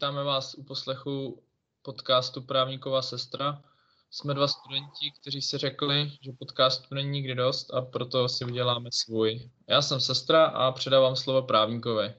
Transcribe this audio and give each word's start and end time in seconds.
Vítáme 0.00 0.24
vás 0.24 0.54
u 0.54 0.62
poslechu 0.62 1.42
podcastu 1.82 2.42
Právníková 2.42 3.02
sestra. 3.02 3.62
Jsme 4.10 4.34
dva 4.34 4.48
studenti, 4.48 5.12
kteří 5.20 5.42
si 5.42 5.58
řekli, 5.58 6.12
že 6.20 6.32
podcastu 6.38 6.94
není 6.94 7.10
nikdy 7.10 7.34
dost 7.34 7.74
a 7.74 7.82
proto 7.82 8.28
si 8.28 8.44
uděláme 8.44 8.90
svůj. 8.92 9.50
Já 9.68 9.82
jsem 9.82 10.00
sestra 10.00 10.44
a 10.46 10.72
předávám 10.72 11.16
slovo 11.16 11.42
právníkovi. 11.42 12.14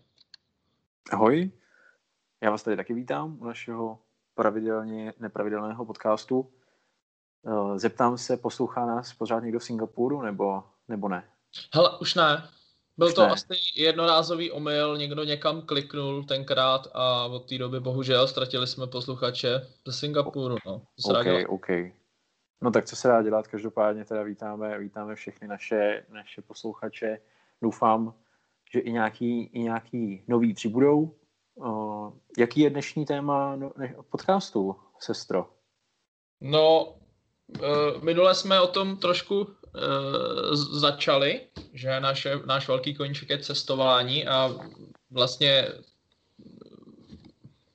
Ahoj, 1.12 1.52
já 2.42 2.52
vás 2.52 2.64
tady 2.64 2.78
taky 2.78 2.94
vítám 2.94 3.38
u 3.40 3.46
našeho 3.46 4.00
pravidelně 4.36 5.14
nepravidelného 5.20 5.86
podcastu. 5.86 6.54
Eh, 7.46 7.80
zeptám 7.80 8.18
se, 8.18 8.38
poslouchá 8.38 8.86
nás 8.86 9.14
pořád 9.14 9.40
někdo 9.40 9.60
v 9.60 9.64
Singapuru 9.64 10.22
nebo, 10.22 10.64
nebo 10.88 11.10
ne? 11.10 11.30
Hele, 11.74 12.00
už 12.00 12.16
ne. 12.16 12.50
Byl 12.98 13.14
to 13.14 13.22
ne. 13.22 13.30
asi 13.30 13.54
jednorázový 13.76 14.52
omyl, 14.52 14.98
někdo 14.98 15.24
někam 15.24 15.62
kliknul 15.62 16.24
tenkrát 16.24 16.88
a 16.94 17.26
od 17.26 17.50
té 17.50 17.58
doby 17.58 17.80
bohužel 17.80 18.28
ztratili 18.28 18.68
jsme 18.68 18.88
posluchače 18.88 19.68
ze 19.88 19.94
Singapuru. 19.94 20.56
No. 20.66 20.82
OK, 21.06 21.50
OK. 21.50 21.68
No 22.62 22.72
tak 22.72 22.86
co 22.86 22.96
se 22.96 23.08
dá 23.08 23.22
dělat, 23.22 23.48
každopádně 23.48 24.06
teda 24.06 24.24
vítáme, 24.24 24.80
vítáme 24.80 25.16
všechny 25.16 25.48
naše, 25.48 26.06
naše 26.10 26.42
posluchače. 26.42 27.20
Doufám, 27.62 28.14
že 28.74 28.80
i 28.80 28.92
nějaký, 28.92 29.44
i 29.44 29.60
nějaký 29.60 30.24
nový 30.28 30.54
přibudou. 30.54 31.16
Uh, 31.56 32.14
jaký 32.38 32.60
je 32.60 32.70
dnešní 32.70 33.06
téma 33.06 33.56
no, 33.56 33.72
ne, 33.78 33.96
podcastu, 34.10 34.76
sestro? 35.00 35.50
No, 36.42 36.84
uh, 36.84 38.04
minule 38.04 38.36
jsme 38.36 38.62
o 38.62 38.68
tom 38.68 38.98
trošku 38.98 39.48
začali, 40.56 41.42
že 41.74 42.00
naše, 42.00 42.40
náš 42.46 42.68
velký 42.68 42.96
koníček 42.96 43.30
je 43.30 43.38
cestování 43.38 44.28
a 44.28 44.50
vlastně 45.12 45.68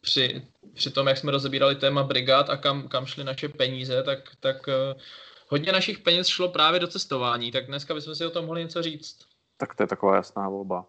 při, 0.00 0.42
při 0.74 0.90
tom, 0.90 1.06
jak 1.06 1.18
jsme 1.18 1.32
rozebírali 1.32 1.74
téma 1.74 2.02
brigád 2.02 2.50
a 2.50 2.56
kam, 2.56 2.88
kam 2.88 3.06
šly 3.06 3.24
naše 3.24 3.48
peníze, 3.48 4.02
tak, 4.02 4.18
tak 4.40 4.56
uh, 4.66 5.00
hodně 5.48 5.72
našich 5.72 5.98
peněz 5.98 6.26
šlo 6.26 6.48
právě 6.48 6.80
do 6.80 6.86
cestování, 6.86 7.52
tak 7.52 7.66
dneska 7.66 7.94
bychom 7.94 8.14
si 8.14 8.26
o 8.26 8.30
tom 8.30 8.46
mohli 8.46 8.62
něco 8.62 8.82
říct. 8.82 9.18
Tak 9.56 9.74
to 9.74 9.82
je 9.82 9.86
taková 9.86 10.16
jasná 10.16 10.48
volba. 10.48 10.86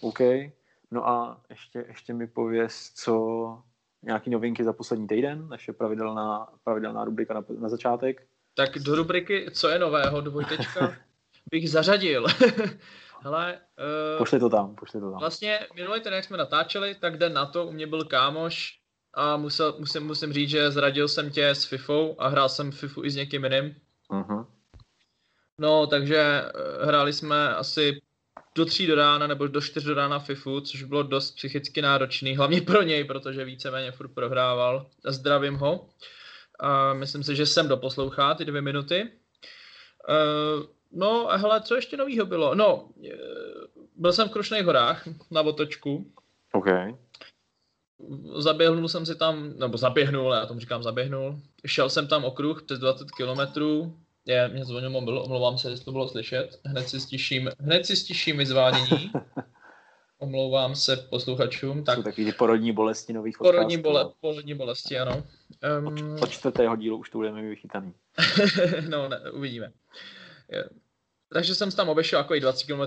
OK. 0.00 0.20
No 0.90 1.08
a 1.08 1.40
ještě, 1.50 1.84
ještě 1.88 2.14
mi 2.14 2.26
pověz, 2.26 2.92
co 2.94 3.62
nějaký 4.02 4.30
novinky 4.30 4.64
za 4.64 4.72
poslední 4.72 5.06
týden, 5.06 5.48
naše 5.48 5.72
pravidelná, 5.72 6.48
pravidelná 6.64 7.04
rubrika 7.04 7.34
na, 7.34 7.44
na 7.58 7.68
začátek. 7.68 8.26
Tak 8.54 8.78
do 8.78 8.94
rubriky 8.94 9.50
Co 9.52 9.68
je 9.68 9.78
nového, 9.78 10.20
dvojtečka, 10.20 10.96
bych 11.50 11.70
zařadil. 11.70 12.26
Hele, 13.22 13.58
uh, 14.12 14.18
pošli 14.18 14.40
to 14.40 14.48
tam, 14.48 14.74
pošli 14.74 15.00
to 15.00 15.10
tam. 15.10 15.20
Vlastně 15.20 15.66
minulý 15.74 16.00
ten, 16.00 16.12
jak 16.12 16.24
jsme 16.24 16.36
natáčeli, 16.36 16.94
tak 16.94 17.18
den 17.18 17.32
na 17.32 17.46
to 17.46 17.66
u 17.66 17.72
mě 17.72 17.86
byl 17.86 18.04
kámoš 18.04 18.78
a 19.14 19.36
musel, 19.36 19.76
musím, 19.78 20.02
musím 20.02 20.32
říct, 20.32 20.50
že 20.50 20.70
zradil 20.70 21.08
jsem 21.08 21.30
tě 21.30 21.48
s 21.48 21.64
FIFou 21.64 22.16
a 22.18 22.28
hrál 22.28 22.48
jsem 22.48 22.72
FIFU 22.72 23.04
i 23.04 23.10
s 23.10 23.16
někým 23.16 23.44
jiným. 23.44 23.74
Uh-huh. 24.10 24.46
No, 25.58 25.86
takže 25.86 26.42
uh, 26.44 26.86
hráli 26.86 27.12
jsme 27.12 27.54
asi 27.54 28.00
do 28.54 28.64
tří 28.64 28.86
do 28.86 28.94
rána 28.94 29.26
nebo 29.26 29.46
do 29.46 29.60
čtyř 29.60 29.84
do 29.84 29.94
rána 29.94 30.18
FIFU, 30.18 30.60
což 30.60 30.82
bylo 30.82 31.02
dost 31.02 31.30
psychicky 31.30 31.82
náročný, 31.82 32.36
hlavně 32.36 32.60
pro 32.60 32.82
něj, 32.82 33.04
protože 33.04 33.44
víceméně 33.44 33.92
furt 33.92 34.08
prohrával. 34.08 34.86
Zdravím 35.04 35.54
ho. 35.54 35.88
A 36.60 36.92
myslím 36.92 37.22
si, 37.22 37.36
že 37.36 37.46
jsem 37.46 37.68
doposlouchá 37.68 38.34
ty 38.34 38.44
dvě 38.44 38.62
minuty. 38.62 39.10
Uh, 40.08 40.66
no 40.92 41.32
a 41.32 41.36
hele, 41.36 41.60
co 41.60 41.74
ještě 41.74 41.96
novýho 41.96 42.26
bylo? 42.26 42.54
No, 42.54 42.88
byl 43.96 44.12
jsem 44.12 44.28
v 44.28 44.32
Krušných 44.32 44.64
horách 44.64 45.08
na 45.30 45.40
otočku. 45.40 46.12
OK. 46.52 46.66
Zaběhnul 48.36 48.88
jsem 48.88 49.06
si 49.06 49.14
tam, 49.14 49.52
nebo 49.58 49.76
zaběhnul, 49.76 50.32
já 50.32 50.46
tomu 50.46 50.60
říkám 50.60 50.82
zaběhnul. 50.82 51.40
Šel 51.66 51.90
jsem 51.90 52.06
tam 52.08 52.24
okruh 52.24 52.62
přes 52.62 52.78
20 52.78 53.10
kilometrů, 53.10 53.96
je, 54.26 54.48
mě 54.48 54.64
zvonil 54.64 54.90
mobil, 54.90 55.18
omlouvám 55.18 55.58
se, 55.58 55.70
jestli 55.70 55.84
to 55.84 55.92
bylo 55.92 56.08
slyšet. 56.08 56.60
Hned 56.64 56.88
si 56.88 57.00
stiším, 57.00 57.50
hned 57.58 57.86
si 57.86 57.96
stiším 57.96 58.38
vyzvánění. 58.38 59.12
Omlouvám 60.20 60.74
se 60.74 60.96
posluchačům. 60.96 61.84
Tak. 61.84 61.96
Jsou 61.96 62.02
takový 62.02 62.32
porodní 62.32 62.72
bolesti 62.72 63.12
nových 63.12 63.38
Porodní, 63.38 63.78
bole, 63.78 64.10
porodní 64.20 64.54
bolesti, 64.54 64.98
ano. 64.98 65.24
Um... 65.78 65.86
Od, 65.86 66.22
od 66.22 66.30
čtvrtého 66.30 66.76
dílu 66.76 66.96
už 66.96 67.10
to 67.10 67.18
budeme 67.18 67.42
vychytaný. 67.42 67.94
no, 68.88 69.08
ne, 69.08 69.20
uvidíme. 69.32 69.72
Takže 71.32 71.54
jsem 71.54 71.70
tam 71.70 71.88
obešel 71.88 72.18
jako 72.18 72.34
20 72.34 72.66
km 72.66 72.80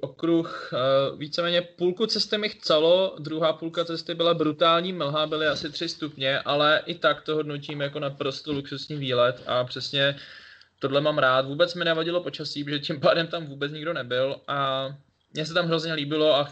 okruh. 0.00 0.72
Uh, 0.72 1.18
víceméně 1.18 1.62
půlku 1.62 2.06
cesty 2.06 2.38
mi 2.38 2.48
chcelo, 2.48 3.16
druhá 3.18 3.52
půlka 3.52 3.84
cesty 3.84 4.14
byla 4.14 4.34
brutální, 4.34 4.92
mlha 4.92 5.26
byly 5.26 5.46
asi 5.46 5.70
3 5.70 5.88
stupně, 5.88 6.40
ale 6.40 6.82
i 6.86 6.94
tak 6.94 7.22
to 7.22 7.34
hodnotím 7.34 7.80
jako 7.80 8.00
naprosto 8.00 8.52
luxusní 8.52 8.96
výlet 8.96 9.42
a 9.46 9.64
přesně 9.64 10.16
tohle 10.78 11.00
mám 11.00 11.18
rád. 11.18 11.46
Vůbec 11.46 11.74
mi 11.74 11.84
nevadilo 11.84 12.22
počasí, 12.22 12.64
protože 12.64 12.78
tím 12.78 13.00
pádem 13.00 13.26
tam 13.26 13.46
vůbec 13.46 13.72
nikdo 13.72 13.92
nebyl 13.92 14.40
a 14.48 14.88
mně 15.32 15.46
se 15.46 15.54
tam 15.54 15.66
hrozně 15.66 15.92
líbilo 15.92 16.34
a 16.34 16.48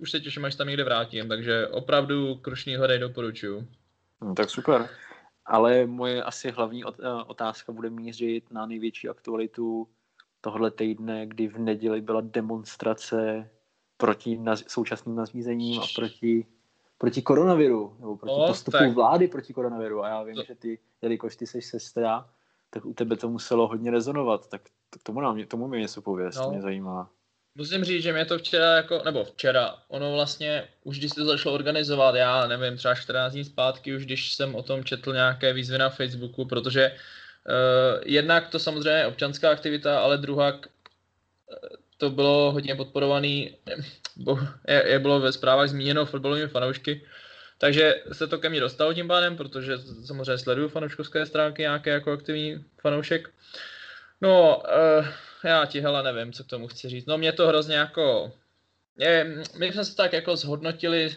už 0.00 0.10
se 0.10 0.20
těším, 0.20 0.44
až 0.44 0.54
tam 0.54 0.66
někde 0.66 0.84
vrátím, 0.84 1.28
takže 1.28 1.68
opravdu 1.68 2.34
Krušný 2.34 2.76
hory 2.76 2.98
doporučuju. 2.98 3.68
No, 4.20 4.34
tak 4.34 4.50
super. 4.50 4.88
Ale 5.46 5.86
moje 5.86 6.22
asi 6.22 6.50
hlavní 6.50 6.84
eh, 6.84 7.08
otázka 7.26 7.72
bude 7.72 7.90
mířit 7.90 8.50
na 8.50 8.66
největší 8.66 9.08
aktualitu 9.08 9.88
tohle 10.40 10.70
týdne, 10.70 11.26
kdy 11.26 11.48
v 11.48 11.58
neděli 11.58 12.00
byla 12.00 12.20
demonstrace 12.20 13.50
proti 13.96 14.38
naz- 14.38 14.64
současným 14.68 15.16
nařízením 15.16 15.80
a 15.80 15.84
proti, 15.94 16.46
proti 16.98 17.22
koronaviru, 17.22 17.96
nebo 18.00 18.16
proti 18.16 18.34
no, 18.38 18.46
postupu 18.46 18.78
tak. 18.78 18.94
vlády 18.94 19.28
proti 19.28 19.52
koronaviru. 19.52 20.04
A 20.04 20.08
já 20.08 20.22
vím, 20.22 20.34
to... 20.34 20.42
že 20.42 20.54
ty, 20.54 20.78
jelikož 21.02 21.36
ty 21.36 21.46
jsi 21.46 21.62
sestra, 21.62 22.30
tak 22.70 22.84
u 22.84 22.94
tebe 22.94 23.16
to 23.16 23.28
muselo 23.28 23.68
hodně 23.68 23.90
rezonovat. 23.90 24.48
Tak, 24.48 24.62
tak 24.90 25.02
tomu, 25.02 25.20
nám, 25.20 25.44
tomu 25.44 25.68
mi 25.68 25.80
něco 25.80 26.02
pověst, 26.02 26.36
no. 26.36 26.50
mě 26.50 26.62
zajímá. 26.62 27.10
Musím 27.60 27.84
říct, 27.84 28.02
že 28.02 28.12
mě 28.12 28.24
to 28.24 28.38
včera 28.38 28.76
jako, 28.76 29.02
nebo 29.04 29.24
včera, 29.24 29.74
ono 29.88 30.12
vlastně, 30.12 30.68
už 30.84 30.98
když 30.98 31.10
se 31.10 31.20
to 31.20 31.26
začalo 31.26 31.54
organizovat, 31.54 32.14
já 32.14 32.46
nevím, 32.46 32.76
třeba 32.76 32.94
14 32.94 33.32
dní 33.32 33.44
zpátky, 33.44 33.96
už 33.96 34.04
když 34.04 34.34
jsem 34.34 34.54
o 34.54 34.62
tom 34.62 34.84
četl 34.84 35.12
nějaké 35.12 35.52
výzvy 35.52 35.78
na 35.78 35.90
Facebooku, 35.90 36.44
protože 36.44 36.90
uh, 36.90 38.02
jednak 38.04 38.48
to 38.48 38.58
samozřejmě 38.58 38.90
je 38.90 39.06
občanská 39.06 39.50
aktivita, 39.50 40.00
ale 40.00 40.18
druhá 40.18 40.52
uh, 40.52 40.60
to 41.98 42.10
bylo 42.10 42.52
hodně 42.52 42.74
podporovaný, 42.74 43.56
bo, 44.16 44.38
je, 44.68 44.84
je 44.86 44.98
bylo 44.98 45.20
ve 45.20 45.32
zprávách 45.32 45.68
zmíněno 45.68 46.06
fotbalovými 46.06 46.48
fanoušky, 46.48 47.06
takže 47.58 47.94
se 48.12 48.26
to 48.26 48.38
ke 48.38 48.48
mně 48.48 48.60
dostalo 48.60 48.94
tím 48.94 49.08
pádem, 49.08 49.36
protože 49.36 49.78
samozřejmě 50.06 50.38
sleduju 50.38 50.68
fanouškovské 50.68 51.26
stránky 51.26 51.62
nějaké 51.62 51.90
jako 51.90 52.12
aktivní 52.12 52.64
fanoušek. 52.82 53.30
No, 54.20 54.62
uh, 54.98 55.06
já 55.44 55.66
ti 55.66 55.80
hele 55.80 56.02
nevím, 56.02 56.32
co 56.32 56.44
k 56.44 56.46
tomu 56.46 56.68
chci 56.68 56.88
říct. 56.88 57.06
No 57.06 57.18
mě 57.18 57.32
to 57.32 57.48
hrozně 57.48 57.76
jako... 57.76 58.32
Je, 58.98 59.42
my 59.58 59.72
jsme 59.72 59.84
se 59.84 59.96
tak 59.96 60.12
jako 60.12 60.36
zhodnotili, 60.36 61.16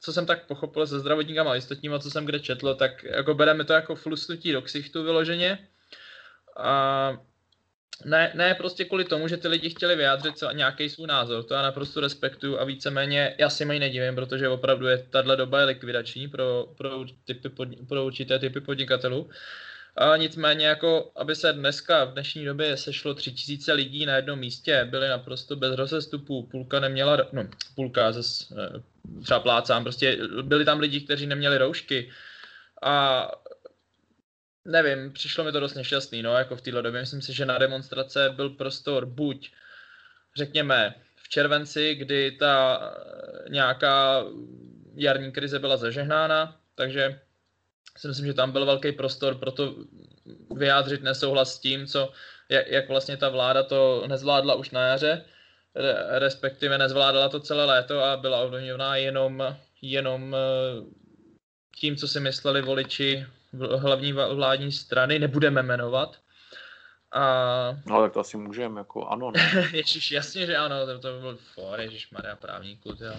co 0.00 0.12
jsem 0.12 0.26
tak 0.26 0.46
pochopil 0.46 0.86
se 0.86 1.00
zdravotníkama 1.00 1.52
a 1.52 1.56
ostatníma, 1.56 1.98
co 1.98 2.10
jsem 2.10 2.24
kde 2.24 2.40
četl, 2.40 2.74
tak 2.74 3.04
jako 3.04 3.34
bereme 3.34 3.64
to 3.64 3.72
jako 3.72 3.94
flusnutí 3.94 4.52
do 4.52 4.62
ksichtu 4.62 5.02
vyloženě. 5.02 5.68
A 6.56 7.12
ne, 8.04 8.32
ne 8.34 8.54
prostě 8.54 8.84
kvůli 8.84 9.04
tomu, 9.04 9.28
že 9.28 9.36
ty 9.36 9.48
lidi 9.48 9.70
chtěli 9.70 9.96
vyjádřit 9.96 10.38
co, 10.38 10.50
nějaký 10.52 10.88
svůj 10.88 11.06
názor, 11.06 11.44
to 11.44 11.54
já 11.54 11.62
naprosto 11.62 12.00
respektuju 12.00 12.58
a 12.58 12.64
víceméně 12.64 13.34
já 13.38 13.50
si 13.50 13.64
mají 13.64 13.80
nedivím, 13.80 14.14
protože 14.14 14.48
opravdu 14.48 14.86
je 14.86 14.98
tahle 14.98 15.36
doba 15.36 15.60
je 15.60 15.66
likvidační 15.66 16.28
pro, 16.28 16.66
pro, 16.76 17.04
typy 17.24 17.48
pod, 17.48 17.68
pro 17.88 18.04
určité 18.04 18.38
typy 18.38 18.60
podnikatelů. 18.60 19.30
A 19.98 20.16
nicméně, 20.16 20.66
jako, 20.66 21.12
aby 21.16 21.36
se 21.36 21.52
dneska 21.52 22.04
v 22.04 22.12
dnešní 22.12 22.44
době 22.44 22.76
sešlo 22.76 23.14
tři 23.14 23.32
tisíce 23.32 23.72
lidí 23.72 24.06
na 24.06 24.16
jednom 24.16 24.38
místě, 24.38 24.84
byli 24.90 25.08
naprosto 25.08 25.56
bez 25.56 25.74
rozestupů, 25.74 26.42
půlka 26.42 26.80
neměla, 26.80 27.16
no 27.32 27.48
půlka, 27.74 28.12
zase, 28.12 28.54
třeba 29.22 29.40
plácám, 29.40 29.82
prostě 29.82 30.18
byli 30.42 30.64
tam 30.64 30.80
lidi, 30.80 31.00
kteří 31.00 31.26
neměli 31.26 31.58
roušky 31.58 32.10
a 32.82 33.28
nevím, 34.64 35.12
přišlo 35.12 35.44
mi 35.44 35.52
to 35.52 35.60
dost 35.60 35.74
nešťastný, 35.74 36.22
no, 36.22 36.32
jako 36.32 36.56
v 36.56 36.62
této 36.62 36.82
době. 36.82 37.00
Myslím 37.00 37.22
si, 37.22 37.32
že 37.32 37.46
na 37.46 37.58
demonstrace 37.58 38.30
byl 38.30 38.50
prostor 38.50 39.06
buď, 39.06 39.52
řekněme, 40.36 40.94
v 41.16 41.28
červenci, 41.28 41.94
kdy 41.94 42.30
ta 42.30 42.80
eh, 42.82 43.50
nějaká 43.50 44.24
jarní 44.94 45.32
krize 45.32 45.58
byla 45.58 45.76
zažehnána, 45.76 46.60
takže 46.74 47.20
si 47.98 48.08
myslím, 48.08 48.26
že 48.26 48.34
tam 48.34 48.52
byl 48.52 48.66
velký 48.66 48.92
prostor 48.92 49.34
pro 49.34 49.52
to 49.52 49.74
vyjádřit 50.56 51.02
nesouhlas 51.02 51.54
s 51.54 51.58
tím, 51.58 51.86
co, 51.86 52.12
jak, 52.48 52.66
jak 52.66 52.88
vlastně 52.88 53.16
ta 53.16 53.28
vláda 53.28 53.62
to 53.62 54.04
nezvládla 54.06 54.54
už 54.54 54.70
na 54.70 54.86
jaře, 54.86 55.24
respektive 56.08 56.78
nezvládala 56.78 57.28
to 57.28 57.40
celé 57.40 57.64
léto 57.64 58.04
a 58.04 58.16
byla 58.16 58.40
ovlivněná 58.40 58.96
jenom, 58.96 59.56
jenom 59.82 60.34
eh, 60.34 60.38
tím, 61.76 61.96
co 61.96 62.08
si 62.08 62.20
mysleli 62.20 62.62
voliči 62.62 63.26
hlavní 63.76 64.12
vládní 64.12 64.72
strany, 64.72 65.18
nebudeme 65.18 65.62
jmenovat. 65.62 66.16
A... 67.12 67.76
No 67.86 68.02
tak 68.02 68.12
to 68.12 68.20
asi 68.20 68.36
můžeme, 68.36 68.80
jako 68.80 69.06
ano, 69.06 69.30
ne? 69.30 69.70
Ježíš, 69.72 70.10
jasně, 70.10 70.46
že 70.46 70.56
ano, 70.56 70.86
to, 70.86 70.98
to 70.98 71.20
byl 71.20 71.38
for, 71.54 71.80
Ježíš 71.80 72.10
Maria 72.10 72.36
právníku, 72.36 72.88
jo. 73.00 73.14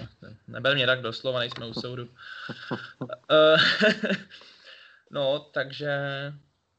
neber 0.47 0.75
mě 0.75 0.85
tak 0.85 1.01
doslova, 1.01 1.39
nejsme 1.39 1.65
u 1.65 1.73
soudu. 1.73 2.09
No, 5.11 5.39
takže 5.39 5.99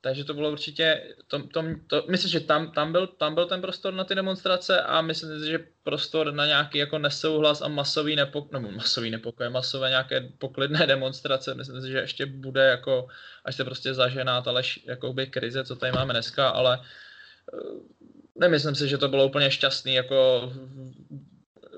takže 0.01 0.25
to 0.25 0.35
bylo 0.35 0.53
určitě, 0.53 1.15
to, 1.27 1.49
to, 1.49 1.65
to, 1.87 2.05
myslím, 2.09 2.31
že 2.31 2.41
tam, 2.41 2.73
tam, 2.73 2.93
byl, 2.93 3.07
tam 3.07 3.35
byl 3.35 3.47
ten 3.47 3.61
prostor 3.61 3.95
na 3.95 4.05
ty 4.05 4.15
demonstrace 4.15 4.81
a 4.81 5.01
myslím 5.01 5.41
si, 5.41 5.51
že 5.51 5.67
prostor 5.83 6.33
na 6.33 6.47
nějaký 6.47 6.79
jako 6.79 6.99
nesouhlas 6.99 7.63
a 7.63 7.69
masový 7.69 8.17
nepokoj, 8.17 8.61
nebo 8.61 8.73
masový 8.73 9.11
nepokoj, 9.11 9.49
masové 9.49 9.89
nějaké 9.89 10.21
poklidné 10.39 10.87
demonstrace, 10.87 11.55
myslím 11.55 11.83
si, 11.83 11.91
že 11.91 11.99
ještě 11.99 12.27
bude 12.27 12.67
jako, 12.67 13.09
až 13.45 13.57
se 13.57 13.65
prostě 13.65 13.95
zažená 13.95 14.43
ta 14.43 14.51
lež, 14.53 14.81
jakoby 14.87 15.27
krize, 15.27 15.65
co 15.65 15.77
tady 15.77 15.93
máme 15.93 16.13
dneska, 16.13 16.49
ale 16.49 16.81
eh, 16.81 17.59
nemyslím 18.35 18.75
si, 18.75 18.89
že 18.89 18.99
to 18.99 19.09
bylo 19.09 19.27
úplně 19.27 19.51
šťastný 19.51 19.95
jako 19.95 20.53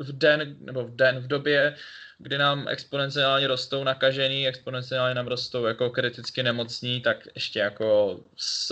v 0.01 0.13
den, 0.13 0.57
nebo 0.61 0.85
v 0.85 0.97
den, 0.97 1.19
v 1.19 1.27
době, 1.27 1.77
kdy 2.23 2.39
nám 2.39 2.69
exponenciálně 2.69 3.47
rostou 3.47 3.85
nakažení, 3.85 4.49
exponenciálně 4.49 5.15
nám 5.15 5.27
rostou 5.27 5.65
jako 5.65 5.91
kriticky 5.91 6.43
nemocní, 6.43 7.01
tak 7.01 7.17
ještě 7.35 7.59
jako, 7.59 8.21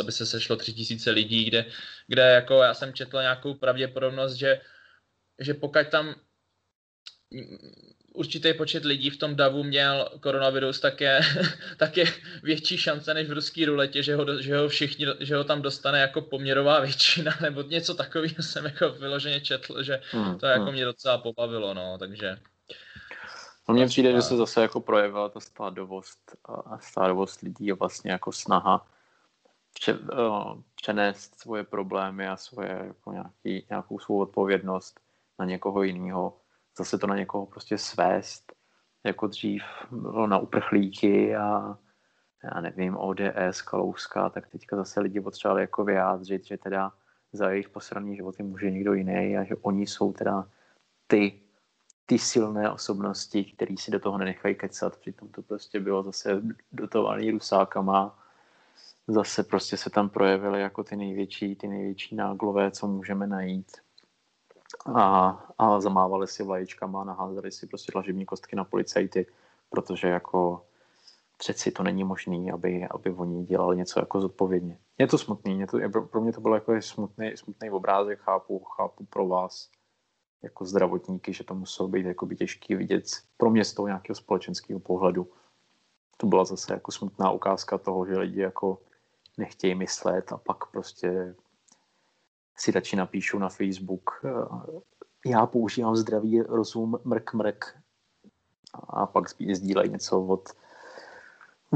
aby 0.00 0.12
se 0.12 0.26
sešlo 0.26 0.56
tři 0.56 0.72
tisíce 0.72 1.10
lidí, 1.10 1.44
kde, 1.44 1.64
kde 2.06 2.22
jako 2.22 2.62
já 2.62 2.74
jsem 2.74 2.92
četl 2.92 3.20
nějakou 3.20 3.54
pravděpodobnost, 3.54 4.34
že, 4.34 4.60
že 5.40 5.54
pokud 5.54 5.88
tam 5.90 6.14
určitý 8.14 8.54
počet 8.54 8.84
lidí 8.84 9.10
v 9.10 9.16
tom 9.16 9.36
davu 9.36 9.62
měl 9.62 10.10
koronavirus, 10.20 10.80
tak 10.80 11.00
je, 11.00 11.20
tak 11.76 11.96
je 11.96 12.04
větší 12.42 12.76
šance 12.76 13.14
než 13.14 13.28
v 13.28 13.32
ruský 13.32 13.64
ruletě, 13.64 14.02
že 14.02 14.14
ho, 14.14 14.42
že 14.42 14.56
ho 14.56 14.68
všichni, 14.68 15.06
že 15.20 15.36
ho 15.36 15.44
tam 15.44 15.62
dostane 15.62 16.00
jako 16.00 16.20
poměrová 16.20 16.80
většina, 16.80 17.38
nebo 17.42 17.62
něco 17.62 17.94
takového 17.94 18.42
jsem 18.42 18.64
jako 18.64 18.90
vyloženě 18.90 19.40
četl, 19.40 19.82
že 19.82 20.00
hmm, 20.10 20.38
to 20.38 20.46
jako 20.46 20.64
hmm. 20.64 20.74
mě 20.74 20.84
docela 20.84 21.18
pobavilo, 21.18 21.74
no, 21.74 21.98
takže 21.98 22.36
No 23.70 23.74
mně 23.74 23.86
přijde, 23.86 24.12
že 24.12 24.22
se 24.22 24.36
zase 24.36 24.62
jako 24.62 24.80
projevila 24.80 25.28
ta 25.28 25.40
stádovost 25.40 26.36
a 26.44 26.78
stádovost 26.78 27.40
lidí 27.40 27.72
a 27.72 27.74
vlastně 27.74 28.10
jako 28.10 28.32
snaha 28.32 28.86
pře, 29.74 29.98
uh, 29.98 30.60
přenést 30.74 31.40
svoje 31.40 31.64
problémy 31.64 32.28
a 32.28 32.36
svoje 32.36 32.84
jako 32.86 33.12
nějaký, 33.12 33.66
nějakou 33.70 33.98
svou 33.98 34.18
odpovědnost 34.18 35.00
na 35.38 35.44
někoho 35.44 35.82
jiného. 35.82 36.36
Zase 36.78 36.98
to 36.98 37.06
na 37.06 37.16
někoho 37.16 37.46
prostě 37.46 37.78
svést, 37.78 38.52
jako 39.04 39.26
dřív 39.26 39.62
bylo 39.90 40.26
na 40.26 40.38
uprchlíky 40.38 41.36
a 41.36 41.78
já 42.54 42.60
nevím, 42.60 42.96
ODS, 42.96 43.62
Kalouska, 43.62 44.28
tak 44.28 44.46
teďka 44.46 44.76
zase 44.76 45.00
lidi 45.00 45.20
potřebovali 45.20 45.62
jako 45.62 45.84
vyjádřit, 45.84 46.46
že 46.46 46.58
teda 46.58 46.92
za 47.32 47.50
jejich 47.50 47.68
posraný 47.68 48.16
životy 48.16 48.42
může 48.42 48.70
někdo 48.70 48.94
jiný 48.94 49.36
a 49.36 49.44
že 49.44 49.56
oni 49.56 49.86
jsou 49.86 50.12
teda 50.12 50.48
ty, 51.06 51.40
ty 52.10 52.18
silné 52.18 52.70
osobnosti, 52.70 53.44
které 53.44 53.74
si 53.78 53.90
do 53.90 54.00
toho 54.00 54.18
nenechají 54.18 54.54
kecat. 54.54 54.96
Přitom 54.96 55.28
to 55.28 55.42
prostě 55.42 55.80
bylo 55.80 56.02
zase 56.02 56.42
dotovaný 56.72 57.30
rusákama. 57.30 58.18
Zase 59.08 59.42
prostě 59.42 59.76
se 59.76 59.90
tam 59.90 60.08
projevily 60.08 60.60
jako 60.60 60.84
ty 60.84 60.96
největší, 60.96 61.56
ty 61.56 61.68
největší 61.68 62.16
náglové, 62.16 62.70
co 62.70 62.86
můžeme 62.86 63.26
najít. 63.26 63.72
A, 64.94 65.28
a 65.58 65.80
zamávali 65.80 66.26
si 66.28 66.42
vlaječkama 66.42 67.04
naházeli 67.04 67.52
si 67.52 67.66
prostě 67.66 67.92
dlažební 67.92 68.26
kostky 68.26 68.56
na 68.56 68.64
policajty, 68.64 69.26
protože 69.68 70.08
jako 70.08 70.64
přeci 71.38 71.70
to 71.70 71.82
není 71.82 72.04
možné, 72.04 72.52
aby, 72.52 72.86
aby 72.90 73.10
oni 73.10 73.44
dělali 73.44 73.76
něco 73.76 74.00
jako 74.00 74.20
zodpovědně. 74.20 74.78
Je 74.98 75.06
to 75.06 75.18
smutný, 75.18 75.60
je 75.60 75.66
to, 75.66 75.78
pro 76.02 76.20
mě 76.20 76.32
to 76.32 76.40
bylo 76.40 76.54
jako 76.54 76.82
smutný, 76.82 77.36
smutný 77.36 77.70
obrázek, 77.70 78.18
chápu, 78.18 78.58
chápu 78.58 79.04
pro 79.04 79.28
vás, 79.28 79.70
jako 80.42 80.64
zdravotníky, 80.64 81.32
že 81.32 81.44
to 81.44 81.54
muselo 81.54 81.88
být 81.88 82.06
jakoby 82.06 82.36
těžký 82.36 82.74
vidět 82.74 83.04
pro 83.36 83.50
mě 83.50 83.64
z 83.64 83.74
toho 83.74 83.86
nějakého 83.88 84.16
společenského 84.16 84.80
pohledu. 84.80 85.28
To 86.16 86.26
byla 86.26 86.44
zase 86.44 86.72
jako 86.72 86.92
smutná 86.92 87.30
ukázka 87.30 87.78
toho, 87.78 88.06
že 88.06 88.18
lidi 88.18 88.40
jako 88.40 88.78
nechtějí 89.38 89.74
myslet 89.74 90.32
a 90.32 90.36
pak 90.36 90.70
prostě 90.70 91.34
si 92.56 92.70
radši 92.70 92.96
napíšu 92.96 93.38
na 93.38 93.48
Facebook 93.48 94.10
já 95.26 95.46
používám 95.46 95.96
zdravý 95.96 96.42
rozum 96.42 96.98
mrk 97.04 97.34
mrk 97.34 97.64
a 98.88 99.06
pak 99.06 99.24
sdílejí 99.30 99.90
něco 99.90 100.22
od, 100.22 100.48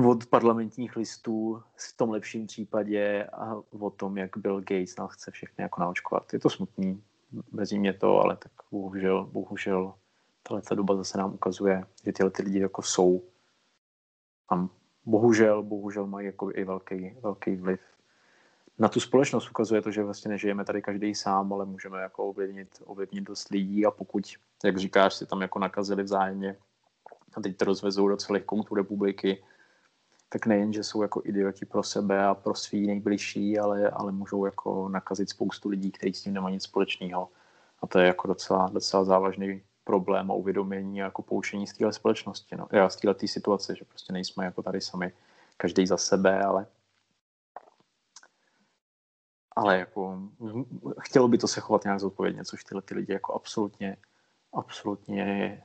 od 0.07 0.27
parlamentních 0.27 0.97
listů 0.97 1.63
v 1.77 1.97
tom 1.97 2.11
lepším 2.11 2.47
případě 2.47 3.25
a 3.25 3.63
o 3.81 3.91
tom, 3.91 4.19
jak 4.19 4.37
Bill 4.37 4.61
Gates 4.61 4.97
nás 4.97 5.13
chce 5.13 5.31
všechny 5.31 5.63
jako 5.63 5.81
naočkovat. 5.81 6.33
Je 6.33 6.39
to 6.39 6.51
smutný, 6.51 7.03
mrzí 7.53 7.79
mě 7.79 7.93
to, 7.93 8.21
ale 8.21 8.37
tak 8.37 8.53
bohužel, 8.71 9.25
bohužel 9.33 9.95
tahle 10.43 10.63
doba 10.75 10.97
zase 10.97 11.19
nám 11.19 11.35
ukazuje, 11.35 11.85
že 12.05 12.13
tyhle 12.13 12.31
ty 12.31 12.43
lidi 12.43 12.61
jako 12.61 12.83
jsou 12.83 13.23
a 14.51 14.69
bohužel, 15.07 15.63
bohužel 15.63 16.07
mají 16.07 16.27
jako 16.27 16.51
i 16.55 16.65
velký, 16.65 17.17
velký 17.23 17.57
vliv. 17.57 17.81
Na 18.79 18.89
tu 18.89 19.01
společnost 19.01 19.51
ukazuje 19.51 19.83
to, 19.83 19.91
že 19.91 20.05
vlastně 20.05 20.29
nežijeme 20.29 20.65
tady 20.65 20.83
každý 20.83 21.15
sám, 21.15 21.53
ale 21.53 21.65
můžeme 21.65 22.01
jako 22.03 22.29
ovlivnit, 22.29 22.83
ovlivnit 22.85 23.25
dost 23.25 23.49
lidí 23.49 23.87
a 23.87 23.91
pokud, 23.91 24.25
jak 24.65 24.79
říkáš, 24.79 25.15
si 25.15 25.27
tam 25.27 25.43
jako 25.43 25.59
nakazili 25.59 26.03
vzájemně 26.03 26.57
a 27.35 27.41
teď 27.41 27.57
to 27.57 27.65
rozvezou 27.65 28.09
do 28.09 28.17
celých 28.17 28.45
koutů 28.45 28.75
republiky, 28.75 29.45
tak 30.35 30.47
nejen, 30.47 30.73
že 30.73 30.85
jsou 30.85 31.03
jako 31.03 31.23
idioti 31.25 31.67
pro 31.67 31.83
sebe 31.83 32.27
a 32.27 32.35
pro 32.35 32.55
svý 32.55 32.87
nejbližší, 32.87 33.59
ale, 33.59 33.91
ale 33.91 34.13
můžou 34.13 34.45
jako 34.45 34.89
nakazit 34.89 35.31
spoustu 35.31 35.69
lidí, 35.69 35.91
kteří 35.93 36.15
s 36.15 36.23
tím 36.23 36.35
nemají 36.35 36.55
nic 36.55 36.63
společného. 36.63 37.29
A 37.83 37.87
to 37.87 37.99
je 37.99 38.07
jako 38.07 38.27
docela, 38.27 38.69
docela 38.69 39.05
závažný 39.05 39.63
problém 39.85 40.31
a 40.31 40.35
uvědomění 40.35 41.03
a 41.03 41.05
jako 41.05 41.23
poučení 41.23 41.67
z 41.67 41.73
téhle 41.73 41.93
společnosti. 41.93 42.57
No. 42.57 42.67
Já 42.73 42.89
z 42.89 42.97
téhle 42.97 43.15
situace, 43.27 43.77
že 43.77 43.85
prostě 43.85 44.13
nejsme 44.13 44.45
jako 44.45 44.63
tady 44.63 44.81
sami, 44.81 45.13
každý 45.57 45.87
za 45.87 45.97
sebe, 45.97 46.43
ale 46.43 46.67
ale 49.57 49.79
jako 49.79 50.19
chtělo 51.01 51.29
by 51.29 51.39
to 51.39 51.49
se 51.49 51.61
chovat 51.61 51.85
nějak 51.85 52.01
zodpovědně, 52.01 52.45
což 52.45 52.65
tyhle 52.65 52.83
ty 52.83 52.95
lidi 52.95 53.13
jako 53.13 53.35
absolutně, 53.35 53.97
absolutně 54.53 55.63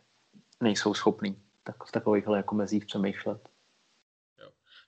nejsou 0.61 0.93
schopní 0.93 1.41
tak 1.63 1.83
v 1.83 1.91
takovýchhle 1.91 2.37
jako 2.37 2.55
mezích 2.55 2.85
přemýšlet. 2.85 3.48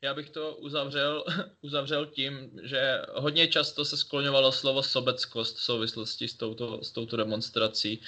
Já 0.04 0.14
bych 0.14 0.30
to 0.30 0.56
uzavřel, 0.56 1.24
uzavřel 1.62 2.06
tím, 2.06 2.60
že 2.64 3.02
hodně 3.14 3.48
často 3.48 3.86
se 3.86 3.98
skloňovalo 3.98 4.52
slovo 4.52 4.84
sobeckost 4.84 5.58
v 5.58 5.64
souvislosti 5.64 6.28
s 6.28 6.34
touto, 6.34 6.84
s 6.84 6.92
touto 6.92 7.18
demonstrací, 7.18 8.02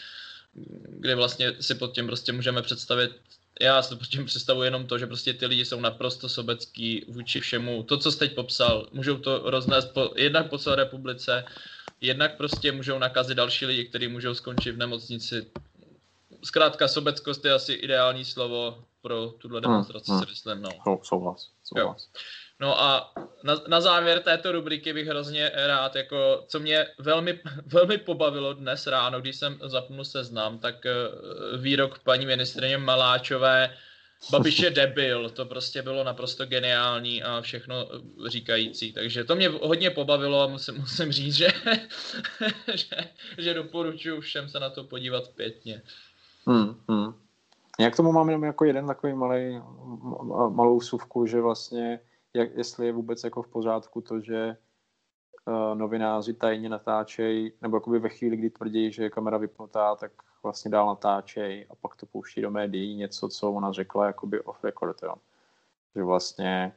kde 0.88 1.16
vlastně 1.16 1.56
si 1.62 1.76
pod 1.76 1.94
tím 1.94 2.08
prostě 2.08 2.32
můžeme 2.32 2.62
představit 2.62 3.12
já 3.62 3.82
si 3.82 3.96
pod 3.96 4.08
tím 4.08 4.26
představuji 4.26 4.64
jenom 4.64 4.88
to, 4.88 4.98
že 4.98 5.08
prostě 5.08 5.34
ty 5.34 5.46
lidi 5.46 5.66
jsou 5.66 5.80
naprosto 5.80 6.30
sobecký 6.30 7.06
vůči 7.08 7.40
všemu. 7.40 7.84
To, 7.84 7.98
co 7.98 8.12
jsi 8.12 8.20
teď 8.20 8.36
popsal, 8.36 8.88
můžou 8.92 9.18
to 9.18 9.52
roznést 9.52 9.86
po, 9.86 10.10
jednak 10.16 10.50
po 10.50 10.58
celé 10.58 10.76
republice, 10.76 11.46
jednak 12.02 12.38
prostě 12.38 12.72
můžou 12.72 13.00
nakazit 13.00 13.38
další 13.38 13.66
lidi, 13.66 13.86
kteří 13.86 14.08
můžou 14.08 14.34
skončit 14.34 14.72
v 14.72 14.78
nemocnici. 14.78 15.46
Zkrátka, 16.44 16.88
sobeckost 16.88 17.46
je 17.46 17.54
asi 17.54 17.74
ideální 17.74 18.26
slovo 18.26 18.84
pro 19.02 19.34
tuhle 19.38 19.58
hmm, 19.58 19.62
demonstraci, 19.62 20.12
hmm, 20.12 20.18
hmm. 20.18 20.26
si 20.26 20.32
myslím. 20.32 20.62
No 20.88 21.00
souhlas, 21.04 21.50
souhlas. 21.77 22.10
Jo. 22.13 22.22
No 22.60 22.82
a 22.82 23.13
na, 23.44 23.62
na 23.68 23.82
závěr 23.82 24.20
této 24.20 24.51
rubriky 24.51 24.94
bych 24.94 25.08
hrozně 25.08 25.51
rád, 25.56 25.96
jako, 25.96 26.46
co 26.48 26.60
mě 26.60 26.88
velmi, 27.00 27.39
velmi 27.65 27.98
pobavilo 27.98 28.53
dnes 28.53 28.88
ráno, 28.88 29.22
když 29.22 29.36
jsem 29.36 29.60
zapnul 29.63 30.06
seznam, 30.06 30.60
tak 30.60 30.75
uh, 30.86 31.62
výrok 31.62 32.00
paní 32.00 32.25
ministrině 32.25 32.77
Maláčové, 32.77 33.77
Babiš 34.32 34.60
je 34.60 34.70
debil, 34.80 35.30
to 35.30 35.46
prostě 35.46 35.82
bylo 35.82 36.03
naprosto 36.03 36.46
geniální 36.46 37.24
a 37.24 37.42
všechno 37.42 37.89
říkající. 38.27 38.94
Takže 38.94 39.24
to 39.24 39.36
mě 39.36 39.50
hodně 39.50 39.89
pobavilo 39.89 40.42
a 40.42 40.48
musím, 40.48 40.75
musím 40.80 41.12
říct, 41.12 41.36
že, 41.36 41.48
že, 42.74 42.96
že 43.38 43.53
doporučuji 43.53 44.22
všem 44.22 44.50
se 44.50 44.60
na 44.60 44.70
to 44.70 44.84
podívat 44.84 45.27
pětně. 45.27 45.82
Hmm, 46.48 46.82
hmm. 46.89 47.13
Já 47.80 47.92
k 47.92 47.96
tomu 47.96 48.12
mám 48.12 48.30
jenom 48.30 48.44
jako 48.44 48.65
jeden 48.65 48.88
takový 48.88 49.13
malý, 49.13 49.62
malou 50.50 50.82
suvku, 50.82 51.25
že 51.25 51.42
vlastně, 51.42 52.00
jak, 52.34 52.56
jestli 52.56 52.86
je 52.86 52.94
vůbec 52.94 53.24
jako 53.24 53.42
v 53.42 53.48
pořádku 53.48 54.01
to, 54.01 54.20
že 54.20 54.58
uh, 55.46 55.77
novináři 55.77 56.34
tajně 56.34 56.70
natáčejí, 56.70 57.51
nebo 57.62 57.77
jakoby 57.77 58.00
ve 58.00 58.10
chvíli, 58.10 58.38
kdy 58.38 58.50
tvrdí, 58.50 58.92
že 58.92 59.03
je 59.03 59.10
kamera 59.10 59.38
vypnutá, 59.38 59.96
tak 59.96 60.12
vlastně 60.44 60.72
dál 60.72 60.88
natáčejí 60.88 61.65
a 61.65 61.75
pak 61.75 61.96
to 61.96 62.06
pouští 62.06 62.42
do 62.42 62.51
médií 62.51 62.96
něco, 62.96 63.30
co 63.30 63.51
ona 63.51 63.72
řekla 63.72 64.06
jakoby 64.06 64.42
off 64.42 64.63
record, 64.63 65.03
jo. 65.03 65.15
Že 65.96 66.03
vlastně 66.03 66.75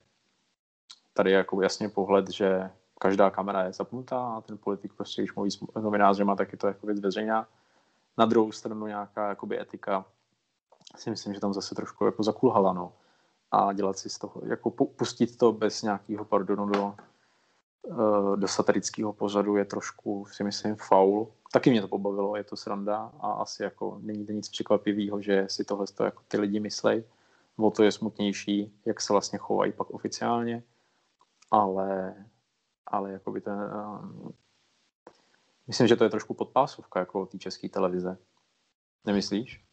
tady 1.13 1.31
je 1.31 1.37
jako 1.37 1.63
jasně 1.63 1.89
pohled, 1.89 2.31
že 2.31 2.71
každá 2.99 3.31
kamera 3.31 3.65
je 3.65 3.73
zapnutá 3.73 4.29
a 4.29 4.41
ten 4.41 4.59
politik 4.59 4.93
prostě, 4.93 5.23
když 5.23 5.35
mluví 5.35 5.51
s 5.51 5.61
novinářem, 5.81 6.35
tak 6.37 6.53
je 6.53 6.59
to 6.59 6.67
jako 6.67 6.87
věc 6.87 7.01
veřejná. 7.01 7.49
Na 8.19 8.27
druhou 8.27 8.53
stranu 8.53 8.87
nějaká 8.87 9.29
jakoby 9.29 9.61
etika 9.61 10.05
si 10.97 11.11
myslím, 11.11 11.35
že 11.35 11.41
tam 11.41 11.55
zase 11.55 11.75
trošku 11.75 12.05
jako 12.05 12.23
zakulhala, 12.23 12.73
no. 12.73 12.93
A 13.51 13.73
dělat 13.73 13.99
si 13.99 14.11
z 14.11 14.19
toho, 14.19 14.43
jako 14.45 14.71
pustit 14.71 15.37
to 15.39 15.53
bez 15.53 15.83
nějakého 15.83 16.25
pardonu 16.25 16.67
do, 16.67 16.95
uh, 17.83 18.37
do 18.37 18.49
satirického 18.49 19.13
pořadu 19.13 19.57
je 19.57 19.65
trošku, 19.65 20.27
si 20.27 20.45
myslím, 20.45 20.77
faul. 20.77 21.33
Taky 21.53 21.71
mě 21.71 21.81
to 21.81 21.89
pobavilo, 21.89 22.37
je 22.37 22.45
to 22.45 22.57
sranda 22.57 23.13
a 23.21 23.33
asi 23.33 23.63
jako 23.63 23.99
není 24.03 24.27
to 24.27 24.33
nic 24.33 24.49
překvapivého, 24.49 25.23
že 25.23 25.47
si 25.51 25.65
tohle 25.65 25.87
to 25.87 26.05
jako 26.05 26.23
ty 26.29 26.39
lidi 26.39 26.61
myslej. 26.61 27.05
O 27.57 27.71
to 27.71 27.83
je 27.83 27.93
smutnější, 27.93 28.81
jak 28.85 29.01
se 29.01 29.13
vlastně 29.13 29.39
chovají 29.39 29.73
pak 29.73 29.91
oficiálně, 29.91 30.63
ale, 31.51 32.15
ale 32.87 33.13
jako 33.13 33.31
by 33.31 33.41
ten, 33.41 33.55
uh, 33.55 34.31
myslím, 35.67 35.87
že 35.87 35.97
to 35.97 36.05
je 36.05 36.11
trošku 36.11 36.35
podpásovka 36.35 37.01
jako 37.01 37.27
té 37.27 37.39
české 37.39 37.69
televize. 37.69 38.19
Nemyslíš? 39.05 39.66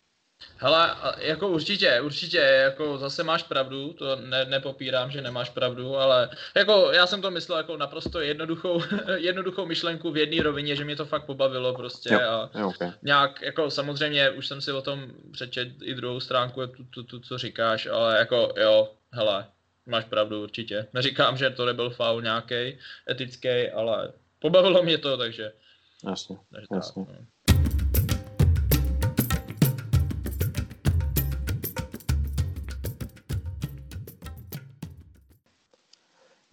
Hele, 0.58 0.96
jako 1.18 1.48
určitě, 1.48 2.02
určitě, 2.02 2.38
jako 2.38 2.98
zase 2.98 3.24
máš 3.24 3.44
pravdu, 3.44 3.94
to 3.94 4.16
ne, 4.16 4.46
nepopírám, 4.46 5.12
že 5.12 5.22
nemáš 5.22 5.50
pravdu, 5.50 5.98
ale 5.98 6.30
jako 6.56 6.92
já 6.92 7.08
jsem 7.08 7.22
to 7.22 7.32
myslel 7.32 7.58
jako 7.58 7.78
naprosto 7.78 8.20
jednoduchou, 8.20 8.82
jednoduchou 9.16 9.66
myšlenku 9.66 10.12
v 10.12 10.18
jedné 10.18 10.44
rovině, 10.44 10.76
že 10.76 10.86
mě 10.86 10.96
to 10.96 11.06
fakt 11.06 11.26
pobavilo 11.26 11.74
prostě 11.74 12.14
Jo, 12.14 12.20
a 12.20 12.50
jo, 12.60 12.68
okay. 12.68 12.92
nějak, 13.02 13.42
jako 13.42 13.72
samozřejmě 13.72 14.30
už 14.30 14.48
jsem 14.48 14.62
si 14.62 14.72
o 14.72 14.82
tom 14.82 15.12
přečet 15.32 15.68
i 15.84 15.94
druhou 15.94 16.20
stránku, 16.20 16.68
tu, 16.68 16.84
tu, 16.84 17.04
tu, 17.04 17.20
co 17.20 17.38
říkáš, 17.38 17.86
ale 17.86 18.18
jako 18.18 18.54
jo, 18.58 18.92
hele, 19.12 19.46
máš 19.86 20.06
pravdu 20.06 20.44
určitě. 20.44 20.88
Neříkám, 20.94 21.38
že 21.38 21.50
to 21.50 21.66
nebyl 21.66 21.90
faul 21.90 22.22
nějaký 22.22 22.78
etický, 23.10 23.70
ale 23.70 24.14
pobavilo 24.40 24.84
mě 24.84 24.98
to, 24.98 25.18
takže, 25.18 25.52
Jasně, 26.10 26.38
takže 26.52 26.68
jasně. 26.72 27.06
tak, 27.06 27.16
no. 27.20 27.26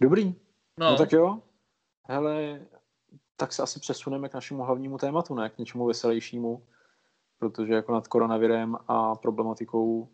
Dobrý, 0.01 0.35
no. 0.77 0.91
No, 0.91 0.97
tak 0.97 1.11
jo. 1.11 1.39
Hele, 2.07 2.61
tak 3.37 3.53
se 3.53 3.63
asi 3.63 3.79
přesuneme 3.79 4.29
k 4.29 4.33
našemu 4.33 4.63
hlavnímu 4.63 4.97
tématu, 4.97 5.35
ne 5.35 5.49
k 5.49 5.57
něčemu 5.57 5.85
veselějšímu, 5.85 6.63
protože 7.39 7.73
jako 7.73 7.93
nad 7.93 8.07
koronavirem 8.07 8.77
a 8.87 9.15
problematikou 9.15 10.09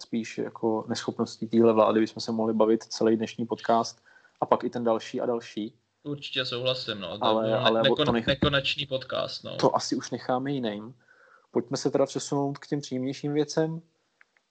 spíš 0.00 0.38
jako 0.38 0.84
neschopností 0.88 1.46
téhle 1.48 1.72
vlády 1.72 2.00
bychom 2.00 2.20
se 2.20 2.32
mohli 2.32 2.54
bavit 2.54 2.82
celý 2.84 3.16
dnešní 3.16 3.46
podcast 3.46 4.02
a 4.40 4.46
pak 4.46 4.64
i 4.64 4.70
ten 4.70 4.84
další 4.84 5.20
a 5.20 5.26
další. 5.26 5.74
určitě 6.04 6.44
souhlasím, 6.44 7.00
no. 7.00 7.18
To 7.18 7.24
Ale- 7.24 7.46
byl 7.48 7.58
ale 7.58 7.82
nekon, 7.82 8.06
to 8.06 8.12
nech- 8.12 8.26
nekonečný 8.26 8.86
podcast, 8.86 9.44
no. 9.44 9.56
To 9.56 9.76
asi 9.76 9.96
už 9.96 10.10
necháme 10.10 10.52
jiným. 10.52 10.94
Pojďme 11.50 11.76
se 11.76 11.90
teda 11.90 12.06
přesunout 12.06 12.58
k 12.58 12.66
těm 12.66 12.80
příjemnějším 12.80 13.32
věcem. 13.32 13.82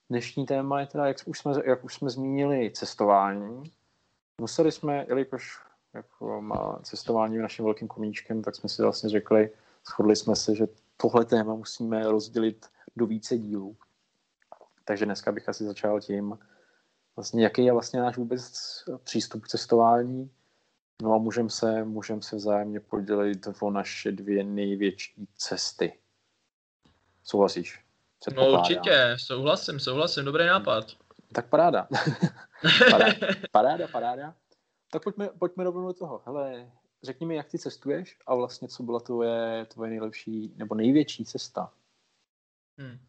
Dnešní 0.09 0.45
téma 0.45 0.79
je 0.79 0.87
teda, 0.87 1.07
jak 1.07 1.17
už 1.25 1.39
jsme, 1.39 1.53
jak 1.65 1.83
už 1.83 1.95
jsme 1.95 2.09
zmínili, 2.09 2.71
cestování. 2.71 3.71
Museli 4.41 4.71
jsme, 4.71 5.05
jelikož 5.07 5.59
jako 5.93 6.41
má 6.41 6.79
cestování 6.83 7.37
naším 7.37 7.65
velkým 7.65 7.87
koníčkem, 7.87 8.41
tak 8.41 8.55
jsme 8.55 8.69
si 8.69 8.81
vlastně 8.81 9.09
řekli, 9.09 9.49
shodli 9.89 10.15
jsme 10.15 10.35
se, 10.35 10.55
že 10.55 10.67
tohle 10.97 11.25
téma 11.25 11.55
musíme 11.55 12.03
rozdělit 12.03 12.65
do 12.95 13.05
více 13.05 13.37
dílů. 13.37 13.77
Takže 14.85 15.05
dneska 15.05 15.31
bych 15.31 15.49
asi 15.49 15.63
začal 15.63 16.01
tím, 16.01 16.39
vlastně, 17.15 17.43
jaký 17.43 17.65
je 17.65 17.73
vlastně 17.73 17.99
náš 17.99 18.17
vůbec 18.17 18.53
přístup 19.03 19.43
k 19.43 19.47
cestování. 19.47 20.31
No 21.01 21.13
a 21.13 21.17
můžeme 21.17 21.49
se, 21.49 21.83
můžem 21.83 22.21
se 22.21 22.35
vzájemně 22.35 22.79
podělit 22.79 23.47
o 23.59 23.69
naše 23.69 24.11
dvě 24.11 24.43
největší 24.43 25.27
cesty. 25.35 25.99
Souhlasíš? 27.23 27.79
No 28.35 28.51
určitě, 28.51 29.15
souhlasím, 29.17 29.79
souhlasím, 29.79 30.25
dobrý 30.25 30.45
nápad. 30.45 30.85
Tak 31.33 31.49
paráda. 31.49 31.87
paráda. 32.91 33.27
Paráda, 33.51 33.87
paráda. 33.87 34.35
Tak 34.91 35.03
pojďme, 35.03 35.29
pojďme 35.39 35.63
rovnou 35.63 35.87
do 35.87 35.93
toho. 35.93 36.21
Hele, 36.25 36.71
řekni 37.03 37.25
mi, 37.25 37.35
jak 37.35 37.49
ty 37.49 37.59
cestuješ 37.59 38.17
a 38.27 38.35
vlastně 38.35 38.67
co 38.67 38.83
byla 38.83 38.99
tvoje, 38.99 39.65
tvoje 39.65 39.89
nejlepší 39.89 40.53
nebo 40.55 40.75
největší 40.75 41.25
cesta. 41.25 41.73
Hm. 42.81 42.99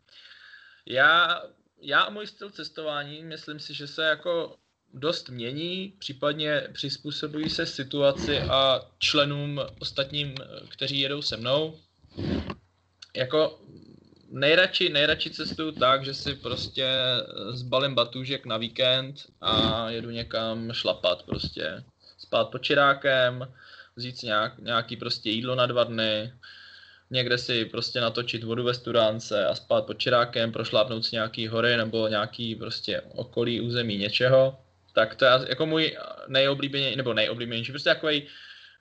Já, 0.87 1.42
já 1.80 2.00
a 2.00 2.11
můj 2.11 2.26
styl 2.26 2.50
cestování, 2.50 3.25
myslím 3.25 3.61
si, 3.61 3.75
že 3.75 3.87
se 3.87 4.02
jako 4.04 4.56
dost 4.94 5.28
mění, 5.28 5.94
případně 5.99 6.68
přizpůsobují 6.73 7.50
se 7.50 7.66
situaci 7.66 8.38
a 8.38 8.80
členům 8.99 9.61
ostatním, 9.80 10.35
kteří 10.68 11.00
jedou 11.00 11.23
se 11.23 11.37
mnou. 11.37 11.78
Jako 13.16 13.61
nejradši, 14.33 14.89
nejradši 14.89 15.31
cestuju 15.31 15.73
tak, 15.73 16.05
že 16.05 16.15
si 16.15 16.35
prostě 16.35 16.89
zbalím 17.51 17.95
batůžek 17.95 18.47
na 18.47 18.57
víkend 18.57 19.15
a 19.41 19.91
jedu 19.91 20.11
někam 20.11 20.73
šlapat 20.73 21.23
prostě. 21.23 21.85
Spát 22.19 22.45
pod 22.45 22.59
čirákem, 22.59 23.53
vzít 23.97 24.19
si 24.19 24.27
nějak, 24.27 24.59
nějaký 24.59 24.97
prostě 24.97 25.31
jídlo 25.31 25.55
na 25.55 25.67
dva 25.67 25.85
dny, 25.85 26.33
někde 27.11 27.39
si 27.39 27.65
prostě 27.65 28.01
natočit 28.01 28.45
vodu 28.45 28.65
ve 28.65 28.75
studánce 28.75 29.47
a 29.47 29.55
spát 29.55 29.87
pod 29.87 29.99
čirákem, 29.99 30.53
prošlápnout 30.53 31.05
si 31.05 31.17
nějaký 31.17 31.49
hory 31.49 31.77
nebo 31.77 32.09
nějaký 32.09 32.55
prostě 32.55 33.03
okolí 33.15 33.61
území 33.61 33.99
něčeho. 33.99 34.59
Tak 34.95 35.15
to 35.15 35.25
je 35.25 35.31
jako 35.49 35.67
můj 35.67 35.97
nejoblíbenější, 36.29 36.97
nebo 36.97 37.15
nejoblíbenější, 37.15 37.73
prostě 37.73 37.91
takový 37.91 38.27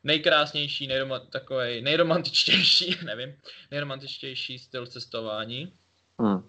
nejkrásnější, 0.03 0.87
nejroma, 0.87 1.19
takový 1.19 1.81
nejromantičtější, 1.81 2.97
nevím, 3.05 3.35
nejromantičtější 3.71 4.59
styl 4.59 4.87
cestování. 4.87 5.73
Hmm. 6.19 6.43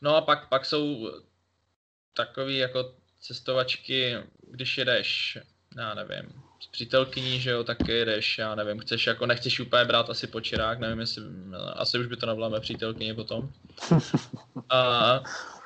No 0.00 0.16
a 0.16 0.20
pak, 0.20 0.48
pak 0.48 0.66
jsou 0.66 1.10
takový 2.14 2.56
jako 2.56 2.94
cestovačky, 3.20 4.16
když 4.50 4.78
jedeš, 4.78 5.38
já 5.76 5.94
nevím, 5.94 6.42
s 6.60 6.66
přítelkyní, 6.66 7.40
že 7.40 7.50
jo, 7.50 7.64
tak 7.64 7.88
jedeš, 7.88 8.38
já 8.38 8.54
nevím, 8.54 8.80
chceš 8.80 9.06
jako, 9.06 9.26
nechceš 9.26 9.60
úplně 9.60 9.84
brát 9.84 10.10
asi 10.10 10.26
počirák, 10.26 10.78
nevím, 10.78 11.00
jestli, 11.00 11.22
asi 11.74 11.98
už 11.98 12.06
by 12.06 12.16
to 12.16 12.48
mé 12.48 12.60
přítelkyně 12.60 13.14
potom. 13.14 13.52
A, 14.68 15.22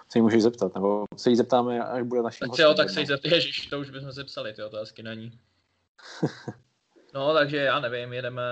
Se 0.09 0.19
jí 0.19 0.23
můžeš 0.23 0.43
zeptat, 0.43 0.75
nebo 0.75 1.05
se 1.17 1.31
jí 1.31 1.37
zeptáme, 1.37 1.85
až 1.85 2.03
bude 2.03 2.23
naším 2.23 2.39
tak 2.39 2.49
hostem 2.49 2.67
jo, 2.67 2.75
tak 2.75 2.91
se 2.91 3.01
jí 3.01 3.07
zeptá, 3.07 3.29
ježiš, 3.29 3.67
to 3.67 3.81
už 3.81 3.91
bychom 3.91 4.13
se 4.13 4.25
psali, 4.25 4.53
ty 4.53 4.63
otázky 4.63 5.03
na 5.03 5.15
ní. 5.15 5.39
No, 7.17 7.35
takže 7.35 7.57
já 7.57 7.81
nevím, 7.81 8.13
jedeme 8.13 8.43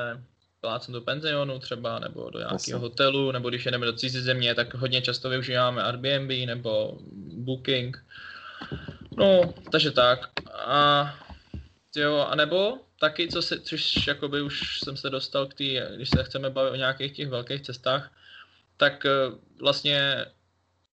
plácem 0.61 0.95
do 0.95 1.01
penzionu 1.01 1.59
třeba, 1.59 1.99
nebo 1.99 2.31
do 2.31 2.39
nějakého 2.39 2.81
hotelu, 2.81 3.33
nebo 3.33 3.49
když 3.49 3.65
jedeme 3.65 3.87
do 3.87 3.93
cizí 3.93 4.21
země, 4.21 4.55
tak 4.55 4.75
hodně 4.75 5.03
často 5.03 5.29
využíváme 5.29 5.83
Airbnb 5.83 6.31
nebo 6.47 6.99
Booking. 7.33 8.05
No, 9.17 9.55
takže 9.73 9.91
tak. 9.91 10.29
A 10.55 11.15
jo, 11.97 12.27
a 12.31 12.35
nebo 12.35 12.79
taky, 13.01 13.29
co 13.29 13.43
se, 13.43 13.61
což 13.61 14.07
jakoby 14.07 14.43
už 14.43 14.81
jsem 14.81 14.97
se 14.97 15.11
dostal 15.11 15.47
k 15.47 15.55
tý, 15.55 15.81
když 15.97 16.11
se 16.11 16.25
chceme 16.25 16.51
bavit 16.51 16.71
o 16.71 16.77
nějakých 16.77 17.13
těch 17.13 17.29
velkých 17.29 17.63
cestách, 17.63 18.13
tak 18.77 19.07
eh, 19.07 19.11
vlastně 19.61 20.27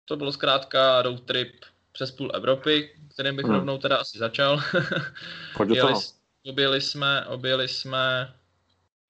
to 0.05 0.15
bylo 0.17 0.31
zkrátka 0.31 1.01
road 1.01 1.22
trip 1.22 1.65
přes 1.91 2.12
půl 2.12 2.31
Evropy, 2.34 2.89
kterým 3.13 3.36
bych 3.36 3.45
Hmm. 3.45 3.55
rovnou 3.55 3.77
teda 3.77 3.98
asi 3.98 4.17
začal. 4.17 4.62
Pojď 5.57 5.69
do 5.69 5.75
toho. 5.75 6.01
Objeli 6.45 6.81
jsme, 6.81 7.25
objeli 7.25 7.67
jsme 7.67 8.33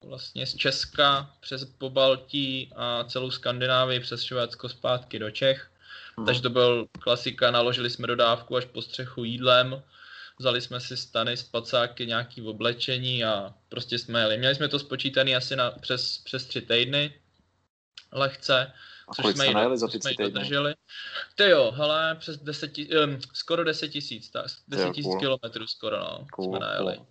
vlastně 0.04 0.46
z 0.48 0.56
Česka 0.56 1.36
přes 1.40 1.66
Pobaltí 1.66 2.72
a 2.76 3.04
celou 3.04 3.32
Skandinávii 3.32 4.00
přes 4.00 4.22
Švédsko 4.24 4.70
zpátky 4.70 5.20
do 5.20 5.32
Čech. 5.32 5.72
Hmm. 6.18 6.26
Takže 6.26 6.42
to 6.42 6.50
byl 6.50 6.88
klasika, 7.00 7.52
naložili 7.52 7.90
jsme 7.90 8.08
dodávku 8.08 8.58
až 8.58 8.66
po 8.66 8.82
střechu 8.82 9.24
jídlem, 9.24 9.84
vzali 10.40 10.62
jsme 10.62 10.80
si 10.80 10.98
stany, 10.98 11.38
spacáky, 11.38 12.06
nějaký 12.06 12.42
oblečení 12.42 13.24
a 13.26 13.54
prostě 13.70 14.00
jsme 14.00 14.20
jeli. 14.20 14.38
Měli 14.38 14.56
jsme 14.56 14.68
to 14.68 14.80
spočítaný 14.80 15.36
asi 15.36 15.56
na, 15.56 15.72
přes, 15.72 16.18
přes 16.18 16.46
tři 16.46 16.62
týdny, 16.62 17.14
lehce, 18.12 18.74
A 19.08 19.14
což 19.16 19.36
jsme 19.36 19.54
najeli 19.54 19.78
za 19.78 19.88
ty 19.88 20.02
jsme 20.02 20.14
dodrželi. 20.14 20.74
Ty 21.36 21.44
jo, 21.50 21.72
hele, 21.72 22.16
přes 22.20 22.38
10, 22.38 22.68
ti- 22.72 22.98
um, 22.98 23.20
skoro 23.34 23.64
10 23.64 23.90
tisíc, 23.90 24.30
tak, 24.30 24.46
10 24.68 24.92
tisíc 24.92 25.06
cool. 25.06 25.20
kilometrů 25.20 25.68
skoro, 25.68 25.98
no, 25.98 26.26
Cool, 26.32 26.50
jsme 26.50 26.60
najeli. 26.60 26.96
cool. 26.96 27.08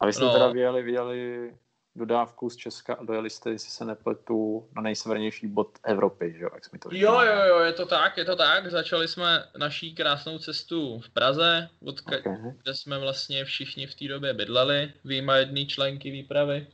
A 0.00 0.06
vy 0.06 0.12
jste 0.12 0.24
No. 0.24 0.32
teda 0.32 0.48
vyjeli, 0.48 0.82
vyjeli 0.82 1.52
dodávku 1.96 2.50
z 2.50 2.56
Česka 2.56 2.94
a 2.94 3.04
dojeli 3.04 3.30
jste, 3.30 3.50
jestli 3.50 3.70
se 3.70 3.84
nepletu, 3.84 4.68
na 4.76 4.82
nejsevernější 4.82 5.46
bod 5.46 5.78
Evropy, 5.84 6.34
že 6.38 6.42
jo, 6.44 6.50
jak 6.54 6.64
jsi 6.64 6.70
mi 6.72 6.78
to 6.78 6.88
Jo, 6.92 6.94
říkal. 6.98 7.26
jo, 7.26 7.42
jo, 7.48 7.58
je 7.58 7.72
to 7.72 7.86
tak, 7.86 8.16
je 8.16 8.24
to 8.24 8.36
tak. 8.36 8.70
Začali 8.70 9.08
jsme 9.08 9.44
naší 9.56 9.94
krásnou 9.94 10.38
cestu 10.38 10.98
v 11.00 11.10
Praze, 11.10 11.68
od 11.84 12.00
ka- 12.00 12.18
Okay. 12.18 12.52
kde 12.62 12.74
jsme 12.74 12.98
vlastně 12.98 13.44
všichni 13.44 13.86
v 13.86 13.94
té 13.94 14.08
době 14.08 14.34
bydleli, 14.34 14.92
výjima 15.04 15.36
jedné 15.36 15.66
členky 15.66 16.10
výpravy. 16.10 16.66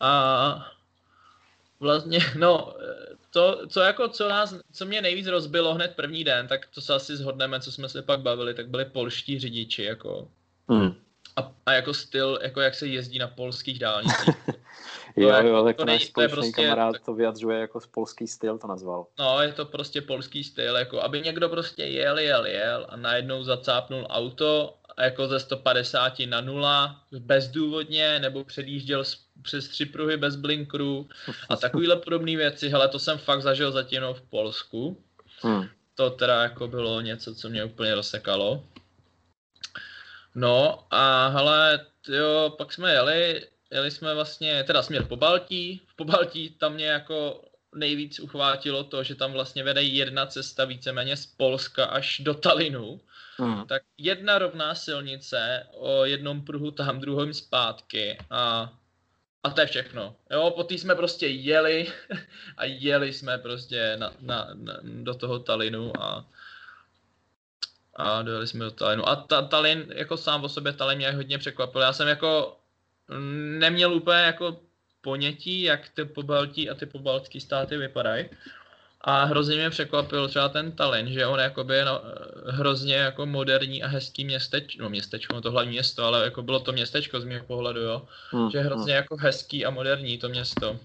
A 0.00 0.66
vlastně, 1.80 2.18
no, 2.38 2.74
to, 3.30 3.66
co 3.68 3.80
jako, 3.80 4.08
co 4.08 4.28
nás, 4.28 4.54
co 4.72 4.84
mě 4.86 5.02
nejvíc 5.02 5.26
rozbilo 5.26 5.74
hned 5.74 5.92
první 5.96 6.24
den, 6.24 6.48
tak 6.48 6.66
to 6.74 6.80
se 6.80 6.94
asi 6.94 7.16
zhodneme, 7.16 7.60
co 7.60 7.72
jsme 7.72 7.88
se 7.88 8.02
pak 8.02 8.20
bavili, 8.20 8.54
tak 8.54 8.68
byli 8.68 8.84
polští 8.84 9.38
řidiči, 9.38 9.82
jako, 9.82 10.28
Hmm. 10.68 10.94
A, 11.36 11.52
a 11.66 11.72
jako 11.72 11.94
styl, 11.94 12.38
jako 12.42 12.60
jak 12.60 12.74
se 12.74 12.86
jezdí 12.86 13.18
na 13.18 13.28
polských 13.28 13.78
dálnicích. 13.78 14.34
Jo, 15.16 15.28
jako- 15.28 15.48
jo, 15.48 15.64
tak 15.64 15.76
to 15.76 15.84
náš 15.84 16.04
společný 16.04 16.36
prostě- 16.36 16.62
kamarád 16.62 16.96
to 17.04 17.14
vyjadřuje 17.14 17.60
jako 17.60 17.80
z 17.80 17.86
polský 17.86 18.26
styl, 18.28 18.58
to 18.58 18.66
nazval. 18.66 19.06
No, 19.18 19.40
je 19.40 19.52
to 19.52 19.64
prostě 19.64 20.02
polský 20.02 20.44
styl, 20.44 20.76
jako 20.76 21.02
aby 21.02 21.20
někdo 21.20 21.48
prostě 21.48 21.84
jel, 21.84 22.18
jel, 22.18 22.46
jel 22.46 22.86
a 22.88 22.96
najednou 22.96 23.44
zacápnul 23.44 24.06
auto 24.10 24.74
jako 25.00 25.28
ze 25.28 25.40
150 25.40 26.12
na 26.26 26.40
nula, 26.40 27.00
bezdůvodně, 27.18 28.18
nebo 28.18 28.44
předjížděl 28.44 29.04
přes 29.42 29.68
tři 29.68 29.86
pruhy 29.86 30.16
bez 30.16 30.36
blinkru 30.36 31.08
a 31.48 31.56
takovýhle 31.56 31.96
podobné 31.96 32.36
věci. 32.36 32.68
Hele, 32.68 32.88
to 32.88 32.98
jsem 32.98 33.18
fakt 33.18 33.42
zažil 33.42 33.72
zatím 33.72 34.02
v 34.12 34.22
Polsku. 34.22 35.02
Hmm. 35.42 35.64
To 35.94 36.10
teda 36.10 36.42
jako 36.42 36.68
bylo 36.68 37.00
něco, 37.00 37.34
co 37.34 37.48
mě 37.48 37.64
úplně 37.64 37.94
rozsekalo. 37.94 38.64
No 40.34 40.86
a 40.90 41.28
hele, 41.28 41.86
jo, 42.08 42.54
pak 42.58 42.72
jsme 42.72 42.92
jeli, 42.92 43.46
jeli 43.70 43.90
jsme 43.90 44.14
vlastně, 44.14 44.64
teda 44.64 44.82
směr 44.82 45.04
po 45.04 45.16
Baltí, 45.16 45.80
v 45.86 45.96
Pobaltí 45.96 46.50
tam 46.50 46.74
mě 46.74 46.86
jako 46.86 47.44
nejvíc 47.74 48.20
uchvátilo 48.20 48.84
to, 48.84 49.02
že 49.02 49.14
tam 49.14 49.32
vlastně 49.32 49.64
vede 49.64 49.82
jedna 49.82 50.26
cesta 50.26 50.64
víceméně 50.64 51.16
z 51.16 51.26
Polska 51.26 51.84
až 51.84 52.20
do 52.20 52.34
Talinu. 52.34 53.00
Mm. 53.38 53.66
Tak 53.66 53.82
jedna 53.98 54.38
rovná 54.38 54.74
silnice 54.74 55.66
o 55.72 56.04
jednom 56.04 56.44
pruhu 56.44 56.70
tam, 56.70 57.00
druhým 57.00 57.34
zpátky 57.34 58.18
a, 58.30 58.72
a 59.42 59.50
to 59.50 59.60
je 59.60 59.66
všechno. 59.66 60.16
Jo, 60.30 60.50
po 60.50 60.64
tý 60.64 60.78
jsme 60.78 60.94
prostě 60.94 61.26
jeli 61.26 61.92
a 62.56 62.64
jeli 62.64 63.12
jsme 63.12 63.38
prostě 63.38 63.96
na, 63.96 64.12
na, 64.20 64.48
na, 64.54 64.74
do 64.82 65.14
toho 65.14 65.38
Talinu 65.38 65.92
a 66.02 66.26
a 67.96 68.22
dojeli 68.22 68.46
jsme 68.46 68.64
do 68.64 68.70
Talinu. 68.70 69.08
A 69.08 69.16
ta, 69.16 69.42
Talin, 69.42 69.86
jako 69.94 70.16
sám 70.16 70.44
o 70.44 70.48
sobě 70.48 70.72
Talin 70.72 70.98
mě 70.98 71.12
hodně 71.12 71.38
překvapil. 71.38 71.80
Já 71.80 71.92
jsem 71.92 72.08
jako 72.08 72.56
neměl 73.58 73.94
úplně 73.94 74.18
jako 74.18 74.56
ponětí, 75.00 75.62
jak 75.62 75.88
ty 75.88 76.04
pobaltí 76.04 76.70
a 76.70 76.74
ty 76.74 76.86
pobaltské 76.86 77.40
státy 77.40 77.76
vypadají. 77.76 78.28
A 79.00 79.24
hrozně 79.24 79.56
mě 79.56 79.70
překvapil 79.70 80.28
třeba 80.28 80.48
ten 80.48 80.72
Tallinn, 80.72 81.12
že 81.12 81.26
on 81.26 81.40
jakoby 81.40 81.74
je 81.74 81.84
no, 81.84 82.00
hrozně 82.46 82.94
jako 82.94 83.26
moderní 83.26 83.82
a 83.82 83.86
hezký 83.86 84.24
městečko, 84.24 84.82
no 84.82 84.90
městečko, 84.90 85.34
no 85.34 85.40
to 85.40 85.50
hlavní 85.50 85.70
město, 85.70 86.04
ale 86.04 86.24
jako 86.24 86.42
bylo 86.42 86.60
to 86.60 86.72
městečko 86.72 87.20
z 87.20 87.24
mého 87.24 87.44
pohledu, 87.44 87.80
jo. 87.80 88.02
Hmm, 88.30 88.50
že 88.50 88.58
je 88.58 88.64
hrozně 88.64 88.92
hmm. 88.92 88.96
jako 89.02 89.16
hezký 89.16 89.66
a 89.66 89.70
moderní 89.70 90.18
to 90.18 90.28
město. 90.28 90.76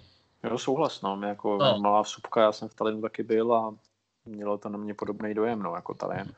Jo, 0.44 0.58
souhlas, 0.58 1.02
no, 1.02 1.22
jako 1.28 1.58
no. 1.58 1.80
malá 1.80 2.02
vsupka, 2.02 2.42
já 2.42 2.52
jsem 2.52 2.70
v 2.70 2.74
Tallinnu 2.74 3.02
taky 3.02 3.24
byl 3.24 3.54
a 3.54 3.76
mělo 4.26 4.58
to 4.58 4.70
na 4.70 4.78
mě 4.78 4.94
podobný 4.94 5.34
dojem, 5.34 5.60
no, 5.60 5.76
jako 5.76 5.94
Tallinn. 5.94 6.32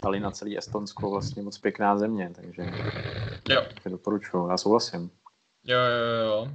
Tallinn 0.00 0.22
na 0.22 0.30
celý 0.30 0.58
Estonsko 0.58 1.10
vlastně 1.10 1.42
moc 1.42 1.58
pěkná 1.58 1.98
země, 1.98 2.32
takže 2.34 2.62
jo. 3.48 3.62
doporučuju, 3.88 4.48
já 4.48 4.56
souhlasím. 4.56 5.10
Jo, 5.64 5.78
jo, 5.78 6.26
jo. 6.26 6.48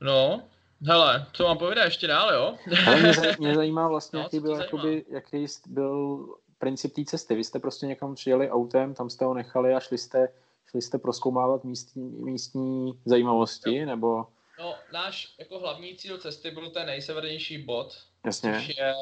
No, 0.00 0.42
hele, 0.86 1.26
co 1.32 1.44
mám 1.44 1.58
povědět 1.58 1.84
ještě 1.84 2.06
dál, 2.06 2.34
jo? 2.34 2.56
Ale 2.86 3.00
mě, 3.00 3.12
zaj, 3.14 3.34
mě 3.38 3.54
zajímá 3.54 3.88
vlastně, 3.88 4.16
no, 4.16 4.22
jaký, 4.22 4.40
byl, 4.40 4.54
jakoby, 4.54 5.04
jaký 5.08 5.46
byl 5.66 6.26
princip 6.58 6.94
té 6.94 7.04
cesty. 7.04 7.34
Vy 7.34 7.44
jste 7.44 7.58
prostě 7.58 7.86
někam 7.86 8.14
přijeli 8.14 8.50
autem, 8.50 8.94
tam 8.94 9.10
jste 9.10 9.24
ho 9.24 9.34
nechali 9.34 9.74
a 9.74 9.80
šli 9.80 9.98
jste, 9.98 10.28
šli 10.66 10.82
jste 10.82 10.98
proskoumávat 10.98 11.64
místní, 11.64 12.10
místní 12.10 13.00
zajímavosti, 13.04 13.76
jo. 13.76 13.86
nebo... 13.86 14.26
No, 14.58 14.74
náš 14.92 15.34
jako 15.38 15.58
hlavní 15.58 15.96
cíl 15.96 16.18
cesty 16.18 16.50
byl 16.50 16.70
ten 16.70 16.86
nejsevernější 16.86 17.58
bod, 17.58 17.96
Jasně. 18.24 18.54
což 18.54 18.68
je 18.68 18.94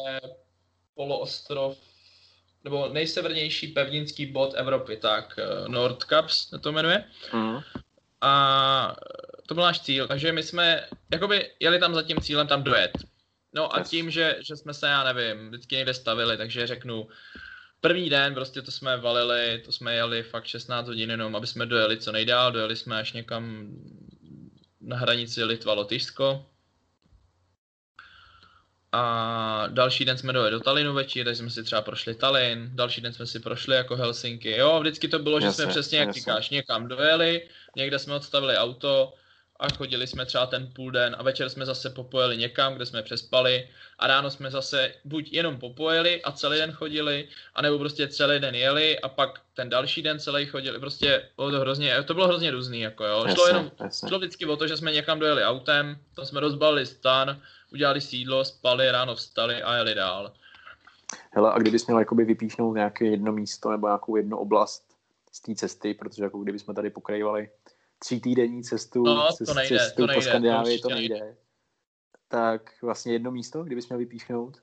poloostrov, 0.95 1.79
nebo 2.67 2.89
nejsevernější 2.89 3.67
pevninský 3.67 4.27
bod 4.27 4.55
Evropy, 4.57 4.97
tak 4.97 5.39
eh, 5.39 5.69
Nordkaps 5.69 6.49
se 6.49 6.59
to 6.59 6.73
jmenuje. 6.73 7.05
Mm. 7.33 7.59
A 8.21 8.97
to 9.47 9.55
byl 9.55 9.63
náš 9.63 9.81
cíl, 9.81 10.09
takže 10.09 10.33
my 10.33 10.43
jsme 10.43 10.89
jakoby 11.13 11.51
jeli 11.61 11.79
tam 11.79 11.95
za 11.95 12.03
tím 12.03 12.21
cílem 12.21 12.47
tam 12.47 12.63
dojet. 12.63 12.91
No 13.55 13.77
a 13.77 13.83
tím, 13.83 14.11
že, 14.11 14.37
že 14.41 14.57
jsme 14.57 14.75
se, 14.75 14.87
já 14.87 15.13
nevím, 15.13 15.49
vždycky 15.49 15.77
někde 15.77 15.95
stavili, 15.95 16.37
takže 16.37 16.67
řeknu, 16.67 17.09
první 17.81 18.11
den 18.11 18.35
prostě 18.35 18.63
to 18.63 18.71
jsme 18.71 18.97
valili, 18.97 19.63
to 19.65 19.73
jsme 19.73 19.95
jeli 19.95 20.23
fakt 20.23 20.45
16 20.45 20.87
hodin 20.87 21.11
jenom, 21.11 21.37
aby 21.37 21.47
jsme 21.47 21.67
dojeli 21.67 21.97
co 21.97 22.13
nejdál, 22.13 22.53
dojeli 22.53 22.77
jsme 22.77 22.99
až 22.99 23.13
někam 23.13 23.71
na 24.81 24.97
hranici 24.97 25.45
Litva-Lotyšsko. 25.45 26.45
A 28.93 29.67
další 29.69 30.05
den 30.05 30.19
jsme 30.19 30.33
dojeli 30.33 30.51
do 30.51 30.61
Talinu 30.61 30.95
večer, 30.95 31.25
takže 31.25 31.39
jsme 31.39 31.51
si 31.51 31.65
třeba 31.65 31.83
prošli 31.83 32.15
Talin, 32.15 32.71
další 32.75 33.01
den 33.01 33.13
jsme 33.13 33.27
si 33.27 33.41
prošli 33.41 33.77
jako 33.77 33.97
Helsinky. 33.97 34.57
Jo, 34.57 34.81
vždycky 34.81 35.09
to 35.09 35.19
bylo, 35.19 35.41
že 35.41 35.47
jasně, 35.47 35.65
jsme 35.65 35.71
přesně, 35.71 35.99
jak 35.99 36.07
jasně. 36.07 36.21
říkáš, 36.21 36.51
někam 36.51 36.89
dojeli, 36.89 37.49
někde 37.77 37.99
jsme 37.99 38.15
odstavili 38.15 38.57
auto, 38.57 39.13
a 39.61 39.69
chodili 39.77 40.07
jsme 40.07 40.27
třeba 40.27 40.47
ten 40.47 40.73
půl 40.73 40.91
den 40.91 41.17
a 41.19 41.23
večer 41.23 41.49
jsme 41.49 41.67
zase 41.67 41.91
popojeli 41.91 42.37
někam, 42.37 42.75
kde 42.75 42.87
jsme 42.87 43.03
přespali 43.03 43.69
a 43.99 44.07
ráno 44.07 44.31
jsme 44.31 44.51
zase 44.51 44.93
buď 45.05 45.33
jenom 45.33 45.59
popojeli 45.59 46.23
a 46.23 46.33
celý 46.33 46.59
den 46.59 46.73
chodili, 46.73 47.29
anebo 47.55 47.79
prostě 47.79 48.09
celý 48.09 48.41
den 48.41 48.55
jeli 48.55 49.01
a 49.01 49.09
pak 49.09 49.41
ten 49.55 49.69
další 49.69 50.03
den 50.03 50.19
celý 50.19 50.47
chodili, 50.47 50.79
prostě 50.79 51.29
bylo 51.37 51.51
to 51.51 51.61
hrozně, 51.61 52.03
to 52.03 52.15
bylo 52.15 52.29
hrozně 52.29 52.51
různý, 52.51 52.81
jako 52.81 53.05
jo. 53.05 53.19
Jasně, 53.19 53.35
šlo 53.35 53.47
jenom, 53.47 53.71
jasně. 53.81 54.09
šlo 54.09 54.19
vždycky 54.19 54.47
o 54.47 54.57
to, 54.57 54.67
že 54.67 54.77
jsme 54.77 54.93
někam 54.93 55.19
dojeli 55.19 55.45
autem, 55.45 55.99
tam 56.17 56.27
jsme 56.27 56.41
rozbalili 56.41 56.87
stan, 56.87 57.43
udělali 57.73 58.01
sídlo, 58.01 58.45
spali, 58.45 58.91
ráno 58.91 59.15
vstali 59.15 59.63
a 59.63 59.75
jeli 59.75 59.95
dál. 59.95 60.33
Hele, 61.31 61.53
a 61.53 61.59
kdybys 61.59 61.87
měl 61.87 61.99
jakoby 61.99 62.25
vypíšnout 62.25 62.75
nějaké 62.75 63.07
jedno 63.07 63.33
místo 63.33 63.71
nebo 63.71 63.87
nějakou 63.87 64.17
jednu 64.17 64.39
oblast 64.39 64.97
z 65.33 65.41
té 65.41 65.55
cesty, 65.55 65.95
protože 65.95 66.23
jako 66.23 66.39
kdybychom 66.39 66.75
tady 66.75 66.91
pokrajovali 66.91 67.51
tří 67.99 68.21
týdenní 68.21 68.63
cestu, 68.63 69.05
no, 69.05 69.29
to 69.47 69.55
nejde, 69.55 69.79
cestu 69.79 70.03
to 70.03 70.07
nejde, 70.07 70.21
po 70.21 70.29
Skandinávii, 70.29 70.79
to, 70.79 70.89
to 70.89 70.95
nejde. 70.95 71.15
nejde. 71.15 71.37
Tak 72.29 72.83
vlastně 72.83 73.13
jedno 73.13 73.31
místo, 73.31 73.65
kdybys 73.65 73.89
měl 73.89 73.99
vypíchnout? 73.99 74.57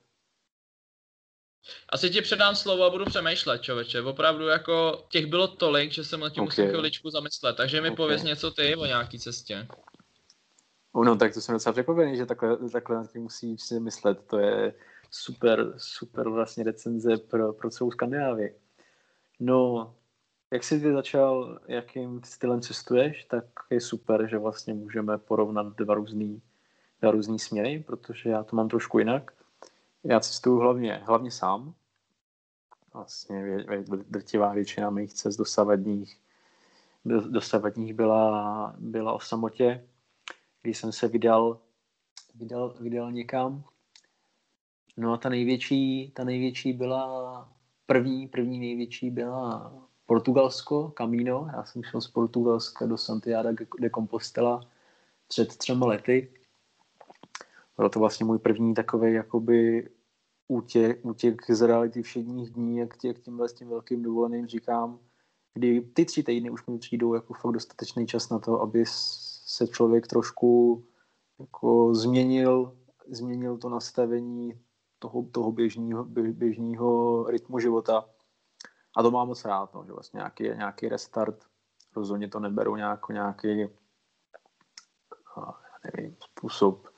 Asi 1.88 2.10
ti 2.10 2.22
předám 2.22 2.56
slovo 2.56 2.84
a 2.84 2.90
budu 2.90 3.04
přemýšlet, 3.04 3.62
člověče. 3.62 4.02
Opravdu 4.02 4.46
jako 4.46 5.04
těch 5.08 5.26
bylo 5.26 5.48
tolik, 5.48 5.92
že 5.92 6.04
jsem 6.04 6.20
na 6.20 6.30
tím 6.30 6.42
okay. 6.42 6.46
musel 6.46 6.68
chviličku 6.68 7.10
zamyslet. 7.10 7.56
Takže 7.56 7.80
mi 7.80 7.88
okay. 7.88 7.96
pověz 7.96 8.22
něco 8.22 8.50
ty 8.50 8.76
o 8.76 8.86
nějaký 8.86 9.18
cestě. 9.18 9.66
No 10.94 11.16
tak 11.16 11.34
to 11.34 11.40
jsem 11.40 11.52
docela 11.52 11.72
překvapený, 11.72 12.16
že 12.16 12.26
takhle, 12.26 12.68
takhle 12.70 12.96
na 12.96 13.06
tím 13.06 13.22
musíš 13.22 13.62
si 13.62 13.80
myslet. 13.80 14.26
To 14.26 14.38
je 14.38 14.74
super, 15.10 15.74
super 15.76 16.28
vlastně 16.28 16.64
recenze 16.64 17.16
pro, 17.16 17.52
pro 17.52 17.70
celou 17.70 17.90
Skandinávii. 17.90 18.54
No, 19.40 19.94
jak 20.50 20.64
jsi 20.64 20.80
ty 20.80 20.92
začal, 20.92 21.58
jakým 21.68 22.20
stylem 22.24 22.60
cestuješ, 22.60 23.24
tak 23.24 23.44
je 23.70 23.80
super, 23.80 24.28
že 24.28 24.38
vlastně 24.38 24.74
můžeme 24.74 25.18
porovnat 25.18 25.66
dva 25.76 25.94
různý, 25.94 26.42
dva 27.00 27.10
různý 27.10 27.38
směry, 27.38 27.84
protože 27.86 28.30
já 28.30 28.42
to 28.42 28.56
mám 28.56 28.68
trošku 28.68 28.98
jinak. 28.98 29.30
Já 30.04 30.20
cestuju 30.20 30.58
hlavně, 30.58 31.02
hlavně 31.04 31.30
sám. 31.30 31.74
Vlastně 32.92 33.64
drtivá 34.08 34.52
většina 34.52 34.90
mých 34.90 35.14
cest 35.14 35.36
dosavadních, 35.36 36.18
dosavadních 37.04 37.94
byla, 37.94 38.74
byla 38.78 39.12
o 39.12 39.20
samotě, 39.20 39.84
kdy 40.64 40.74
jsem 40.74 40.92
se 40.92 41.08
vydal, 41.08 41.60
vydal, 42.34 42.74
vydal 42.80 43.12
někam. 43.12 43.64
No 44.96 45.12
a 45.12 45.16
ta 45.16 45.28
největší, 45.28 46.10
ta 46.16 46.24
největší 46.24 46.72
byla, 46.72 47.48
první, 47.86 48.28
první 48.28 48.58
největší 48.58 49.10
byla 49.10 49.72
Portugalsko, 50.06 50.92
Camino. 50.98 51.48
Já 51.56 51.64
jsem 51.64 51.82
šel 51.82 52.00
z 52.00 52.08
Portugalska 52.08 52.86
do 52.86 52.96
Santiago 52.96 53.64
de 53.80 53.90
Compostela 53.90 54.60
před 55.28 55.56
třema 55.56 55.86
lety. 55.86 56.32
Byl 57.76 57.88
to 57.88 57.98
vlastně 57.98 58.26
můj 58.26 58.38
první 58.38 58.74
takový 58.74 59.12
jakoby 59.12 59.90
útěk, 60.48 61.04
útěk 61.04 61.50
z 61.50 61.62
reality 61.62 62.02
všedních 62.02 62.50
dní, 62.50 62.76
jak, 62.76 62.96
tě, 62.96 63.08
jak 63.08 63.18
tímhle 63.18 63.48
s 63.48 63.52
tím 63.52 63.68
velkým 63.68 64.02
dovoleným 64.02 64.46
říkám, 64.46 64.98
kdy 65.54 65.80
ty 65.80 66.04
tři 66.04 66.22
týdny 66.22 66.50
už 66.50 66.66
mi 66.66 66.78
přijdou 66.78 67.14
jako 67.14 67.34
fakt 67.34 67.52
dostatečný 67.52 68.06
čas 68.06 68.30
na 68.30 68.38
to, 68.38 68.60
aby 68.60 68.84
se 69.44 69.66
člověk 69.66 70.06
trošku 70.06 70.84
jako 71.38 71.94
změnil, 71.94 72.76
změnil 73.08 73.58
to 73.58 73.68
nastavení 73.68 74.60
toho, 74.98 75.22
toho 75.32 75.52
běžního, 75.52 76.04
běžního 76.04 77.24
rytmu 77.30 77.58
života 77.58 78.08
a 78.96 79.02
to 79.02 79.10
mám 79.10 79.28
moc 79.28 79.44
rád, 79.44 79.74
no, 79.74 79.84
že 79.86 79.92
vlastně 79.92 80.18
nějaký, 80.18 80.42
nějaký 80.44 80.88
restart, 80.88 81.44
rozhodně 81.96 82.28
to 82.28 82.40
neberu 82.40 82.76
nějak, 82.76 83.08
nějaký 83.08 83.68
nevím, 85.84 86.16
způsob 86.20 86.88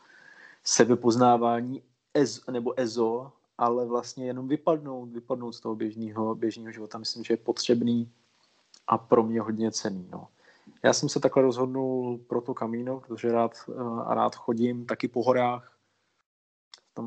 sebepoznávání 0.64 1.82
ez, 2.14 2.46
nebo 2.46 2.80
EZO, 2.80 3.32
ale 3.58 3.86
vlastně 3.86 4.26
jenom 4.26 4.48
vypadnout, 4.48 5.12
vypadnout 5.12 5.52
z 5.52 5.60
toho 5.60 5.74
běžného, 5.74 6.34
běžného 6.34 6.72
života. 6.72 6.98
Myslím, 6.98 7.24
že 7.24 7.32
je 7.32 7.38
potřebný 7.38 8.12
a 8.86 8.98
pro 8.98 9.22
mě 9.22 9.40
hodně 9.40 9.72
cený. 9.72 10.08
No. 10.12 10.28
Já 10.84 10.92
jsem 10.92 11.08
se 11.08 11.20
takhle 11.20 11.42
rozhodnul 11.42 12.18
pro 12.18 12.40
to 12.40 12.54
kamíno, 12.54 13.00
protože 13.00 13.32
rád, 13.32 13.52
a 14.04 14.14
rád 14.14 14.34
chodím 14.34 14.86
taky 14.86 15.08
po 15.08 15.22
horách. 15.22 15.72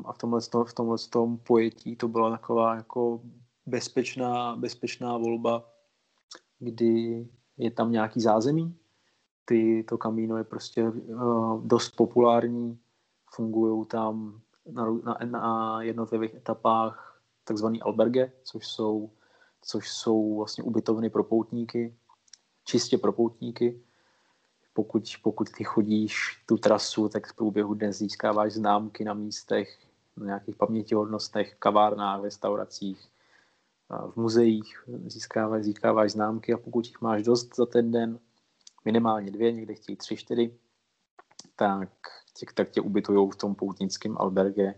A 0.04 0.12
v 0.12 0.18
tomhle, 0.18 0.40
v 0.64 0.74
tomhle 0.74 0.98
tom 1.10 1.38
pojetí 1.38 1.96
to 1.96 2.08
byla 2.08 2.30
taková 2.30 2.74
jako 2.74 3.20
bezpečná, 3.66 4.56
bezpečná 4.56 5.18
volba, 5.18 5.68
kdy 6.58 7.28
je 7.56 7.70
tam 7.70 7.92
nějaký 7.92 8.20
zázemí. 8.20 8.76
Ty, 9.44 9.84
to 9.88 9.98
kamíno 9.98 10.36
je 10.36 10.44
prostě 10.44 10.84
uh, 10.88 11.66
dost 11.66 11.90
populární, 11.90 12.78
fungují 13.34 13.86
tam 13.86 14.40
na, 14.72 14.90
na, 14.90 15.18
na 15.24 15.82
jednotlivých 15.82 16.34
etapách 16.34 17.22
takzvaný 17.44 17.82
alberge, 17.82 18.32
což 18.42 18.66
jsou 18.66 19.10
což 19.62 19.90
jsou 19.90 20.36
vlastně 20.36 20.64
ubytovny 20.64 21.10
pro 21.10 21.24
poutníky, 21.24 21.96
čistě 22.70 22.98
pro 22.98 23.12
poutníky. 23.12 23.80
Pokud, 24.72 25.02
pokud 25.22 25.48
ty 25.50 25.64
chodíš 25.64 26.42
tu 26.46 26.56
trasu, 26.56 27.08
tak 27.08 27.26
v 27.26 27.34
průběhu 27.34 27.74
dne 27.74 27.92
získáváš 27.92 28.52
známky 28.52 29.04
na 29.04 29.14
místech, 29.14 29.78
na 30.16 30.26
nějakých 30.26 30.56
pamětihodnostech, 30.56 31.56
kavárnách, 31.58 32.22
restauracích, 32.22 33.08
v 34.12 34.16
muzeích 34.16 34.84
získáváš, 35.06 35.64
získáváš 35.64 36.12
známky 36.12 36.54
a 36.54 36.58
pokud 36.58 36.86
jich 36.86 37.00
máš 37.00 37.22
dost 37.22 37.56
za 37.56 37.66
ten 37.66 37.90
den, 37.90 38.18
minimálně 38.84 39.30
dvě, 39.30 39.52
někde 39.52 39.74
chtějí 39.74 39.96
tři, 39.96 40.16
čtyři, 40.16 40.54
tak 41.56 41.88
tě, 42.34 42.46
tak 42.54 42.70
tě 42.70 42.80
ubytují 42.80 43.30
v 43.30 43.36
tom 43.36 43.54
poutnickém 43.54 44.16
alberge. 44.18 44.74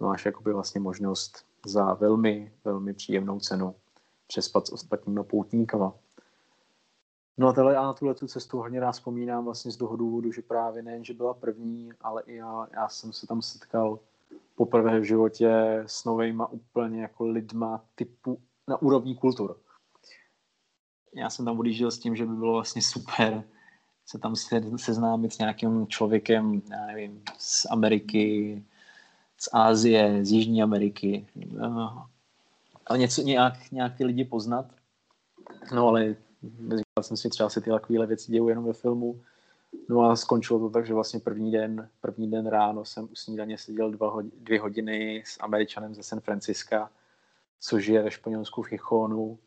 Máš 0.00 0.26
jakoby 0.26 0.52
vlastně 0.52 0.80
možnost 0.80 1.46
za 1.66 1.94
velmi, 1.94 2.52
velmi 2.64 2.94
příjemnou 2.94 3.40
cenu 3.40 3.74
přespat 4.26 4.66
s 4.66 4.72
ostatními 4.72 5.24
poutníkama. 5.24 5.94
No 7.38 7.48
a 7.48 7.52
tohle, 7.52 7.74
já 7.74 7.82
na 7.82 7.92
tuhle 7.92 8.14
tu 8.14 8.26
cestu 8.26 8.58
hodně 8.58 8.80
rád 8.80 8.92
vzpomínám 8.92 9.44
vlastně 9.44 9.70
z 9.70 9.76
toho 9.76 9.96
důvodu, 9.96 10.32
že 10.32 10.42
právě 10.42 10.82
nejen, 10.82 11.04
že 11.04 11.14
byla 11.14 11.34
první, 11.34 11.92
ale 12.00 12.22
i 12.26 12.34
já, 12.34 12.66
já 12.72 12.88
jsem 12.88 13.12
se 13.12 13.26
tam 13.26 13.42
setkal 13.42 13.98
poprvé 14.54 15.00
v 15.00 15.04
životě 15.04 15.82
s 15.86 16.04
novejma 16.04 16.46
úplně 16.46 17.02
jako 17.02 17.26
lidma 17.26 17.84
typu 17.94 18.38
na 18.68 18.82
úrovni 18.82 19.14
kultur. 19.14 19.56
Já 21.14 21.30
jsem 21.30 21.44
tam 21.44 21.58
odjížděl 21.58 21.90
s 21.90 21.98
tím, 21.98 22.16
že 22.16 22.26
by 22.26 22.34
bylo 22.34 22.52
vlastně 22.52 22.82
super 22.82 23.44
se 24.06 24.18
tam 24.18 24.36
seznámit 24.76 25.32
s 25.32 25.38
nějakým 25.38 25.86
člověkem, 25.86 26.62
já 26.70 26.86
nevím, 26.86 27.22
z 27.38 27.66
Ameriky, 27.70 28.62
z 29.38 29.48
Ázie, 29.52 30.24
z 30.24 30.32
Jižní 30.32 30.62
Ameriky. 30.62 31.26
A 32.86 32.96
něco, 32.96 33.22
nějak, 33.22 33.70
nějak 33.72 33.96
ty 33.96 34.04
lidi 34.04 34.24
poznat. 34.24 34.66
No 35.74 35.88
ale 35.88 36.16
říkal 36.44 37.02
jsem 37.02 37.16
si, 37.16 37.28
třeba 37.28 37.48
se 37.48 37.60
ty 37.60 37.70
takovéhle 37.70 38.06
věci 38.06 38.32
dějou 38.32 38.48
jenom 38.48 38.64
ve 38.64 38.72
filmu. 38.72 39.20
No 39.88 40.00
a 40.00 40.16
skončilo 40.16 40.58
to 40.58 40.70
tak, 40.70 40.86
že 40.86 40.94
vlastně 40.94 41.20
první 41.20 41.52
den, 41.52 41.88
první 42.00 42.30
den 42.30 42.46
ráno 42.46 42.84
jsem 42.84 43.08
u 43.12 43.14
snídaně 43.14 43.58
seděl 43.58 43.90
dva 43.90 44.10
hodiny, 44.10 44.32
dvě 44.36 44.60
hodiny 44.60 45.22
s 45.26 45.38
Američanem 45.40 45.94
ze 45.94 46.02
San 46.02 46.20
Francisca, 46.20 46.90
což 47.60 47.86
je 47.86 48.02
ve 48.02 48.10
Španělsku 48.10 48.62
v 48.62 48.66
Chichonu, 48.66 49.38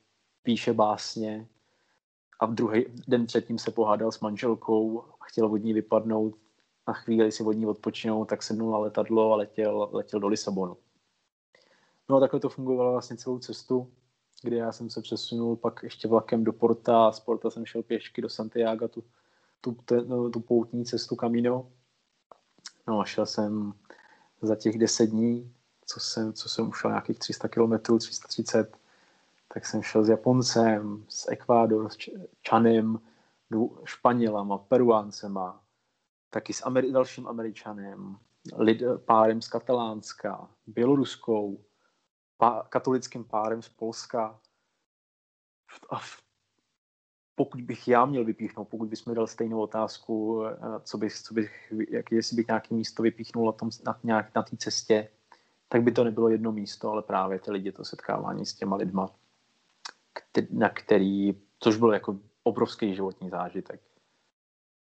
píše 0.44 0.74
básně 0.74 1.48
a 2.40 2.46
v 2.46 2.54
druhý 2.54 2.86
den 3.08 3.26
předtím 3.26 3.60
se 3.60 3.72
pohádal 3.72 4.12
s 4.12 4.20
manželkou, 4.20 5.04
chtěl 5.24 5.46
od 5.46 5.58
ní 5.58 5.74
vypadnout, 5.74 6.36
na 6.88 6.94
chvíli 6.94 7.32
si 7.32 7.44
od 7.44 7.52
ní 7.52 7.66
odpočinout, 7.66 8.26
tak 8.26 8.44
sednul 8.44 8.72
na 8.72 8.78
letadlo 8.78 9.34
a 9.34 9.36
letěl, 9.36 9.90
letěl 9.92 10.20
do 10.20 10.28
Lisabonu. 10.28 10.78
No 12.10 12.16
a 12.16 12.20
takhle 12.20 12.40
to 12.40 12.50
fungovalo 12.50 12.92
vlastně 12.92 13.18
celou 13.18 13.40
cestu, 13.40 13.92
kdy 14.46 14.56
já 14.56 14.72
jsem 14.72 14.90
se 14.90 15.02
přesunul 15.02 15.56
pak 15.56 15.80
ještě 15.84 16.08
vlakem 16.08 16.44
do 16.44 16.54
Porta 16.54 17.08
a 17.08 17.12
z 17.12 17.20
Porta 17.20 17.50
jsem 17.50 17.66
šel 17.66 17.84
pěšky 17.84 18.22
do 18.22 18.30
Santiago, 18.30 18.88
tu, 18.88 19.04
tu, 19.62 19.78
tu, 19.86 20.06
no, 20.06 20.30
tu 20.30 20.40
poutní 20.40 20.86
cestu 20.86 21.16
Camino. 21.16 21.72
No 22.88 23.00
a 23.00 23.06
šel 23.06 23.26
jsem 23.26 23.74
za 24.42 24.56
těch 24.56 24.78
deset 24.78 25.10
dní, 25.10 25.54
co 25.86 26.00
jsem, 26.00 26.34
co 26.34 26.50
jsem 26.50 26.70
ušel 26.70 26.92
nějakých 26.92 27.20
300 27.20 27.48
km, 27.48 27.98
330, 27.98 28.78
tak 29.54 29.66
jsem 29.66 29.84
šel 29.84 30.04
s 30.04 30.10
Japoncem, 30.10 31.06
s 31.10 31.32
Ekvádor, 31.32 31.90
s 31.90 31.98
Čanem, 32.42 33.00
Španělama, 33.84 34.58
Peruáncema, 34.58 35.62
taky 36.30 36.54
s 36.54 36.64
Ameri- 36.64 36.92
dalším 36.92 37.28
Američanem, 37.28 38.18
lid, 38.58 38.82
párem 39.06 39.42
z 39.42 39.48
Katalánska, 39.48 40.50
Běloruskou, 40.68 41.60
pá- 42.40 42.64
katolickým 42.70 43.24
párem 43.24 43.62
z 43.62 43.70
Polska. 43.70 44.40
A 45.92 46.00
pokud 47.36 47.62
bych 47.62 47.88
já 47.88 48.06
měl 48.06 48.26
vypíchnout, 48.26 48.68
pokud 48.68 48.90
bys 48.90 49.06
mi 49.06 49.16
dal 49.16 49.28
stejnou 49.28 49.62
otázku, 49.62 50.46
eh, 50.46 50.58
co 50.84 50.98
bych, 50.98 51.14
co 51.14 51.34
bych 51.34 51.74
jak, 51.90 52.12
jestli 52.12 52.36
bych 52.36 52.48
nějaké 52.48 52.76
místo 52.76 53.04
vypíchnul 53.04 53.46
na, 53.46 53.52
tom, 53.52 53.70
na, 53.86 54.00
nějak, 54.04 54.36
na 54.36 54.44
té 54.44 54.58
cestě, 54.58 55.10
tak 55.70 55.84
by 55.84 55.92
to 55.92 56.04
nebylo 56.04 56.30
jedno 56.30 56.52
místo, 56.52 56.92
ale 56.92 57.02
právě 57.02 57.40
ty 57.40 57.52
lidi, 57.52 57.72
to 57.72 57.86
setkávání 57.86 58.46
s 58.46 58.54
těma 58.54 58.76
lidma, 58.76 59.16
na 60.50 60.70
který, 60.70 61.42
což 61.60 61.78
byl 61.78 61.94
jako 61.94 62.20
obrovský 62.44 62.96
životní 62.96 63.30
zážitek. 63.30 63.82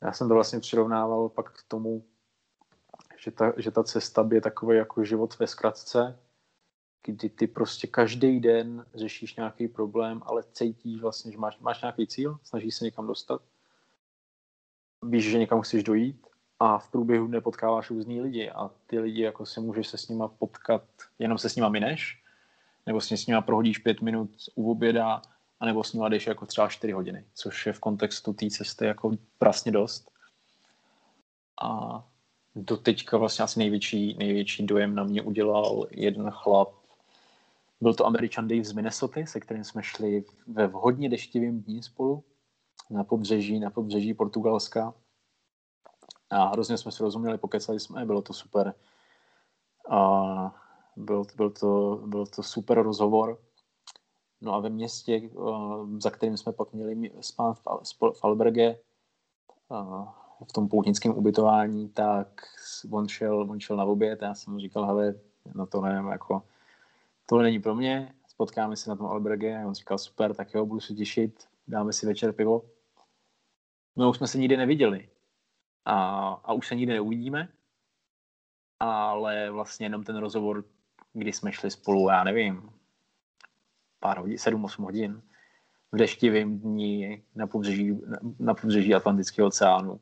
Já 0.02 0.12
jsem 0.12 0.28
to 0.28 0.35
vlastně 0.35 0.61
přirovnával 0.61 1.28
pak 1.28 1.52
k 1.52 1.62
tomu, 1.68 2.05
že 3.18 3.31
ta, 3.31 3.52
že 3.57 3.70
ta 3.70 3.85
cesta 3.85 4.28
je 4.33 4.40
takový 4.40 4.76
jako 4.76 5.05
život 5.05 5.38
ve 5.38 5.46
zkratce, 5.46 6.18
kdy 7.05 7.29
ty 7.29 7.47
prostě 7.47 7.87
každý 7.87 8.41
den 8.41 8.87
řešíš 8.95 9.37
nějaký 9.37 9.69
problém, 9.69 10.23
ale 10.27 10.43
cítíš 10.53 11.01
vlastně, 11.01 11.33
že 11.33 11.38
máš, 11.38 11.59
máš 11.59 11.81
nějaký 11.83 12.07
cíl, 12.07 12.38
snažíš 12.43 12.75
se 12.75 12.85
někam 12.85 13.07
dostat, 13.07 13.43
víš, 15.03 15.31
že 15.31 15.38
někam 15.38 15.61
chceš 15.61 15.85
dojít 15.85 16.27
a 16.61 16.79
v 16.79 16.91
průběhu 16.91 17.27
dne 17.27 17.41
potkáváš 17.41 17.91
různý 17.91 18.21
lidi 18.21 18.51
a 18.51 18.71
ty 18.87 18.99
lidi 18.99 19.23
jako 19.23 19.47
se 19.47 19.61
můžeš 19.61 19.88
se 19.88 19.99
s 19.99 20.09
nima 20.09 20.29
potkat, 20.29 20.85
jenom 21.19 21.38
se 21.38 21.49
s 21.49 21.57
nima 21.57 21.69
mineš, 21.69 22.23
nebo 22.87 23.01
s 23.01 23.27
nima 23.27 23.41
prohodíš 23.41 23.79
pět 23.79 24.01
minut 24.01 24.31
u 24.55 24.71
oběda, 24.71 25.23
anebo 25.61 25.85
s 25.85 25.93
nima 25.93 26.09
jdeš 26.09 26.27
jako 26.27 26.47
třeba 26.47 26.69
čtyři 26.69 26.93
hodiny, 26.93 27.25
což 27.35 27.67
je 27.67 27.73
v 27.73 27.81
kontextu 27.81 28.33
té 28.33 28.51
cesty 28.51 28.85
jako 28.85 29.11
prasně 29.38 29.73
dost. 29.73 30.11
A 31.62 32.03
do 32.55 32.77
teďka 32.77 33.17
vlastně 33.17 33.43
asi 33.43 33.59
největší, 33.59 34.15
největší 34.19 34.67
dojem 34.67 34.95
na 34.95 35.05
mě 35.05 35.23
udělal 35.23 35.87
jeden 35.91 36.31
chlap, 36.31 36.82
byl 37.83 37.95
to 37.95 38.07
Američan 38.07 38.49
Dave 38.49 38.64
z 38.64 38.73
Minnesota, 38.73 39.21
se 39.27 39.40
kterým 39.40 39.64
jsme 39.64 39.83
šli 39.83 40.25
ve 40.47 40.66
vhodně 40.66 41.09
deštivém 41.09 41.61
dní 41.61 41.83
spolu 41.83 42.25
na 42.90 43.05
pobřeží, 43.05 43.61
na 43.61 43.71
pobřeží 43.71 44.14
Portugalska. 44.14 44.95
A 46.31 46.45
hrozně 46.45 46.79
jsme 46.79 46.92
si 46.92 47.03
rozuměli, 47.03 47.38
pokecali 47.38 47.81
jsme, 47.81 48.07
bylo 48.07 48.23
to 48.23 48.33
super. 48.33 48.75
A 49.90 50.55
byl, 50.97 51.25
byl, 51.37 51.51
to, 51.51 52.03
byl 52.07 52.27
to 52.27 52.42
super 52.42 52.83
rozhovor. 52.83 53.38
No 54.40 54.55
a 54.55 54.61
ve 54.61 54.71
městě, 54.71 55.31
za 55.99 56.11
kterým 56.11 56.37
jsme 56.37 56.53
pak 56.53 56.73
měli 56.73 57.11
spát 57.21 57.59
v 58.14 58.25
Alberge, 58.25 58.79
v 60.49 60.53
tom 60.53 60.68
poutnickém 60.68 61.12
ubytování, 61.12 61.88
tak 61.88 62.42
on 62.90 63.09
šel, 63.09 63.40
on 63.51 63.61
šel 63.61 63.77
na 63.77 63.85
oběd 63.85 64.23
a 64.23 64.27
já 64.27 64.35
jsem 64.35 64.53
mu 64.53 64.59
říkal, 64.59 64.87
hele, 64.87 65.14
no 65.55 65.66
to 65.66 65.81
nevím, 65.81 66.07
jako 66.07 66.42
tohle 67.27 67.45
není 67.45 67.61
pro 67.61 67.75
mě, 67.75 68.15
spotkáme 68.29 68.77
se 68.77 68.91
na 68.91 68.97
tom 68.97 69.07
Alberge 69.07 69.57
a 69.63 69.67
on 69.67 69.75
říkal, 69.75 69.99
super, 69.99 70.35
tak 70.35 70.55
jo, 70.55 70.67
budu 70.67 70.81
se 70.81 70.95
těšit, 70.95 71.49
dáme 71.69 71.93
si 71.93 72.07
večer 72.07 72.33
pivo. 72.33 72.63
No 73.97 74.11
už 74.11 74.17
jsme 74.17 74.27
se 74.27 74.39
nikdy 74.39 74.57
neviděli 74.57 75.09
a, 75.85 76.29
a 76.45 76.53
už 76.53 76.69
se 76.69 76.75
nikdy 76.75 76.93
neuvidíme, 76.93 77.49
ale 78.81 79.51
vlastně 79.51 79.87
jenom 79.87 80.05
ten 80.05 80.17
rozhovor, 80.17 80.65
kdy 81.13 81.33
jsme 81.33 81.53
šli 81.53 81.71
spolu, 81.71 82.09
já 82.09 82.25
nevím, 82.25 82.71
pár 84.01 84.19
hodin, 84.19 84.37
7-8 84.37 84.83
hodin, 84.83 85.23
v 85.93 85.97
deštivém 85.97 86.59
dní 86.59 87.23
na 87.35 87.47
pobřeží, 87.47 88.01
na 88.39 88.55
pobřeží 88.55 88.95
Atlantického 88.95 89.49
oceánu, 89.49 90.01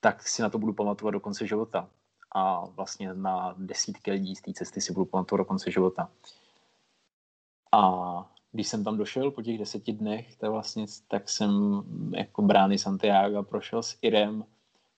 tak 0.00 0.28
si 0.28 0.42
na 0.42 0.50
to 0.50 0.58
budu 0.58 0.72
pamatovat 0.72 1.12
do 1.12 1.20
konce 1.20 1.46
života. 1.46 1.90
A 2.32 2.66
vlastně 2.66 3.14
na 3.14 3.54
desítky 3.58 4.10
lidí 4.10 4.36
z 4.36 4.42
té 4.42 4.52
cesty 4.52 4.80
si 4.80 4.92
budu 4.92 5.06
pamatovat 5.06 5.38
do 5.38 5.44
konce 5.44 5.70
života. 5.70 6.10
A 7.72 8.32
když 8.52 8.68
jsem 8.68 8.84
tam 8.84 8.96
došel 8.96 9.30
po 9.30 9.42
těch 9.42 9.58
deseti 9.58 9.92
dnech, 9.92 10.36
tak 10.36 10.50
vlastně 10.50 10.86
tak 11.08 11.28
jsem 11.28 11.82
jako 12.16 12.42
brány 12.42 12.78
Santiago 12.78 13.42
prošel 13.42 13.82
s 13.82 13.98
Irem, 14.02 14.44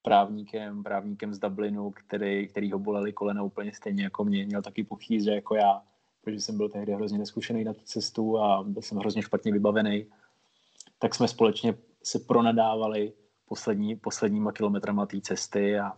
právníkem, 0.03 0.83
právníkem 0.83 1.35
z 1.35 1.38
Dublinu, 1.38 1.90
který, 1.90 2.49
který 2.49 2.73
ho 2.73 2.79
boleli 2.79 3.12
kolena 3.12 3.43
úplně 3.43 3.75
stejně 3.75 4.05
jako 4.05 4.25
mě. 4.25 4.47
Měl 4.47 4.62
taky 4.62 4.85
pochýře 4.85 5.35
jako 5.35 5.55
já, 5.55 5.83
protože 6.21 6.40
jsem 6.40 6.57
byl 6.57 6.69
tehdy 6.69 6.93
hrozně 6.93 7.19
neskušený 7.19 7.64
na 7.64 7.75
tu 7.75 7.81
cestu 7.85 8.38
a 8.38 8.62
byl 8.62 8.83
jsem 8.83 8.99
hrozně 8.99 9.23
špatně 9.23 9.53
vybavený. 9.53 10.07
Tak 10.99 11.14
jsme 11.14 11.29
společně 11.29 11.75
se 12.03 12.19
pronadávali 12.19 13.12
poslední, 13.49 13.97
posledníma 13.97 14.53
kilometrama 14.53 15.07
té 15.07 15.21
cesty 15.21 15.79
a 15.79 15.93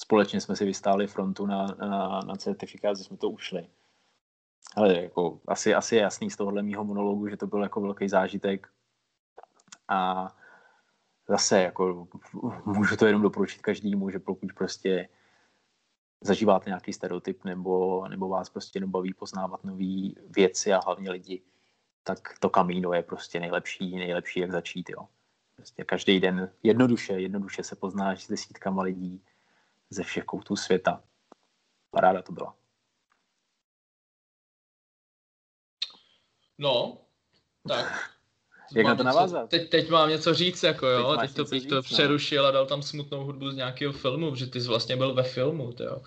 společně 0.00 0.40
jsme 0.40 0.56
si 0.56 0.64
vystáli 0.64 1.06
frontu 1.06 1.46
na, 1.46 1.66
na, 1.66 2.20
na 2.20 2.36
certifikát, 2.36 2.98
že 2.98 3.04
jsme 3.04 3.16
to 3.16 3.30
ušli. 3.30 3.68
Ale 4.76 5.02
jako, 5.02 5.40
asi, 5.48 5.74
asi 5.74 5.96
je 5.96 6.02
jasný 6.02 6.30
z 6.30 6.36
tohohle 6.36 6.62
mýho 6.62 6.84
monologu, 6.84 7.28
že 7.28 7.36
to 7.36 7.46
byl 7.46 7.62
jako 7.62 7.80
velký 7.80 8.08
zážitek. 8.08 8.68
A 9.88 10.28
zase 11.28 11.62
jako 11.62 12.08
můžu 12.64 12.96
to 12.96 13.06
jenom 13.06 13.22
doporučit 13.22 13.62
každému, 13.62 14.10
že 14.10 14.18
pokud 14.18 14.52
prostě 14.52 15.08
zažíváte 16.20 16.70
nějaký 16.70 16.92
stereotyp 16.92 17.44
nebo, 17.44 18.08
nebo 18.08 18.28
vás 18.28 18.50
prostě 18.50 18.76
jenom 18.76 18.90
baví 18.90 19.14
poznávat 19.14 19.64
nové 19.64 20.10
věci 20.28 20.72
a 20.72 20.80
hlavně 20.84 21.10
lidi, 21.10 21.42
tak 22.02 22.38
to 22.38 22.50
kamíno 22.50 22.92
je 22.92 23.02
prostě 23.02 23.40
nejlepší, 23.40 23.96
nejlepší, 23.96 24.40
jak 24.40 24.52
začít, 24.52 24.90
jo. 24.90 25.08
Prostě 25.56 25.84
každý 25.84 26.20
den 26.20 26.52
jednoduše, 26.62 27.12
jednoduše 27.12 27.62
se 27.62 27.76
poznáš 27.76 28.24
s 28.24 28.28
desítkama 28.28 28.82
lidí 28.82 29.22
ze 29.90 30.02
všech 30.02 30.24
koutů 30.24 30.56
světa. 30.56 31.02
Paráda 31.90 32.22
to 32.22 32.32
byla. 32.32 32.56
No, 36.58 36.98
Tak. 37.68 38.10
Jak 38.74 38.86
na 38.86 38.94
to 38.94 39.02
navázat? 39.02 39.50
Teď, 39.50 39.70
teď 39.70 39.90
mám 39.90 40.08
něco 40.08 40.34
říct, 40.34 40.62
jako 40.62 40.86
jo, 40.86 41.16
teď, 41.16 41.20
teď 41.20 41.36
to, 41.36 41.44
teď 41.44 41.62
říct, 41.62 41.68
to 41.68 41.74
no. 41.74 41.82
přerušil 41.82 42.46
a 42.46 42.50
dal 42.50 42.66
tam 42.66 42.82
smutnou 42.82 43.24
hudbu 43.24 43.50
z 43.50 43.56
nějakého 43.56 43.92
filmu, 43.92 44.30
protože 44.30 44.46
ty 44.46 44.60
jsi 44.60 44.68
vlastně 44.68 44.96
byl 44.96 45.14
ve 45.14 45.22
filmu, 45.22 45.72
ty 45.72 45.82
jo. 45.82 46.02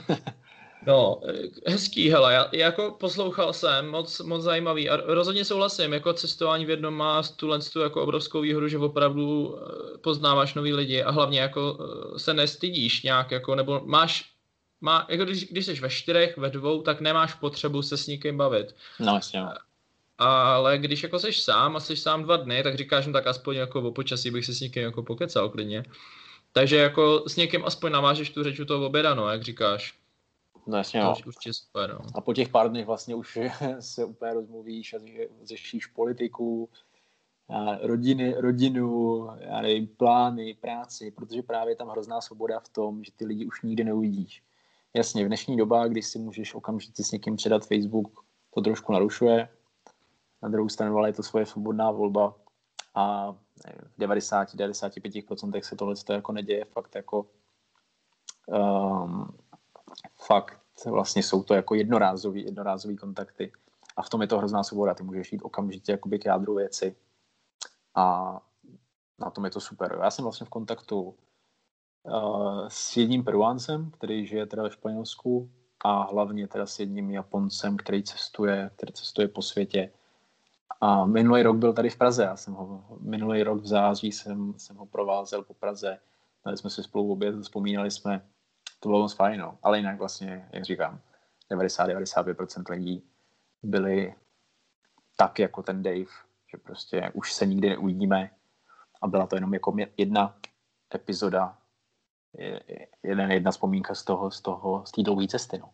No, 0.86 1.20
eh, 1.28 1.70
hezký, 1.70 2.10
hele, 2.10 2.34
já, 2.34 2.48
jako 2.52 2.96
poslouchal 3.00 3.52
jsem, 3.52 3.88
moc, 3.88 4.20
moc 4.20 4.42
zajímavý 4.42 4.90
a 4.90 4.96
rozhodně 4.96 5.44
souhlasím, 5.44 5.92
jako 5.92 6.12
cestování 6.12 6.66
v 6.66 6.70
jednom 6.70 6.94
má 6.94 7.22
tuhle 7.22 7.58
tu 7.58 7.80
jako 7.80 8.02
obrovskou 8.02 8.40
výhodu, 8.40 8.68
že 8.68 8.78
opravdu 8.78 9.58
eh, 9.58 9.98
poznáváš 9.98 10.54
nový 10.54 10.72
lidi 10.72 11.02
a 11.02 11.10
hlavně 11.10 11.40
jako 11.40 11.78
eh, 11.80 12.18
se 12.18 12.34
nestydíš 12.34 13.02
nějak, 13.02 13.30
jako, 13.30 13.54
nebo 13.54 13.80
máš, 13.84 14.30
má, 14.80 15.06
jako 15.10 15.24
když, 15.24 15.44
když 15.44 15.66
jsi 15.66 15.74
ve 15.74 15.90
čtyřech, 15.90 16.36
ve 16.36 16.50
dvou, 16.50 16.82
tak 16.82 17.00
nemáš 17.00 17.34
potřebu 17.34 17.82
se 17.82 17.96
s 17.96 18.06
nikým 18.06 18.36
bavit. 18.36 18.74
No, 19.00 19.14
jasně. 19.14 19.44
Ale 20.18 20.78
když 20.78 21.02
jako 21.02 21.18
jsi 21.18 21.32
sám 21.32 21.76
a 21.76 21.80
jsi 21.80 21.96
sám 21.96 22.22
dva 22.22 22.36
dny, 22.36 22.62
tak 22.62 22.76
říkáš, 22.76 23.06
no 23.06 23.12
tak 23.12 23.26
aspoň 23.26 23.56
jako 23.56 23.82
o 23.82 23.92
počasí 23.92 24.30
bych 24.30 24.46
se 24.46 24.54
s 24.54 24.60
někým 24.60 24.82
jako 24.82 25.02
pokecal 25.02 25.48
klidně. 25.48 25.84
Takže 26.52 26.76
jako 26.76 27.24
s 27.26 27.36
někým 27.36 27.64
aspoň 27.64 27.92
navážeš 27.92 28.30
tu 28.30 28.44
řeč 28.44 28.60
u 28.60 28.64
toho 28.64 28.86
oběda, 28.86 29.14
no, 29.14 29.28
jak 29.28 29.42
říkáš. 29.42 29.99
No, 30.70 30.76
jasně, 30.76 31.00
To 31.00 31.06
no. 31.06 31.12
už 31.12 31.26
určitě 31.26 31.52
super, 31.52 31.94
no. 31.94 32.00
A 32.14 32.20
po 32.20 32.34
těch 32.34 32.48
pár 32.48 32.70
dnech 32.70 32.86
vlastně 32.86 33.14
už 33.14 33.38
se 33.80 34.04
úplně 34.04 34.34
rozmluvíš 34.34 34.94
a 34.94 34.98
řešíš 35.42 35.86
politiku, 35.86 36.68
rodiny, 37.82 38.34
rodinu, 38.34 39.28
já 39.38 39.60
nevím, 39.60 39.86
plány, 39.86 40.54
práci, 40.54 41.10
protože 41.10 41.42
právě 41.42 41.72
je 41.72 41.76
tam 41.76 41.88
hrozná 41.88 42.20
svoboda 42.20 42.60
v 42.60 42.68
tom, 42.68 43.04
že 43.04 43.12
ty 43.12 43.24
lidi 43.24 43.46
už 43.46 43.62
nikdy 43.62 43.84
neuvidíš. 43.84 44.42
Jasně, 44.94 45.24
v 45.24 45.26
dnešní 45.26 45.56
době, 45.56 45.88
kdy 45.88 46.02
si 46.02 46.18
můžeš 46.18 46.54
okamžitě 46.54 47.04
s 47.04 47.10
někým 47.10 47.36
předat 47.36 47.66
Facebook, 47.66 48.24
to 48.54 48.60
trošku 48.60 48.92
narušuje. 48.92 49.48
Na 50.42 50.48
druhou 50.48 50.68
stranu, 50.68 50.96
ale 50.96 51.08
je 51.08 51.12
to 51.12 51.22
svoje 51.22 51.46
svobodná 51.46 51.90
volba 51.90 52.34
a 52.94 53.32
v 53.32 53.98
90-95% 53.98 55.60
se 55.60 55.76
tohle 55.76 55.94
jako 56.08 56.32
neděje. 56.32 56.64
Fakt 56.64 56.94
jako 56.94 57.26
um, 58.46 59.38
fakt 60.26 60.59
vlastně 60.86 61.22
jsou 61.22 61.42
to 61.42 61.54
jako 61.54 61.74
jednorázový, 61.74 62.44
jednorázový 62.44 62.96
kontakty. 62.96 63.52
A 63.96 64.02
v 64.02 64.08
tom 64.08 64.20
je 64.20 64.26
to 64.26 64.38
hrozná 64.38 64.62
svoboda. 64.62 64.94
Ty 64.94 65.02
můžeš 65.02 65.32
jít 65.32 65.42
okamžitě 65.42 65.92
jakoby 65.92 66.18
k 66.18 66.24
jádru 66.24 66.54
věci. 66.54 66.96
A 67.94 68.36
na 69.18 69.30
tom 69.30 69.44
je 69.44 69.50
to 69.50 69.60
super. 69.60 69.98
Já 70.02 70.10
jsem 70.10 70.22
vlastně 70.22 70.46
v 70.46 70.50
kontaktu 70.50 71.14
uh, 72.02 72.68
s 72.68 72.96
jedním 72.96 73.24
Peruáncem, 73.24 73.90
který 73.90 74.26
žije 74.26 74.46
teda 74.46 74.62
ve 74.62 74.70
Španělsku 74.70 75.50
a 75.80 76.02
hlavně 76.02 76.48
teda 76.48 76.66
s 76.66 76.80
jedním 76.80 77.10
Japoncem, 77.10 77.76
který 77.76 78.02
cestuje, 78.02 78.70
který 78.76 78.92
cestuje 78.92 79.28
po 79.28 79.42
světě. 79.42 79.92
A 80.80 81.04
minulý 81.04 81.42
rok 81.42 81.56
byl 81.56 81.72
tady 81.72 81.90
v 81.90 81.96
Praze. 81.96 82.22
Já 82.22 82.36
jsem 82.36 82.54
ho, 82.54 82.84
minulý 83.00 83.42
rok 83.42 83.60
v 83.60 83.66
září 83.66 84.12
jsem, 84.12 84.54
jsem 84.56 84.76
ho 84.76 84.86
provázel 84.86 85.42
po 85.42 85.54
Praze. 85.54 85.98
Dali 86.44 86.56
jsme 86.56 86.70
si 86.70 86.82
spolu 86.82 87.12
oběd, 87.12 87.40
vzpomínali 87.42 87.90
jsme, 87.90 88.26
to 88.80 88.88
bylo 88.88 89.00
moc 89.00 89.14
fajn, 89.14 89.40
no. 89.40 89.58
Ale 89.62 89.78
jinak 89.78 89.98
vlastně, 89.98 90.48
jak 90.52 90.64
říkám, 90.64 91.00
90-95% 91.50 92.70
lidí 92.70 93.02
byli 93.62 94.14
tak 95.16 95.38
jako 95.38 95.62
ten 95.62 95.82
Dave, 95.82 96.10
že 96.50 96.56
prostě 96.62 97.10
už 97.14 97.32
se 97.32 97.46
nikdy 97.46 97.68
neuvidíme 97.68 98.30
a 99.02 99.06
byla 99.06 99.26
to 99.26 99.36
jenom 99.36 99.54
jako 99.54 99.76
jedna 99.96 100.36
epizoda, 100.94 101.58
je- 102.32 102.60
je- 102.68 102.86
jeden, 103.02 103.30
jedna 103.32 103.50
vzpomínka 103.50 103.94
z 103.94 104.04
toho, 104.04 104.30
z 104.30 104.40
toho, 104.40 104.86
z 104.86 104.90
té 104.92 105.02
dlouhé 105.02 105.26
cesty, 105.28 105.58
no. 105.58 105.70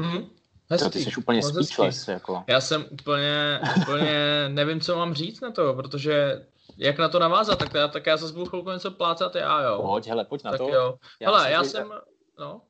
Hm, 0.00 0.22
To, 0.68 0.74
hezký. 0.74 0.90
ty 0.90 0.98
jsi 1.04 1.16
úplně 1.16 1.42
speechless, 1.42 2.08
jako. 2.08 2.44
Já 2.46 2.60
jsem 2.60 2.84
úplně, 2.90 3.60
úplně 3.82 4.12
nevím, 4.48 4.80
co 4.80 4.96
mám 4.96 5.14
říct 5.14 5.40
na 5.40 5.50
to, 5.50 5.74
protože 5.74 6.46
jak 6.76 6.98
na 6.98 7.08
to 7.08 7.18
navázat, 7.18 7.58
tak 7.58 7.74
já, 7.74 7.88
tak 7.88 8.06
já 8.06 8.18
se 8.18 8.32
budu 8.32 8.46
chvilku 8.46 8.70
něco 8.70 8.90
plácat 8.90 9.34
já, 9.34 9.62
jo. 9.62 9.82
Pojď, 9.82 10.06
hele, 10.06 10.24
pojď 10.24 10.44
na 10.44 10.50
tak 10.50 10.58
to. 10.58 10.68
jo. 10.68 10.98
Já 11.20 11.30
Hele, 11.30 11.50
já 11.50 11.64
jsem, 11.64 11.92
no, 12.38 12.62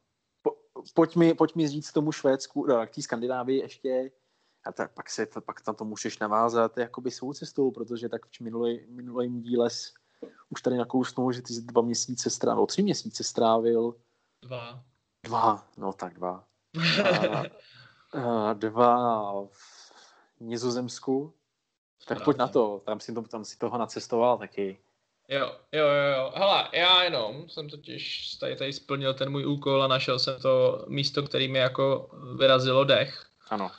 po, 0.42 0.50
pojď, 0.94 1.16
mi, 1.16 1.34
pojď 1.34 1.54
mi 1.54 1.68
říct 1.68 1.92
tomu 1.92 2.12
Švédsku, 2.12 2.66
no, 2.66 2.86
k 2.86 2.90
té 2.90 3.02
Skandinávii 3.02 3.60
ještě, 3.60 4.10
a 4.66 4.72
tak 4.72 4.94
pak, 4.94 5.10
se, 5.10 5.26
pak 5.46 5.66
na 5.66 5.72
to 5.72 5.84
můžeš 5.84 6.18
navázat 6.18 6.78
jakoby 6.78 7.10
svou 7.10 7.32
cestou, 7.32 7.70
protože 7.70 8.08
tak 8.08 8.26
v 8.26 8.40
minulý, 8.40 8.86
minulým 8.88 9.42
díle 9.42 9.70
jsi 9.70 9.92
už 10.48 10.62
tady 10.62 10.76
nakousnul, 10.76 11.32
že 11.32 11.42
ty 11.42 11.52
jsi 11.52 11.62
dva 11.62 11.82
měsíce 11.82 12.30
strávil, 12.30 12.66
tři 12.66 12.82
měsíce 12.82 13.24
strávil, 13.24 13.94
dva. 14.42 14.84
dva, 15.22 15.66
no 15.76 15.92
tak 15.92 16.14
dva, 16.14 16.44
a, 18.12 18.50
a 18.50 18.52
dva 18.52 19.32
v 19.44 20.40
Nizozemsku, 20.40 21.34
tak 22.06 22.24
pojď 22.24 22.36
na 22.36 22.48
to, 22.48 22.82
tam 22.86 23.00
si, 23.00 23.14
to, 23.14 23.22
tam 23.22 23.44
si 23.44 23.58
toho 23.58 23.78
nacestoval 23.78 24.38
taky. 24.38 24.78
Jo, 25.28 25.56
jo, 25.72 25.86
jo, 25.86 26.16
jo. 26.16 26.32
Hele, 26.34 26.68
já 26.72 27.02
jenom 27.02 27.48
jsem 27.48 27.68
totiž 27.68 28.34
tady, 28.34 28.56
tady 28.56 28.72
splnil 28.72 29.14
ten 29.14 29.30
můj 29.30 29.46
úkol 29.46 29.82
a 29.82 29.88
našel 29.88 30.18
jsem 30.18 30.40
to 30.40 30.84
místo, 30.88 31.22
který 31.22 31.48
mi 31.48 31.58
jako 31.58 32.10
vyrazilo 32.36 32.84
dech. 32.84 33.26
Ano. 33.50 33.70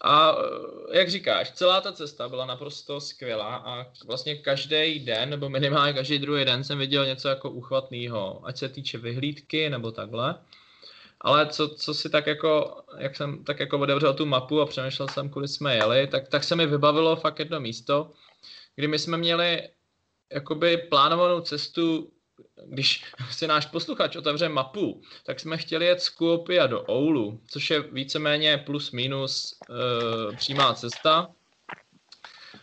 A 0.00 0.36
eh, 0.92 0.98
jak 0.98 1.10
říkáš, 1.10 1.50
celá 1.50 1.80
ta 1.80 1.92
cesta 1.92 2.28
byla 2.28 2.46
naprosto 2.46 3.00
skvělá 3.00 3.56
a 3.56 3.86
vlastně 4.06 4.36
každý 4.36 4.98
den, 4.98 5.30
nebo 5.30 5.48
minimálně 5.48 5.92
každý 5.92 6.18
druhý 6.18 6.44
den 6.44 6.64
jsem 6.64 6.78
viděl 6.78 7.06
něco 7.06 7.28
jako 7.28 7.50
uchvatného, 7.50 8.46
ať 8.46 8.56
se 8.56 8.68
týče 8.68 8.98
vyhlídky 8.98 9.70
nebo 9.70 9.92
takhle. 9.92 10.34
Ale 11.24 11.46
co, 11.46 11.68
co 11.68 11.94
si 11.94 12.10
tak 12.10 12.26
jako, 12.26 12.82
jak 12.98 13.16
jsem 13.16 13.44
tak 13.44 13.60
jako 13.60 13.78
otevřel 13.78 14.14
tu 14.14 14.26
mapu 14.26 14.60
a 14.60 14.66
přemýšlel 14.66 15.08
jsem, 15.08 15.28
kudy 15.28 15.48
jsme 15.48 15.76
jeli, 15.76 16.06
tak, 16.06 16.28
tak 16.28 16.44
se 16.44 16.56
mi 16.56 16.66
vybavilo 16.66 17.16
fakt 17.16 17.38
jedno 17.38 17.60
místo, 17.60 18.12
kdy 18.76 18.88
my 18.88 18.98
jsme 18.98 19.16
měli 19.16 19.68
jakoby 20.32 20.76
plánovanou 20.76 21.40
cestu, 21.40 22.10
když 22.66 23.04
si 23.30 23.46
náš 23.46 23.66
posluchač 23.66 24.16
otevře 24.16 24.48
mapu, 24.48 25.02
tak 25.26 25.40
jsme 25.40 25.56
chtěli 25.56 25.86
jet 25.86 26.00
z 26.00 26.08
Kuopia 26.08 26.66
do 26.66 26.84
Oulu, 26.88 27.40
což 27.50 27.70
je 27.70 27.80
víceméně 27.80 28.58
plus 28.58 28.90
minus 28.90 29.58
e, 30.32 30.36
přímá 30.36 30.74
cesta. 30.74 31.28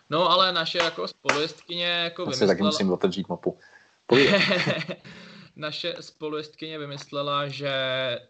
No 0.10 0.32
ale 0.32 0.54
naše 0.54 0.78
jako 0.78 1.08
spolujestkyně 1.08 1.86
jako 1.86 2.26
Já 2.28 2.32
si 2.32 2.48
taky 2.48 2.64
musím 2.64 2.92
otevřít 2.92 3.30
mapu. 3.30 3.60
Naše 5.56 5.96
spolujestkyně 6.00 6.80
vymyslela, 6.80 7.48
že 7.48 7.74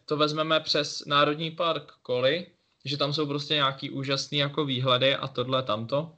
to 0.05 0.17
vezmeme 0.17 0.59
přes 0.59 1.05
Národní 1.05 1.51
park 1.51 1.91
Koli, 2.01 2.45
že 2.85 2.97
tam 2.97 3.13
jsou 3.13 3.27
prostě 3.27 3.53
nějaký 3.53 3.89
úžasný 3.89 4.37
jako 4.37 4.65
výhledy 4.65 5.15
a 5.15 5.27
tohle 5.27 5.63
tamto. 5.63 6.11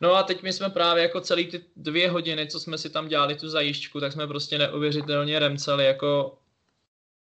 No 0.00 0.14
a 0.14 0.22
teď 0.22 0.42
my 0.42 0.52
jsme 0.52 0.70
právě 0.70 1.02
jako 1.02 1.20
celý 1.20 1.46
ty 1.46 1.60
dvě 1.76 2.10
hodiny, 2.10 2.46
co 2.46 2.60
jsme 2.60 2.78
si 2.78 2.90
tam 2.90 3.08
dělali 3.08 3.34
tu 3.34 3.48
zajížďku, 3.48 4.00
tak 4.00 4.12
jsme 4.12 4.26
prostě 4.26 4.58
neuvěřitelně 4.58 5.38
remceli 5.38 5.84
jako 5.86 6.38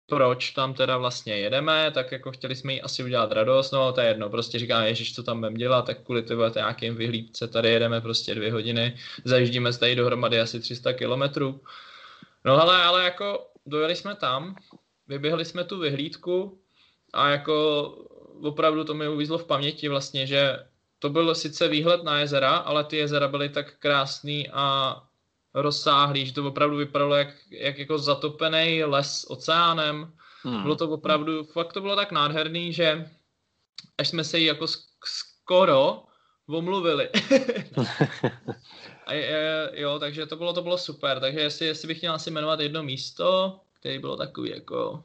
proč 0.08 0.50
tam 0.50 0.74
teda 0.74 0.96
vlastně 0.96 1.36
jedeme, 1.36 1.90
tak 1.90 2.12
jako 2.12 2.32
chtěli 2.32 2.56
jsme 2.56 2.72
jí 2.72 2.82
asi 2.82 3.04
udělat 3.04 3.32
radost, 3.32 3.70
no 3.70 3.92
to 3.92 4.00
je 4.00 4.08
jedno, 4.08 4.30
prostě 4.30 4.58
říkáme, 4.58 4.88
ježiš, 4.88 5.14
co 5.14 5.22
tam 5.22 5.40
budeme 5.40 5.58
dělat, 5.58 5.86
tak 5.86 6.02
kvůli 6.02 6.22
ty 6.22 6.34
vole, 6.34 6.52
nějakým 6.56 6.96
vyhlídce 6.96 7.48
tady 7.48 7.70
jedeme 7.70 8.00
prostě 8.00 8.34
dvě 8.34 8.52
hodiny, 8.52 8.96
zajíždíme 9.24 9.72
tady 9.72 9.94
dohromady 9.94 10.40
asi 10.40 10.60
300 10.60 10.92
kilometrů. 10.92 11.60
No 12.48 12.60
ale, 12.62 12.82
ale 12.82 13.04
jako 13.04 13.46
dojeli 13.66 13.96
jsme 13.96 14.14
tam, 14.14 14.56
vyběhli 15.08 15.44
jsme 15.44 15.64
tu 15.64 15.78
vyhlídku 15.78 16.60
a 17.12 17.28
jako 17.28 17.84
opravdu 18.42 18.84
to 18.84 18.94
mi 18.94 19.08
uvízlo 19.08 19.38
v 19.38 19.44
paměti 19.44 19.88
vlastně, 19.88 20.26
že 20.26 20.66
to 20.98 21.10
byl 21.10 21.34
sice 21.34 21.68
výhled 21.68 22.02
na 22.02 22.18
jezera, 22.18 22.56
ale 22.56 22.84
ty 22.84 22.96
jezera 22.96 23.28
byly 23.28 23.48
tak 23.48 23.78
krásný 23.78 24.48
a 24.52 24.96
rozsáhlý, 25.54 26.26
že 26.26 26.32
to 26.32 26.48
opravdu 26.48 26.76
vypadalo 26.76 27.14
jak, 27.14 27.28
jak 27.50 27.78
jako 27.78 27.98
zatopený 27.98 28.84
les 28.84 29.26
oceánem. 29.28 30.12
Hmm. 30.42 30.62
Bylo 30.62 30.76
to 30.76 30.90
opravdu, 30.90 31.44
fakt 31.44 31.72
to 31.72 31.80
bylo 31.80 31.96
tak 31.96 32.12
nádherný, 32.12 32.72
že 32.72 33.10
až 33.98 34.08
jsme 34.08 34.24
se 34.24 34.38
jí 34.38 34.44
jako 34.44 34.64
sk- 34.64 34.88
skoro 35.04 36.02
omluvili. 36.46 37.08
a 39.08 39.12
je, 39.14 39.70
jo, 39.74 39.98
takže 39.98 40.26
to 40.26 40.36
bylo, 40.36 40.52
to 40.52 40.62
bylo 40.62 40.78
super. 40.78 41.20
Takže 41.20 41.40
jestli, 41.40 41.66
jestli 41.66 41.88
bych 41.88 42.00
měl 42.00 42.14
asi 42.14 42.30
jmenovat 42.30 42.60
jedno 42.60 42.82
místo, 42.82 43.60
který 43.80 43.98
bylo 43.98 44.16
takový 44.16 44.50
jako... 44.50 45.02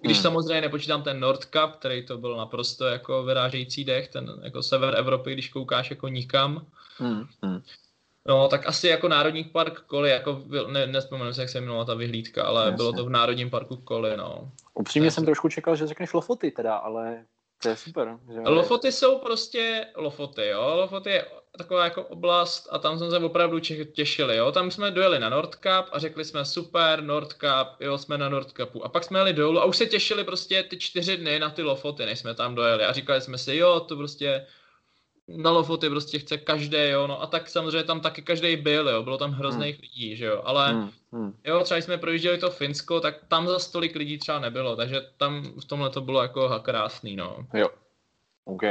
Když 0.00 0.16
Hmm. 0.16 0.22
samozřejmě 0.22 0.60
nepočítám 0.60 1.02
ten 1.02 1.20
Nordkap, 1.20 1.76
který 1.76 2.06
to 2.06 2.18
byl 2.18 2.36
naprosto 2.36 2.84
jako 2.86 3.22
vyrážející 3.22 3.84
dech, 3.84 4.08
ten 4.08 4.40
jako 4.42 4.62
sever 4.62 4.94
Evropy, 4.98 5.32
když 5.32 5.48
koukáš 5.48 5.90
jako 5.90 6.08
nikam. 6.08 6.66
Hmm. 6.98 7.26
Hmm. 7.42 7.62
No, 8.26 8.48
tak 8.48 8.66
asi 8.66 8.88
jako 8.88 9.08
Národní 9.08 9.44
park 9.44 9.80
Koli, 9.80 10.10
jako 10.10 10.32
byl- 10.32 10.68
ne, 10.68 10.86
nespomenu 10.86 11.32
si, 11.32 11.40
jak 11.40 11.48
se 11.48 11.58
jmenovala 11.58 11.84
ta 11.84 11.94
vyhlídka, 11.94 12.44
ale 12.44 12.62
Jasně. 12.64 12.76
bylo 12.76 12.92
to 12.92 13.04
v 13.04 13.10
Národním 13.10 13.50
parku 13.50 13.76
Koli, 13.76 14.16
no. 14.16 14.50
Upřímně 14.74 15.08
Tak. 15.08 15.14
jsem 15.14 15.24
trošku 15.24 15.48
čekal, 15.48 15.76
že 15.76 15.86
řekneš 15.86 16.12
Lofoty 16.12 16.50
teda, 16.50 16.74
ale 16.76 17.24
To 17.62 17.68
je 17.68 17.76
super. 17.76 18.18
Že? 18.32 18.40
Lofoty 18.40 18.92
jsou 18.92 19.18
prostě 19.18 19.86
Lofoty, 19.96 20.46
jo. 20.48 20.72
Lofoty 20.76 21.10
je 21.10 21.26
taková 21.58 21.84
jako 21.84 22.02
oblast 22.02 22.68
a 22.70 22.78
tam 22.78 22.98
jsme 22.98 23.10
se 23.10 23.18
opravdu 23.18 23.58
těšili, 23.92 24.36
jo. 24.36 24.52
Tam 24.52 24.70
jsme 24.70 24.90
dojeli 24.90 25.18
na 25.18 25.28
Nordcup 25.28 25.86
a 25.92 25.98
řekli 25.98 26.24
jsme 26.24 26.44
super, 26.44 27.02
Nordcup, 27.02 27.80
jo, 27.80 27.98
jsme 27.98 28.18
na 28.18 28.28
Nordcupu. 28.28 28.84
A 28.84 28.88
pak 28.88 29.04
jsme 29.04 29.18
jeli 29.18 29.32
dolů 29.32 29.60
a 29.60 29.64
už 29.64 29.76
se 29.76 29.86
těšili 29.86 30.24
prostě 30.24 30.62
ty 30.62 30.78
čtyři 30.78 31.16
dny 31.16 31.38
na 31.38 31.50
ty 31.50 31.62
Lofoty, 31.62 32.06
než 32.06 32.18
jsme 32.18 32.34
tam 32.34 32.54
dojeli. 32.54 32.84
A 32.84 32.92
říkali 32.92 33.20
jsme 33.20 33.38
si, 33.38 33.56
jo, 33.56 33.80
to 33.80 33.96
prostě 33.96 34.46
na 35.28 35.50
Lofoty 35.50 35.90
prostě 35.90 36.18
chce 36.18 36.38
každý, 36.38 36.88
jo, 36.88 37.06
no 37.06 37.22
a 37.22 37.26
tak 37.26 37.48
samozřejmě 37.48 37.84
tam 37.84 38.00
taky 38.00 38.22
každý 38.22 38.56
byl, 38.56 38.88
jo, 38.88 39.02
bylo 39.02 39.18
tam 39.18 39.32
hrozných 39.32 39.74
hmm. 39.74 39.82
lidí, 39.82 40.16
že 40.16 40.24
jo, 40.24 40.42
ale 40.44 40.72
hmm. 40.72 40.90
Hmm. 41.12 41.32
jo, 41.44 41.60
třeba 41.60 41.78
jsme 41.78 41.98
projížděli 41.98 42.38
to 42.38 42.50
Finsko, 42.50 43.00
tak 43.00 43.14
tam 43.28 43.48
za 43.48 43.58
stolik 43.58 43.96
lidí 43.96 44.18
třeba 44.18 44.38
nebylo, 44.38 44.76
takže 44.76 45.00
tam 45.16 45.42
v 45.60 45.64
tomhle 45.64 45.90
to 45.90 46.00
bylo 46.00 46.22
jako 46.22 46.60
krásný, 46.62 47.16
no. 47.16 47.46
Jo, 47.54 47.68
OK. 48.44 48.62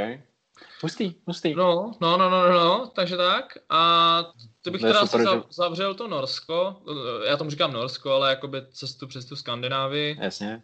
Hustý, 0.82 1.14
hustý. 1.26 1.54
No, 1.54 1.92
no, 2.00 2.18
no, 2.18 2.30
no, 2.30 2.52
no, 2.52 2.92
takže 2.94 3.16
tak. 3.16 3.58
A 3.68 4.32
ty 4.62 4.70
bych 4.70 4.80
teda 4.80 5.06
super, 5.06 5.28
že... 5.34 5.42
zavřel 5.50 5.94
to 5.94 6.08
Norsko, 6.08 6.76
já 7.26 7.36
tomu 7.36 7.50
říkám 7.50 7.72
Norsko, 7.72 8.12
ale 8.12 8.30
jakoby 8.30 8.62
cestu 8.70 9.06
přes 9.06 9.24
tu 9.24 9.36
Skandinávii. 9.36 10.18
Jasně. 10.20 10.62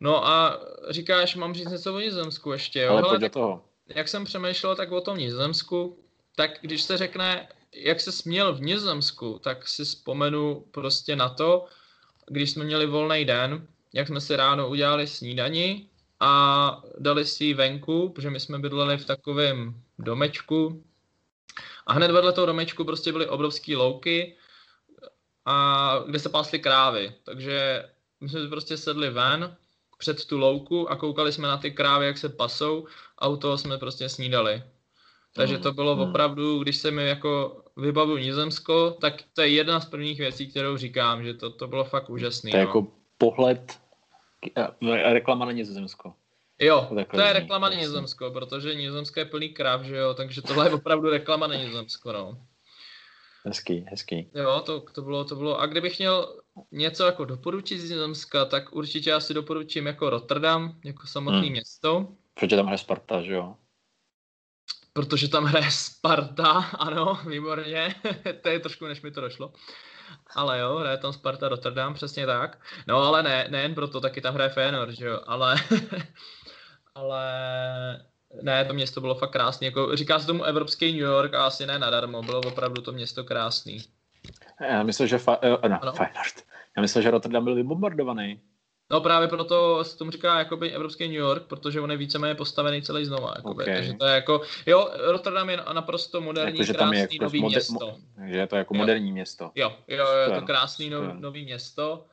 No 0.00 0.26
a 0.26 0.60
říkáš, 0.88 1.36
mám 1.36 1.54
říct 1.54 1.70
něco 1.70 1.94
o 1.94 1.98
Nizozemsku 1.98 2.52
ještě, 2.52 2.80
jo? 2.80 2.92
Ale 2.92 3.02
pojď 3.02 3.20
do 3.20 3.28
toho 3.28 3.68
jak 3.88 4.08
jsem 4.08 4.24
přemýšlel 4.24 4.76
tak 4.76 4.92
o 4.92 5.00
tom 5.00 5.18
Nizozemsku, 5.18 5.98
tak 6.36 6.50
když 6.60 6.82
se 6.82 6.96
řekne, 6.96 7.48
jak 7.74 8.00
se 8.00 8.12
směl 8.12 8.54
v 8.54 8.60
Nizozemsku, 8.60 9.38
tak 9.38 9.68
si 9.68 9.84
vzpomenu 9.84 10.64
prostě 10.70 11.16
na 11.16 11.28
to, 11.28 11.66
když 12.26 12.50
jsme 12.50 12.64
měli 12.64 12.86
volný 12.86 13.24
den, 13.24 13.66
jak 13.92 14.06
jsme 14.06 14.20
si 14.20 14.36
ráno 14.36 14.68
udělali 14.68 15.06
snídani 15.06 15.88
a 16.20 16.82
dali 16.98 17.24
si 17.24 17.44
ji 17.44 17.54
venku, 17.54 18.08
protože 18.08 18.30
my 18.30 18.40
jsme 18.40 18.58
bydleli 18.58 18.98
v 18.98 19.06
takovém 19.06 19.82
domečku 19.98 20.84
a 21.86 21.92
hned 21.92 22.10
vedle 22.10 22.32
toho 22.32 22.46
domečku 22.46 22.84
prostě 22.84 23.12
byly 23.12 23.26
obrovské 23.26 23.76
louky, 23.76 24.36
a 25.48 25.98
kde 26.06 26.18
se 26.18 26.28
pásly 26.28 26.58
krávy. 26.58 27.12
Takže 27.24 27.84
my 28.20 28.28
jsme 28.28 28.48
prostě 28.48 28.76
sedli 28.76 29.10
ven 29.10 29.56
před 29.98 30.24
tu 30.24 30.38
louku 30.38 30.90
a 30.90 30.96
koukali 30.96 31.32
jsme 31.32 31.48
na 31.48 31.56
ty 31.56 31.70
krávy, 31.70 32.06
jak 32.06 32.18
se 32.18 32.28
pasou 32.28 32.86
a 33.18 33.28
u 33.28 33.36
toho 33.36 33.58
jsme 33.58 33.78
prostě 33.78 34.08
snídali. 34.08 34.62
Takže 35.34 35.58
to 35.58 35.72
bylo 35.72 35.96
hmm. 35.96 36.08
opravdu, 36.08 36.58
když 36.58 36.76
se 36.76 36.90
mi 36.90 37.08
jako 37.08 37.62
vybavu 37.76 38.16
Nizozemsko, 38.16 38.90
tak 38.90 39.22
to 39.34 39.42
je 39.42 39.48
jedna 39.48 39.80
z 39.80 39.84
prvních 39.84 40.18
věcí, 40.18 40.46
kterou 40.46 40.76
říkám, 40.76 41.24
že 41.24 41.34
to, 41.34 41.50
to 41.50 41.66
bylo 41.66 41.84
fakt 41.84 42.10
úžasný. 42.10 42.50
To 42.50 42.56
je 42.56 42.64
no. 42.64 42.68
jako 42.68 42.86
pohled, 43.18 43.78
reklama 45.12 45.44
na 45.44 45.52
Nizozemsko. 45.52 46.14
Jo, 46.58 46.88
to 47.10 47.20
je 47.20 47.32
reklama 47.32 47.68
na 47.68 47.76
Nizozemsko, 47.76 48.30
protože 48.30 48.74
Nizozemsko 48.74 49.20
je 49.20 49.24
plný 49.24 49.48
kráv, 49.48 49.82
že 49.82 49.96
jo, 49.96 50.14
takže 50.14 50.42
tohle 50.42 50.66
je 50.66 50.72
opravdu 50.72 51.10
reklama 51.10 51.46
na 51.46 51.54
Nizozemsko, 51.54 52.12
no. 52.12 52.38
Hezký, 53.44 53.84
hezký. 53.90 54.30
Jo, 54.34 54.62
to, 54.66 54.80
to, 54.80 55.02
bylo, 55.02 55.24
to 55.24 55.36
bylo. 55.36 55.60
A 55.60 55.66
kdybych 55.66 55.98
měl 55.98 56.40
něco 56.72 57.04
jako 57.04 57.24
doporučit 57.24 57.80
z 57.80 57.90
Nizozemska, 57.90 58.44
tak 58.44 58.72
určitě 58.72 59.12
asi 59.12 59.34
doporučím 59.34 59.86
jako 59.86 60.10
Rotterdam, 60.10 60.80
jako 60.84 61.06
samotné 61.06 61.40
hmm. 61.40 61.50
město. 61.50 62.08
Protože 62.34 62.56
tam 62.56 62.66
hraje 62.66 62.78
Sparta, 62.78 63.22
že 63.22 63.32
jo? 63.32 63.54
Protože 64.92 65.28
tam 65.28 65.44
hraje 65.44 65.70
Sparta, 65.70 66.52
ano, 66.78 67.20
výborně. 67.28 67.94
to 68.42 68.48
je 68.48 68.60
trošku, 68.60 68.86
než 68.86 69.02
mi 69.02 69.10
to 69.10 69.20
došlo. 69.20 69.52
Ale 70.34 70.58
jo, 70.58 70.76
hraje 70.76 70.96
tam 70.96 71.12
Sparta 71.12 71.48
Rotterdam, 71.48 71.94
přesně 71.94 72.26
tak. 72.26 72.58
No 72.86 72.96
ale 72.96 73.22
ne, 73.22 73.46
nejen 73.50 73.74
proto, 73.74 74.00
taky 74.00 74.20
tam 74.20 74.34
hraje 74.34 74.50
Feyenoord, 74.50 74.94
že 74.94 75.06
jo, 75.06 75.20
ale... 75.26 75.56
ale 76.94 77.24
ne, 78.42 78.64
to 78.64 78.74
město 78.74 79.00
bylo 79.00 79.14
fakt 79.14 79.30
krásné. 79.30 79.66
Jako, 79.66 79.96
říká 79.96 80.18
se 80.18 80.26
tomu 80.26 80.44
Evropský 80.44 80.92
New 80.92 81.00
York 81.00 81.34
a 81.34 81.46
asi 81.46 81.66
ne 81.66 81.78
nadarmo, 81.78 82.22
bylo 82.22 82.40
opravdu 82.40 82.82
to 82.82 82.92
město 82.92 83.24
krásný. 83.24 83.78
Já 84.60 84.82
myslím, 84.82 85.06
že 85.06 85.16
fa- 85.16 85.58
uh, 85.64 85.84
no, 85.84 85.92
Feyenoord. 85.92 86.44
Já 86.76 86.80
myslím, 86.80 87.02
že 87.02 87.10
Rotterdam 87.10 87.44
byl 87.44 87.54
vybombardovaný. 87.54 88.40
No 88.90 89.00
právě 89.00 89.28
proto 89.28 89.84
se 89.84 89.98
tomu 89.98 90.10
říká 90.10 90.38
jakoby 90.38 90.70
Evropský 90.70 91.04
New 91.04 91.16
York, 91.16 91.42
protože 91.42 91.80
on 91.80 91.90
je 91.90 91.96
víceméně 91.96 92.34
postavený 92.34 92.82
celý 92.82 93.04
znova. 93.04 93.32
Jakoby. 93.36 93.62
Okay. 93.62 93.74
Takže 93.74 93.92
to 93.92 94.06
je 94.06 94.14
jako, 94.14 94.40
jo, 94.66 94.90
Rotterdam 94.98 95.50
je 95.50 95.60
naprosto 95.72 96.20
moderní, 96.20 96.60
jako, 96.60 96.72
krásný 96.72 96.98
jako 96.98 97.24
nový 97.24 97.40
moder- 97.40 97.48
město. 97.48 97.74
Mo- 97.74 98.28
že 98.28 98.36
je 98.36 98.46
to 98.46 98.56
jako 98.56 98.74
jo. 98.74 98.78
moderní 98.78 99.12
město. 99.12 99.50
Jo, 99.54 99.72
jo, 99.88 100.06
jo, 100.06 100.30
je 100.32 100.40
to 100.40 100.46
krásný 100.46 100.90
no, 100.90 101.14
nový 101.14 101.44
město. 101.44 102.04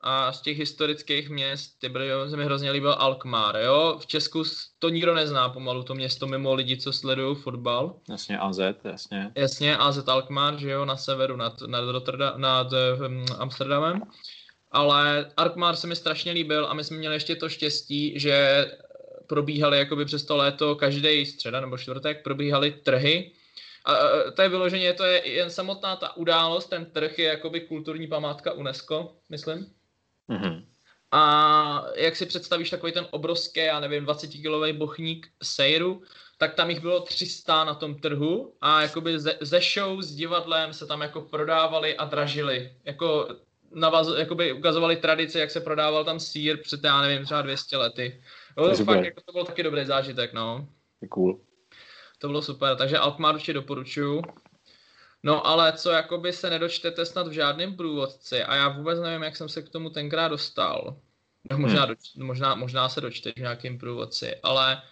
A 0.00 0.32
z 0.32 0.40
těch 0.40 0.58
historických 0.58 1.30
měst, 1.30 1.78
ty 1.78 1.88
byly, 1.88 2.30
se 2.30 2.36
mi 2.36 2.44
hrozně 2.44 2.70
líbil 2.70 2.92
Alkmaar, 2.98 3.56
jo. 3.56 3.98
V 4.00 4.06
Česku 4.06 4.42
to 4.78 4.88
nikdo 4.88 5.14
nezná 5.14 5.48
pomalu, 5.48 5.82
to 5.82 5.94
město 5.94 6.26
mimo 6.26 6.54
lidi, 6.54 6.76
co 6.76 6.92
sledují 6.92 7.36
fotbal. 7.36 7.94
Jasně, 8.08 8.38
AZ, 8.38 8.58
jasně. 8.84 9.32
Jasně, 9.34 9.76
AZ 9.76 10.08
Alkmaar, 10.08 10.58
že 10.58 10.70
jo, 10.70 10.84
na 10.84 10.96
severu 10.96 11.36
nad, 11.36 11.60
nad, 11.66 11.90
Rotterdam, 11.90 12.40
nad 12.40 12.66
um, 12.72 13.24
Amsterdamem 13.38 14.02
ale 14.70 15.30
Arkmar 15.36 15.76
se 15.76 15.86
mi 15.86 15.96
strašně 15.96 16.32
líbil 16.32 16.66
a 16.66 16.74
my 16.74 16.84
jsme 16.84 16.96
měli 16.96 17.14
ještě 17.14 17.36
to 17.36 17.48
štěstí, 17.48 18.20
že 18.20 18.66
probíhaly 19.26 19.78
jakoby 19.78 20.04
přes 20.04 20.24
to 20.24 20.36
léto 20.36 20.74
každý 20.74 21.26
středa 21.26 21.60
nebo 21.60 21.78
čtvrtek 21.78 22.22
probíhaly 22.22 22.70
trhy. 22.70 23.32
A 23.84 23.94
to 24.36 24.42
je 24.42 24.48
vyloženě, 24.48 24.92
to 24.92 25.04
je 25.04 25.28
jen 25.28 25.50
samotná 25.50 25.96
ta 25.96 26.16
událost, 26.16 26.66
ten 26.66 26.86
trh 26.86 27.18
je 27.18 27.24
jakoby 27.24 27.60
kulturní 27.60 28.06
památka 28.06 28.52
UNESCO, 28.52 29.16
myslím. 29.28 29.66
Mm-hmm. 30.30 30.64
A 31.10 31.84
jak 31.94 32.16
si 32.16 32.26
představíš 32.26 32.70
takový 32.70 32.92
ten 32.92 33.06
obrovský, 33.10 33.60
já 33.60 33.80
nevím, 33.80 34.04
20 34.04 34.26
kilový 34.26 34.72
bochník 34.72 35.28
sejru, 35.42 36.02
tak 36.38 36.54
tam 36.54 36.70
jich 36.70 36.80
bylo 36.80 37.00
300 37.00 37.64
na 37.64 37.74
tom 37.74 37.94
trhu 37.94 38.56
a 38.60 38.82
jakoby 38.82 39.18
ze, 39.18 39.38
ze 39.40 39.60
show 39.60 40.00
s 40.02 40.14
divadlem 40.14 40.72
se 40.72 40.86
tam 40.86 41.00
jako 41.00 41.20
prodávali 41.20 41.96
a 41.96 42.04
dražili. 42.04 42.72
Jako 42.84 43.28
navaz, 43.74 44.08
jakoby 44.16 44.52
ukazovali 44.52 44.96
tradice, 44.96 45.40
jak 45.40 45.50
se 45.50 45.60
prodával 45.60 46.04
tam 46.04 46.20
sír 46.20 46.62
před, 46.62 46.84
já 46.84 47.02
nevím, 47.02 47.24
třeba 47.24 47.42
200 47.42 47.76
lety. 47.76 48.22
Jo, 48.58 48.76
to, 48.76 48.84
fakt, 48.84 49.04
jako, 49.04 49.20
to 49.20 49.32
byl 49.32 49.44
taky 49.44 49.62
dobrý 49.62 49.86
zážitek, 49.86 50.32
no. 50.32 50.68
Je 51.00 51.08
cool. 51.08 51.40
To 52.18 52.26
bylo 52.26 52.42
super, 52.42 52.76
takže 52.76 52.98
Alkmaar 52.98 53.34
určitě 53.34 53.52
doporučuju. 53.52 54.22
No 55.22 55.46
ale 55.46 55.72
co 55.72 55.90
jakoby 55.90 56.32
se 56.32 56.50
nedočtete 56.50 57.06
snad 57.06 57.28
v 57.28 57.32
žádném 57.32 57.76
průvodci 57.76 58.42
a 58.42 58.54
já 58.54 58.68
vůbec 58.68 59.00
nevím, 59.00 59.22
jak 59.22 59.36
jsem 59.36 59.48
se 59.48 59.62
k 59.62 59.68
tomu 59.68 59.90
tenkrát 59.90 60.28
dostal. 60.28 60.96
No, 61.50 61.58
možná, 61.58 61.80
hmm. 61.80 61.88
doč, 61.88 62.14
možná, 62.16 62.54
možná 62.54 62.88
se 62.88 63.00
dočteš 63.00 63.32
v 63.36 63.40
nějakém 63.40 63.78
průvodci, 63.78 64.36
ale 64.42 64.82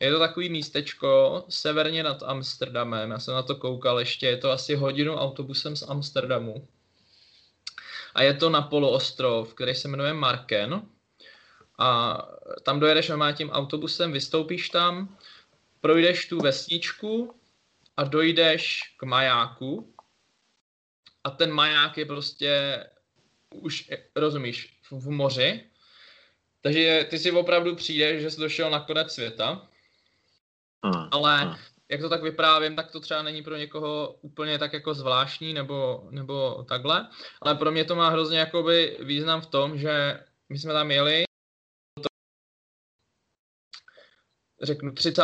je 0.00 0.12
to 0.12 0.18
takový 0.18 0.48
místečko 0.48 1.44
severně 1.48 2.02
nad 2.02 2.22
Amsterdamem, 2.22 3.10
já 3.10 3.18
jsem 3.18 3.34
na 3.34 3.42
to 3.42 3.56
koukal 3.56 3.98
ještě, 3.98 4.26
je 4.26 4.36
to 4.36 4.50
asi 4.50 4.74
hodinu 4.74 5.14
autobusem 5.14 5.76
z 5.76 5.82
Amsterdamu 5.82 6.68
a 8.14 8.22
je 8.22 8.34
to 8.34 8.50
na 8.50 8.62
poloostrov, 8.62 9.54
který 9.54 9.74
se 9.74 9.88
jmenuje 9.88 10.12
Marken. 10.12 10.82
A 11.78 12.18
tam 12.62 12.80
dojedeš 12.80 13.08
normálně 13.08 13.36
tím 13.36 13.50
autobusem, 13.50 14.12
vystoupíš 14.12 14.68
tam, 14.68 15.18
projdeš 15.80 16.28
tu 16.28 16.38
vesničku 16.38 17.34
a 17.96 18.04
dojdeš 18.04 18.80
k 18.96 19.02
majáku. 19.02 19.94
A 21.24 21.30
ten 21.30 21.52
maják 21.52 21.98
je 21.98 22.06
prostě 22.06 22.84
už, 23.54 23.90
rozumíš, 24.16 24.78
v, 24.90 25.10
moři, 25.10 25.64
takže 26.60 27.06
ty 27.10 27.18
si 27.18 27.32
opravdu 27.32 27.76
přijdeš, 27.76 28.22
že 28.22 28.30
jsi 28.30 28.40
došel 28.40 28.70
na 28.70 28.80
konec 28.80 29.12
světa, 29.12 29.68
hmm. 30.84 31.08
ale 31.10 31.38
hmm 31.38 31.71
jak 31.92 32.00
to 32.00 32.08
tak 32.08 32.22
vyprávím, 32.22 32.76
tak 32.76 32.90
to 32.90 33.00
třeba 33.00 33.22
není 33.22 33.42
pro 33.42 33.56
někoho 33.56 34.18
úplně 34.20 34.58
tak 34.58 34.72
jako 34.72 34.94
zvláštní 34.94 35.54
nebo, 35.54 36.08
nebo 36.10 36.64
takhle, 36.68 37.08
ale 37.40 37.54
pro 37.54 37.72
mě 37.72 37.84
to 37.84 37.94
má 37.94 38.08
hrozně 38.08 38.38
jakoby 38.38 38.96
význam 39.00 39.40
v 39.40 39.46
tom, 39.46 39.78
že 39.78 40.20
my 40.48 40.58
jsme 40.58 40.72
tam 40.72 40.90
jeli, 40.90 41.24
řeknu 44.62 44.92
30, 44.92 45.22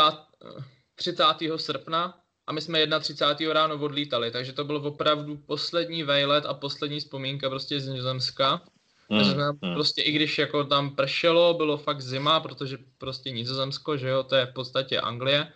30. 0.94 1.24
srpna 1.56 2.20
a 2.46 2.52
my 2.52 2.60
jsme 2.60 3.00
31. 3.00 3.52
ráno 3.52 3.74
odlítali, 3.74 4.30
takže 4.30 4.52
to 4.52 4.64
byl 4.64 4.76
opravdu 4.76 5.36
poslední 5.36 6.02
vejlet 6.02 6.46
a 6.46 6.54
poslední 6.54 7.00
vzpomínka 7.00 7.50
prostě 7.50 7.80
z 7.80 7.88
Nizozemska. 7.88 8.62
Hmm, 9.10 9.20
takže 9.20 9.32
jsme 9.32 9.44
hmm. 9.44 9.74
prostě, 9.74 10.02
i 10.02 10.12
když 10.12 10.38
jako 10.38 10.64
tam 10.64 10.96
pršelo, 10.96 11.54
bylo 11.54 11.76
fakt 11.78 12.00
zima, 12.00 12.40
protože 12.40 12.78
prostě 12.98 13.30
Nizozemsko, 13.30 13.96
že 13.96 14.08
jo, 14.08 14.22
to 14.22 14.34
je 14.34 14.46
v 14.46 14.52
podstatě 14.52 15.00
Anglie, 15.00 15.52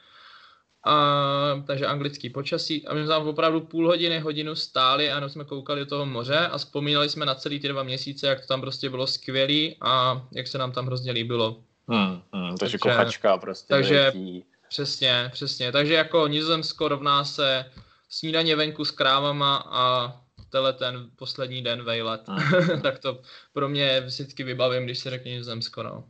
a, 0.85 1.63
takže 1.67 1.87
anglický 1.87 2.31
počasí. 2.31 2.87
A 2.87 2.95
my 2.95 3.01
jsme 3.01 3.09
tam 3.09 3.29
opravdu 3.29 3.61
půl 3.61 3.87
hodiny, 3.87 4.19
hodinu 4.21 4.55
stáli 4.55 5.13
a 5.13 5.29
jsme 5.29 5.45
koukali 5.45 5.81
do 5.81 5.87
toho 5.87 6.07
moře 6.07 6.39
a 6.39 6.59
vzpomínali 6.59 7.09
jsme 7.09 7.27
na 7.27 7.35
celý 7.35 7.61
ty 7.61 7.69
dva 7.69 7.83
měsíce, 7.83 8.27
jak 8.27 8.41
to 8.41 8.47
tam 8.47 8.61
prostě 8.61 8.91
bylo 8.91 9.07
skvělý 9.07 9.77
a 9.81 10.23
jak 10.33 10.47
se 10.47 10.59
nám 10.59 10.73
tam 10.73 10.87
hrozně 10.87 11.13
líbilo. 11.13 11.57
Hmm, 11.89 12.23
hmm, 12.33 12.49
takže, 12.49 12.59
takže 12.59 12.79
kochačka 12.79 13.37
prostě. 13.37 13.67
Takže 13.69 14.05
letí. 14.05 14.45
přesně, 14.69 15.31
přesně. 15.33 15.73
Takže 15.73 15.95
jako 15.95 16.27
Nizozemsko 16.27 16.89
rovná 16.89 17.25
se 17.25 17.65
snídaně 18.09 18.57
venku 18.57 18.85
s 18.85 18.91
krávama 18.91 19.57
a 19.71 20.17
tenhle 20.51 20.73
ten 20.73 21.11
poslední 21.17 21.63
den 21.63 21.83
vejlet. 21.83 22.21
Hmm. 22.29 22.81
tak 22.83 22.99
to 22.99 23.21
pro 23.53 23.69
mě 23.69 24.01
vždycky 24.01 24.45
vybavím, 24.45 24.85
když 24.85 24.99
se 24.99 25.11
řekne 25.11 25.31
Nizozemsko, 25.31 25.83
no. 25.83 26.05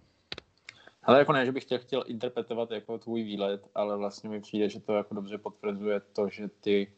Ale 1.03 1.19
jako 1.19 1.33
ne, 1.33 1.47
že 1.47 1.53
bych 1.53 1.65
tě 1.65 1.79
chtěl 1.79 2.05
interpretovat 2.07 2.71
jako 2.71 2.99
tvůj 2.99 3.23
výlet, 3.23 3.69
ale 3.75 3.97
vlastně 3.97 4.31
mi 4.31 4.41
přijde, 4.41 4.69
že 4.69 4.81
to 4.81 4.95
jako 4.95 5.15
dobře 5.15 5.39
potvrzuje 5.39 6.01
to, 6.01 6.29
že 6.29 6.49
ty 6.49 6.93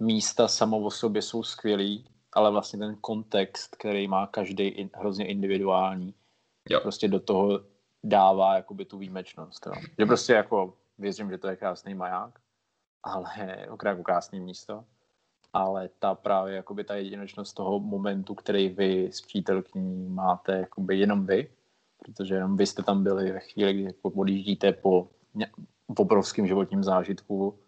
místa 0.00 0.48
samo 0.48 0.78
o 0.78 0.90
sobě 0.90 1.22
jsou 1.22 1.42
skvělý, 1.42 2.10
ale 2.32 2.50
vlastně 2.50 2.78
ten 2.78 2.96
kontext, 3.00 3.76
který 3.76 4.08
má 4.08 4.26
každý 4.26 4.90
hrozně 4.94 5.26
individuální, 5.26 6.14
jo. 6.70 6.80
prostě 6.80 7.08
do 7.08 7.20
toho 7.20 7.60
dává 8.04 8.56
jakoby 8.56 8.84
tu 8.84 8.98
výjimečnost. 8.98 9.66
Jo. 9.66 9.72
Že 9.98 10.06
prostě 10.06 10.32
jako 10.32 10.76
věřím, 10.98 11.30
že 11.30 11.38
to 11.38 11.48
je 11.48 11.56
krásný 11.56 11.94
maják, 11.94 12.38
ale 13.02 13.30
opravdu 13.70 14.02
krásný 14.02 14.40
místo, 14.40 14.84
ale 15.52 15.88
ta 15.98 16.14
právě 16.14 16.56
jakoby 16.56 16.84
ta 16.84 16.94
jedinečnost 16.94 17.56
toho 17.56 17.80
momentu, 17.80 18.34
který 18.34 18.68
vy 18.68 19.06
s 19.12 19.20
přítelkyní 19.20 20.08
máte 20.08 20.58
jakoby 20.58 20.98
jenom 20.98 21.26
vy, 21.26 21.50
protože 21.98 22.34
jenom 22.34 22.56
vy 22.56 22.66
jste 22.66 22.82
tam 22.82 23.02
byli 23.02 23.32
ve 23.32 23.40
chvíli, 23.40 23.74
kdy 23.74 23.82
jako 23.82 24.10
odjíždíte 24.10 24.72
po 24.72 25.08
obrovském 25.96 26.46
životním 26.46 26.84
zážitku, 26.84 27.58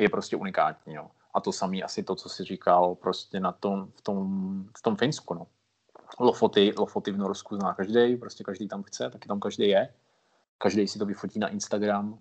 je 0.00 0.08
prostě 0.08 0.36
unikátní. 0.36 0.94
Jo. 0.94 1.10
A 1.34 1.40
to 1.40 1.52
samé 1.52 1.82
asi 1.82 2.02
to, 2.02 2.14
co 2.14 2.28
si 2.28 2.44
říkal 2.44 2.94
prostě 2.94 3.40
na 3.40 3.52
tom, 3.52 3.92
v, 3.98 4.02
tom, 4.02 4.64
v 4.78 4.82
tom 4.82 4.96
Finsku. 4.96 5.34
No. 5.34 5.46
Lofoty, 6.18 6.72
lofoty 6.78 7.12
v 7.12 7.18
Norsku 7.18 7.56
zná 7.56 7.74
každý, 7.74 8.16
prostě 8.16 8.44
každý 8.44 8.68
tam 8.68 8.82
chce, 8.82 9.10
taky 9.10 9.28
tam 9.28 9.40
každý 9.40 9.68
je. 9.68 9.94
Každý 10.58 10.88
si 10.88 10.98
to 10.98 11.06
vyfotí 11.06 11.38
na 11.38 11.48
Instagram, 11.48 12.18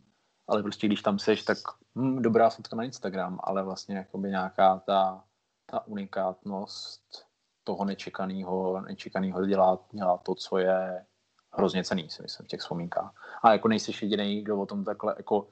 ale 0.47 0.64
prostě 0.64 0.88
když 0.88 1.01
tam 1.01 1.20
seš, 1.20 1.43
tak 1.43 1.57
hm, 1.95 2.22
dobrá 2.22 2.49
fotka 2.49 2.76
na 2.76 2.84
Instagram, 2.84 3.39
ale 3.43 3.64
vlastně 3.64 3.97
jakoby 3.97 4.30
nějaká 4.30 4.80
ta, 4.80 5.24
ta 5.66 5.88
unikátnost 5.88 7.28
toho 7.70 7.86
nečekaného, 7.86 8.82
nečekaného 8.82 9.45
dělá, 9.45 9.80
dělá 9.91 10.17
to, 10.17 10.36
co 10.36 10.57
je 10.57 11.05
hrozně 11.53 11.84
cený, 11.84 12.09
si 12.09 12.22
myslím, 12.22 12.45
v 12.45 12.49
těch 12.49 12.59
vzpomínkách. 12.59 13.13
A 13.43 13.51
jako 13.51 13.67
nejsi 13.67 13.91
jediný, 14.01 14.41
kdo 14.41 14.61
o 14.61 14.65
tom 14.65 14.84
takhle, 14.84 15.13
jako, 15.17 15.47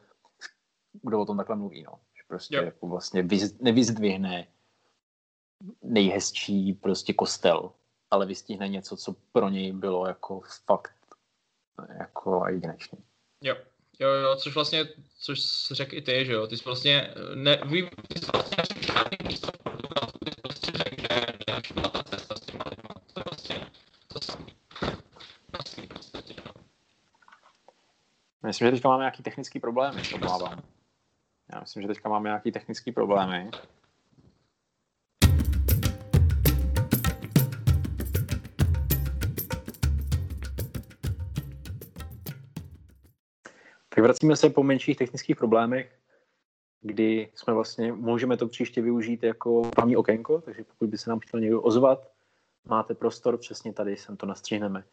kdo 1.01 1.21
o 1.21 1.25
tom 1.25 1.37
takhle 1.37 1.55
mluví, 1.55 1.83
no. 1.83 1.93
Že 2.17 2.23
prostě 2.27 2.55
yep. 2.55 2.65
jako 2.65 2.87
vlastně 2.87 3.21
vyz, 3.21 3.59
nevyzdvihne 3.59 4.47
nejhezčí 5.81 6.73
prostě 6.73 7.13
kostel, 7.13 7.71
ale 8.11 8.25
vystihne 8.25 8.67
něco, 8.67 8.97
co 8.97 9.15
pro 9.31 9.49
něj 9.49 9.71
bylo 9.71 10.07
jako 10.07 10.41
fakt 10.65 10.97
jako 11.99 12.45
jedinečný. 12.49 12.97
Jo, 13.41 13.55
jo, 13.99 14.09
jo, 14.09 14.35
což 14.35 14.55
vlastně, 14.55 14.85
což 15.19 15.39
řekl 15.71 15.95
i 15.95 16.01
ty, 16.01 16.25
že 16.25 16.33
jo, 16.33 16.47
ty 16.47 16.57
jsi 16.57 16.63
vlastně, 16.65 17.13
ne, 17.35 17.61
vy, 17.65 17.89
ty 18.07 18.19
jsi 18.19 18.25
vlastně 18.33 18.63
žádný 18.81 19.17
místo 19.27 19.51
byla 21.73 21.89
ta 21.89 22.03
cesta 22.03 22.35
s 22.35 22.39
těma 22.39 22.63
lidma, 22.69 22.95
to 23.13 23.19
je 23.19 23.23
vlastně 23.29 23.67
to 24.07 24.21
samé. 24.21 24.45
Myslím, 28.43 28.67
že 28.67 28.71
teďka 28.71 28.89
máme 28.89 29.01
nějaký 29.01 29.23
technický 29.23 29.59
problémy, 29.59 30.01
obávám. 30.15 30.61
Já 31.53 31.59
myslím, 31.59 31.81
že 31.81 31.87
teďka 31.87 32.09
máme 32.09 32.29
nějaký 32.29 32.51
technický 32.51 32.91
problémy. 32.91 33.49
Tak 43.89 44.03
vracíme 44.03 44.35
se 44.35 44.49
po 44.49 44.63
menších 44.63 44.97
technických 44.97 45.35
problémech, 45.35 45.99
kdy 46.87 47.29
jsme 47.35 47.53
vlastně, 47.53 47.93
můžeme 47.93 48.37
to 48.37 48.47
příště 48.47 48.81
využít 48.81 49.23
jako 49.23 49.61
právní 49.75 49.95
okénko, 49.95 50.41
takže 50.41 50.63
pokud 50.63 50.89
by 50.89 50.97
se 50.97 51.09
nám 51.09 51.19
chtěl 51.19 51.39
někdo 51.39 51.61
ozvat, 51.61 52.11
máte 52.65 52.93
prostor, 52.93 53.37
přesně 53.37 53.73
tady 53.73 53.97
sem 53.97 54.17
to 54.17 54.25
nastřihneme. 54.25 54.83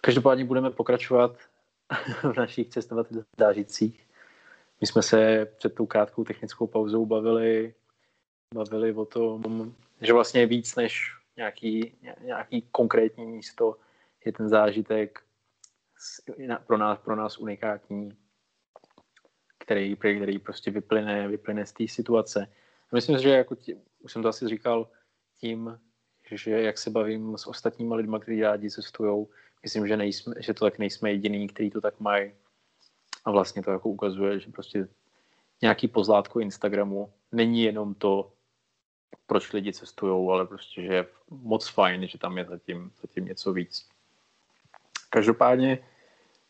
Každopádně 0.00 0.44
budeme 0.44 0.70
pokračovat 0.70 1.36
v 2.32 2.36
našich 2.36 2.68
cestovatelských 2.68 3.24
dážicích. 3.38 4.08
My 4.80 4.86
jsme 4.86 5.02
se 5.02 5.46
před 5.56 5.74
tou 5.74 5.86
krátkou 5.86 6.24
technickou 6.24 6.66
pauzou 6.66 7.06
bavili, 7.06 7.74
bavili 8.54 8.92
o 8.92 9.04
tom, 9.04 9.42
že 10.00 10.12
vlastně 10.12 10.46
víc 10.46 10.76
než 10.76 11.12
nějaký, 11.36 11.94
nějaký 12.22 12.62
konkrétní 12.62 13.26
místo 13.26 13.76
je 14.24 14.32
ten 14.32 14.48
zážitek 14.48 15.20
pro 16.66 16.78
nás, 16.78 16.98
pro 16.98 17.16
nás 17.16 17.38
unikátní, 17.38 18.16
který, 19.68 19.96
který 19.96 20.38
prostě 20.38 20.70
vyplyne, 20.70 21.28
vyplyne 21.28 21.66
z 21.66 21.72
té 21.72 21.88
situace. 21.88 22.48
A 22.92 22.96
myslím, 22.96 23.18
že 23.18 23.28
jako 23.28 23.54
tí, 23.54 23.74
už 24.00 24.12
jsem 24.12 24.22
to 24.22 24.28
asi 24.28 24.48
říkal, 24.48 24.88
tím, 25.40 25.78
že 26.30 26.50
jak 26.50 26.78
se 26.78 26.90
bavím 26.90 27.38
s 27.38 27.46
ostatníma 27.46 27.96
lidmi, 27.96 28.16
kteří 28.20 28.42
rádi 28.42 28.70
cestují, 28.70 29.26
myslím, 29.62 29.88
že, 29.88 29.96
nejsme, 29.96 30.34
že 30.40 30.54
to 30.54 30.64
tak 30.64 30.78
nejsme 30.78 31.10
jediný, 31.10 31.48
kteří 31.48 31.70
to 31.70 31.80
tak 31.80 32.00
mají. 32.00 32.32
A 33.24 33.30
vlastně 33.30 33.62
to 33.62 33.70
jako 33.70 33.88
ukazuje, 33.88 34.40
že 34.40 34.50
prostě 34.50 34.88
nějaký 35.62 35.88
pozlátko 35.88 36.40
Instagramu 36.40 37.12
není 37.32 37.62
jenom 37.62 37.94
to, 37.94 38.32
proč 39.26 39.52
lidi 39.52 39.72
cestují, 39.72 40.28
ale 40.30 40.46
prostě, 40.46 40.82
že 40.82 40.94
je 40.94 41.06
moc 41.30 41.68
fajn, 41.68 42.08
že 42.08 42.18
tam 42.18 42.38
je 42.38 42.44
zatím, 42.44 42.92
zatím 43.00 43.24
něco 43.24 43.52
víc. 43.52 43.88
Každopádně 45.10 45.78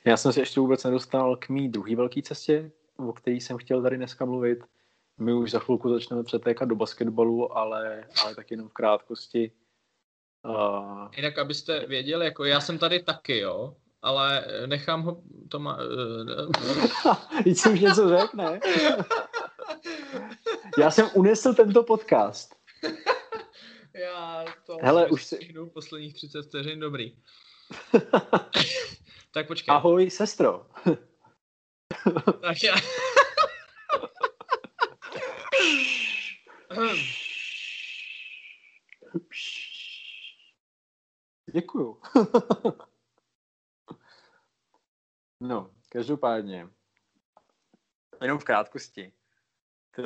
já 0.04 0.16
jsem 0.16 0.32
se 0.32 0.40
ještě 0.40 0.60
vůbec 0.60 0.84
nedostal 0.84 1.36
k 1.36 1.48
mý 1.48 1.68
druhé 1.68 1.96
velké 1.96 2.22
cestě, 2.22 2.70
o 2.98 3.12
který 3.12 3.40
jsem 3.40 3.58
chtěl 3.58 3.82
tady 3.82 3.96
dneska 3.96 4.24
mluvit. 4.24 4.58
My 5.18 5.34
už 5.34 5.50
za 5.50 5.58
chvilku 5.58 5.90
začneme 5.90 6.22
přetékat 6.22 6.68
do 6.68 6.74
basketbalu, 6.74 7.56
ale, 7.56 8.06
ale 8.24 8.34
tak 8.34 8.50
jenom 8.50 8.68
v 8.68 8.72
krátkosti. 8.72 9.52
Uh... 10.44 11.08
Jinak, 11.16 11.38
abyste 11.38 11.86
věděli, 11.86 12.24
jako 12.24 12.44
já 12.44 12.60
jsem 12.60 12.78
tady 12.78 13.02
taky, 13.02 13.38
jo, 13.38 13.76
ale 14.02 14.44
nechám 14.66 15.02
ho, 15.02 15.22
to 15.48 15.58
má... 15.58 15.78
Víc 17.44 17.66
už 17.66 17.80
něco 17.80 18.08
řekl, 18.08 18.36
ne? 18.36 18.60
já 20.78 20.90
jsem 20.90 21.08
unesl 21.14 21.54
tento 21.54 21.82
podcast. 21.82 22.54
já 23.94 24.44
to 24.66 24.76
Hele, 24.82 25.06
už 25.06 25.24
si... 25.24 25.54
posledních 25.72 26.14
30 26.14 26.42
vteřin, 26.42 26.80
dobrý. 26.80 27.16
tak 29.32 29.46
počkej. 29.46 29.74
Ahoj, 29.74 30.10
sestro. 30.10 30.66
Já... 32.64 32.74
Děkuju. 41.52 42.00
no, 45.40 45.70
každopádně, 45.88 46.68
jenom 48.22 48.38
v 48.38 48.44
krátkosti. 48.44 49.12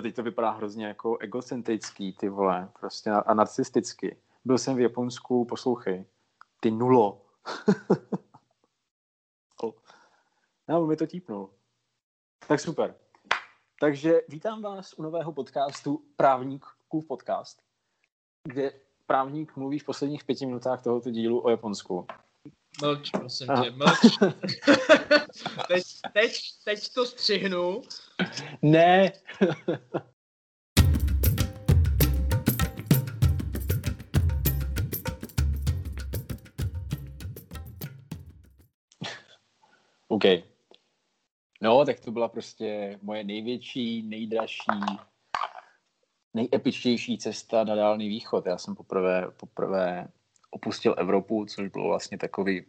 Teď 0.02 0.16
to 0.16 0.22
vypadá 0.22 0.50
hrozně 0.50 0.86
jako 0.86 1.18
egocentrický, 1.18 2.12
ty 2.12 2.28
vole, 2.28 2.72
prostě 2.80 3.10
a 3.10 3.34
narcisticky. 3.34 4.22
Byl 4.44 4.58
jsem 4.58 4.76
v 4.76 4.80
Japonsku, 4.80 5.44
poslouchej, 5.44 6.06
ty 6.60 6.70
nulo. 6.70 7.26
no, 10.68 10.86
mi 10.86 10.96
to 10.96 11.06
típnul. 11.06 11.61
Tak 12.52 12.60
super. 12.60 12.94
Takže 13.80 14.20
vítám 14.28 14.62
vás 14.62 14.94
u 14.96 15.02
nového 15.02 15.32
podcastu 15.32 16.04
Právníků 16.16 17.02
podcast, 17.08 17.62
kde 18.48 18.72
právník 19.06 19.56
mluví 19.56 19.78
v 19.78 19.84
posledních 19.84 20.24
pěti 20.24 20.46
minutách 20.46 20.82
tohoto 20.82 21.10
dílu 21.10 21.44
o 21.44 21.50
Japonsku. 21.50 22.06
Mlč, 22.82 23.10
prosím 23.10 23.46
tě, 23.62 23.70
mlč. 23.70 23.98
teď, 25.68 25.84
teď, 26.12 26.32
teď 26.64 26.92
to 26.92 27.06
střihnu. 27.06 27.82
Ne. 28.62 29.12
OK. 40.08 40.51
No, 41.62 41.84
tak 41.84 42.00
to 42.00 42.10
byla 42.10 42.28
prostě 42.28 42.98
moje 43.02 43.24
největší, 43.24 44.02
nejdražší, 44.02 44.80
nejepičtější 46.34 47.18
cesta 47.18 47.64
na 47.64 47.74
Dálný 47.74 48.08
východ. 48.08 48.46
Já 48.46 48.58
jsem 48.58 48.74
poprvé, 48.74 49.26
poprvé 49.36 50.08
opustil 50.50 50.94
Evropu, 50.98 51.46
což 51.46 51.68
bylo 51.68 51.88
vlastně 51.88 52.18
takový 52.18 52.64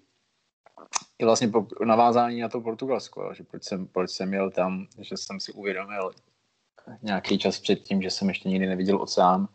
i 1.19 1.25
vlastně 1.25 1.51
navázání 1.85 2.41
na 2.41 2.49
to 2.49 2.61
Portugalsko, 2.61 3.33
že 3.33 3.43
proč 3.43 3.63
jsem, 3.63 3.87
proč 3.87 4.11
jsem 4.11 4.33
jel 4.33 4.51
tam, 4.51 4.87
že 4.99 5.17
jsem 5.17 5.39
si 5.39 5.51
uvědomil 5.51 6.11
nějaký 7.01 7.37
čas 7.37 7.59
předtím, 7.59 8.01
že 8.01 8.09
jsem 8.09 8.29
ještě 8.29 8.49
nikdy 8.49 8.67
neviděl 8.67 9.01
oceán. 9.01 9.47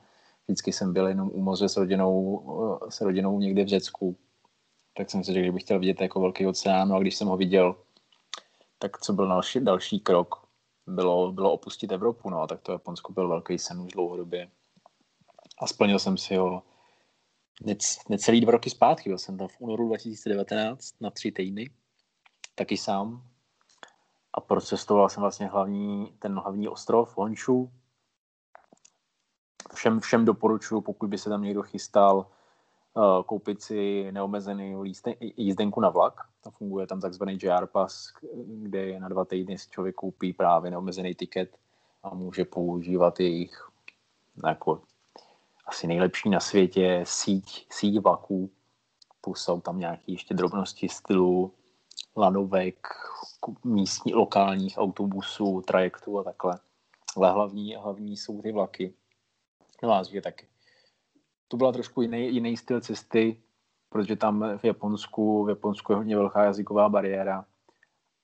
Vždycky 0.46 0.72
jsem 0.72 0.92
byl 0.92 1.08
jenom 1.08 1.30
u 1.32 1.42
moře 1.42 1.68
s 1.68 1.76
rodinou, 1.76 2.80
s 2.88 3.00
rodinou 3.00 3.38
někde 3.38 3.64
v 3.64 3.68
Řecku. 3.68 4.16
Tak 4.96 5.10
jsem 5.10 5.24
si 5.24 5.32
řekl, 5.32 5.44
že 5.44 5.52
bych 5.52 5.62
chtěl 5.62 5.78
vidět 5.78 6.00
jako 6.00 6.20
velký 6.20 6.46
oceán. 6.46 6.88
No 6.88 6.96
a 6.96 7.00
když 7.00 7.16
jsem 7.16 7.28
ho 7.28 7.36
viděl, 7.36 7.76
tak 8.78 8.98
co 8.98 9.12
byl 9.12 9.28
další, 9.28 9.60
další 9.60 10.00
krok? 10.00 10.48
Bylo, 10.86 11.32
bylo 11.32 11.52
opustit 11.52 11.92
Evropu, 11.92 12.30
no, 12.30 12.46
tak 12.46 12.60
to 12.60 12.72
Japonsko 12.72 13.12
byl 13.12 13.28
velký 13.28 13.58
sen 13.58 13.80
už 13.80 13.92
dlouhodobě. 13.92 14.50
A 15.58 15.66
splnil 15.66 15.98
jsem 15.98 16.16
si 16.16 16.36
ho 16.36 16.62
nec, 17.62 17.98
necelý 18.08 18.40
dva 18.40 18.52
roky 18.52 18.70
zpátky, 18.70 19.10
byl 19.10 19.18
jsem 19.18 19.38
tam 19.38 19.48
v 19.48 19.60
únoru 19.60 19.86
2019 19.86 20.94
na 21.00 21.10
tři 21.10 21.32
týdny, 21.32 21.70
taky 22.54 22.76
sám. 22.76 23.22
A 24.32 24.40
procestoval 24.40 25.08
jsem 25.08 25.20
vlastně 25.20 25.46
hlavní, 25.46 26.16
ten 26.18 26.38
hlavní 26.38 26.68
ostrov 26.68 27.16
Honču. 27.16 27.72
Všem, 29.74 30.00
všem 30.00 30.24
doporučuji, 30.24 30.80
pokud 30.80 31.10
by 31.10 31.18
se 31.18 31.28
tam 31.28 31.42
někdo 31.42 31.62
chystal, 31.62 32.30
koupit 33.26 33.62
si 33.62 34.12
neomezený 34.12 34.92
jízdenku 35.36 35.80
na 35.80 35.88
vlak. 35.88 36.14
To 36.44 36.50
funguje 36.50 36.86
tam 36.86 37.00
takzvaný 37.00 37.38
JR 37.42 37.66
Pass, 37.66 38.12
kde 38.46 38.86
je 38.86 39.00
na 39.00 39.08
dva 39.08 39.24
týdny 39.24 39.58
si 39.58 39.70
člověk 39.70 39.94
koupí 39.94 40.32
právě 40.32 40.70
neomezený 40.70 41.14
tiket 41.14 41.56
a 42.02 42.14
může 42.14 42.44
používat 42.44 43.20
jejich 43.20 43.68
jako 44.46 44.82
asi 45.66 45.86
nejlepší 45.86 46.28
na 46.28 46.40
světě 46.40 47.04
síť, 47.06 47.66
síť 47.70 48.00
vlaků, 48.00 48.50
plus 49.20 49.42
jsou 49.42 49.60
tam 49.60 49.78
nějaké 49.78 50.12
ještě 50.12 50.34
drobnosti 50.34 50.88
stylu 50.88 51.52
lanovek, 52.16 52.88
místní, 53.64 54.14
lokálních 54.14 54.78
autobusů, 54.78 55.62
trajektů 55.66 56.18
a 56.18 56.24
takhle. 56.24 56.58
Ale 57.16 57.32
hlavní, 57.32 57.74
hlavní 57.74 58.16
jsou 58.16 58.42
ty 58.42 58.52
vlaky. 58.52 58.94
No 59.82 60.04
že 60.10 60.20
taky. 60.20 60.46
To 61.48 61.56
byla 61.56 61.72
trošku 61.72 62.02
jiný, 62.02 62.34
jiný 62.34 62.56
styl 62.56 62.80
cesty, 62.80 63.42
protože 63.88 64.16
tam 64.16 64.58
v 64.58 64.64
Japonsku, 64.64 65.44
v 65.44 65.48
Japonsku 65.48 65.92
je 65.92 65.96
hodně 65.96 66.16
velká 66.16 66.44
jazyková 66.44 66.88
bariéra 66.88 67.44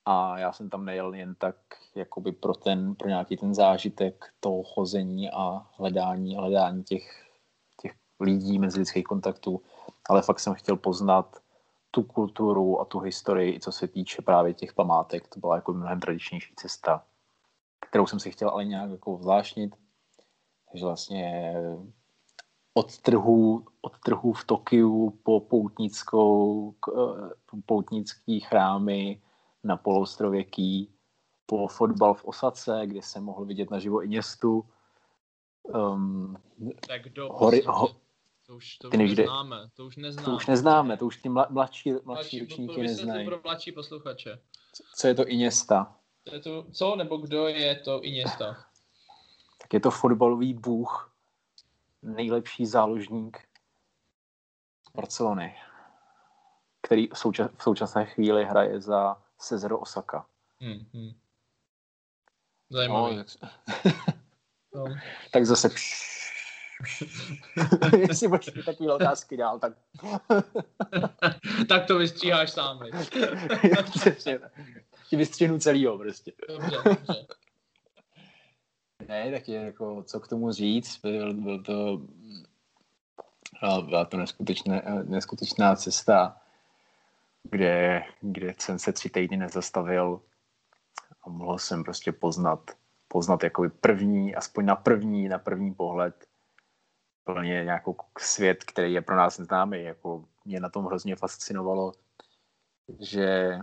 a 0.05 0.39
já 0.39 0.53
jsem 0.53 0.69
tam 0.69 0.85
nejel 0.85 1.13
jen 1.13 1.35
tak 1.35 1.55
jakoby 1.95 2.31
pro 2.31 2.53
ten, 2.53 2.95
pro 2.95 3.07
nějaký 3.07 3.37
ten 3.37 3.53
zážitek 3.53 4.33
toho 4.39 4.63
chození 4.63 5.31
a 5.31 5.67
hledání, 5.77 6.35
hledání 6.35 6.83
těch 6.83 7.25
lidí, 8.19 8.59
mezilidských 8.59 9.03
kontaktů, 9.03 9.61
ale 10.09 10.21
fakt 10.21 10.39
jsem 10.39 10.53
chtěl 10.53 10.77
poznat 10.77 11.37
tu 11.91 12.03
kulturu 12.03 12.81
a 12.81 12.85
tu 12.85 12.99
historii, 12.99 13.59
co 13.59 13.71
se 13.71 13.87
týče 13.87 14.21
právě 14.21 14.53
těch 14.53 14.73
památek. 14.73 15.27
To 15.27 15.39
byla 15.39 15.55
jako 15.55 15.73
mnohem 15.73 15.99
tradičnější 15.99 16.53
cesta, 16.55 17.03
kterou 17.89 18.07
jsem 18.07 18.19
si 18.19 18.31
chtěl 18.31 18.49
ale 18.49 18.65
nějak 18.65 18.91
jako 18.91 19.17
zvláštnit. 19.21 19.75
Takže 20.71 20.85
vlastně 20.85 21.53
od 22.77 22.97
trhu, 22.97 23.65
od 23.81 23.99
trhu 23.99 24.33
v 24.33 24.43
Tokiu 24.43 25.19
po 25.23 25.39
poutnickou, 25.39 26.75
eh, 26.97 27.61
poutnický 27.65 28.39
chrámy 28.39 29.21
na 29.63 29.77
poloostrově 29.77 30.43
Ký, 30.43 30.91
po 31.45 31.67
fotbal 31.67 32.13
v 32.13 32.25
Osace, 32.25 32.81
kde 32.85 33.01
jsem 33.01 33.23
mohl 33.23 33.45
vidět 33.45 33.71
naživo 33.71 34.03
i 34.03 34.07
městu. 34.07 34.65
Um, 35.63 36.37
tak 36.87 37.03
kdo 37.03 37.29
hory, 37.33 37.63
ho, 37.67 37.87
to 38.45 38.55
už, 38.55 38.77
to 38.77 38.87
už 38.87 38.93
neznáme, 38.97 39.69
to 39.73 39.85
už 39.85 39.95
neznáme. 39.95 40.25
To 40.25 40.35
už 40.35 40.47
neznáme, 40.47 40.97
to 40.97 41.05
už 41.05 41.17
ty 41.17 41.29
mladší, 41.29 41.49
mladší, 41.49 42.01
mladší 42.05 42.39
ročníky 42.39 42.81
neznají. 42.81 43.27
pro 43.27 43.39
mladší 43.43 43.71
posluchače. 43.71 44.39
Co 44.95 45.07
je 45.07 45.15
to 45.15 45.27
Iniesta? 45.27 45.95
To 46.23 46.35
je 46.35 46.41
to, 46.41 46.65
co 46.71 46.95
nebo 46.95 47.17
kdo 47.17 47.47
je 47.47 47.75
to 47.75 48.01
Iniesta? 48.03 48.57
tak 49.61 49.73
je 49.73 49.79
to 49.79 49.91
fotbalový 49.91 50.53
bůh, 50.53 51.14
nejlepší 52.05 52.65
záložník 52.65 53.47
Barcelony, 54.95 55.55
který 56.81 57.07
v, 57.07 57.17
součas, 57.17 57.51
v 57.57 57.63
současné 57.63 58.05
chvíli 58.05 58.45
hraje 58.45 58.81
za 58.81 59.21
Cezero 59.37 59.79
Osaka. 59.79 60.25
Hmm, 60.59 60.85
hmm. 60.93 61.11
Zajímavý. 62.69 63.17
No, 63.17 63.23
no. 64.75 64.85
tak 65.31 65.45
zase 65.45 65.69
pš, 65.69 66.15
Jestli 67.97 68.27
budeš 68.27 68.53
mít 68.53 68.65
takové 68.65 68.93
otázky 68.93 69.37
dál, 69.37 69.59
tak... 69.59 69.73
tak 71.69 71.85
to 71.85 71.97
vystříháš 71.97 72.51
sám, 72.51 72.79
Ti 75.09 75.15
vystřihnu 75.15 75.59
celýho 75.59 75.97
prostě. 75.97 76.31
Dobře, 76.49 76.77
dobře. 76.85 77.25
Ne, 79.07 79.31
tak 79.31 79.47
je 79.47 79.61
jako, 79.61 80.03
co 80.03 80.19
k 80.19 80.27
tomu 80.27 80.51
říct, 80.51 80.99
byl, 81.01 81.33
byl 81.33 81.63
to, 81.63 82.01
byla 83.61 84.05
to 84.05 84.17
neskutečná, 84.17 84.81
neskutečná 85.03 85.75
cesta, 85.75 86.41
kde, 87.43 88.03
kde 88.21 88.55
jsem 88.59 88.79
se 88.79 88.93
tři 88.93 89.09
týdny 89.09 89.37
nezastavil 89.37 90.21
a 91.23 91.29
mohl 91.29 91.57
jsem 91.57 91.83
prostě 91.83 92.11
poznat, 92.11 92.71
poznat 93.07 93.43
jako 93.43 93.69
první, 93.81 94.35
aspoň 94.35 94.65
na 94.65 94.75
první, 94.75 95.27
na 95.27 95.39
první 95.39 95.73
pohled, 95.73 96.27
plně 97.23 97.63
nějakou 97.63 97.95
svět, 98.19 98.63
který 98.63 98.93
je 98.93 99.01
pro 99.01 99.15
nás 99.15 99.37
neznámý. 99.37 99.83
Jako 99.83 100.25
mě 100.45 100.59
na 100.59 100.69
tom 100.69 100.85
hrozně 100.85 101.15
fascinovalo, 101.15 101.91
že 102.99 103.59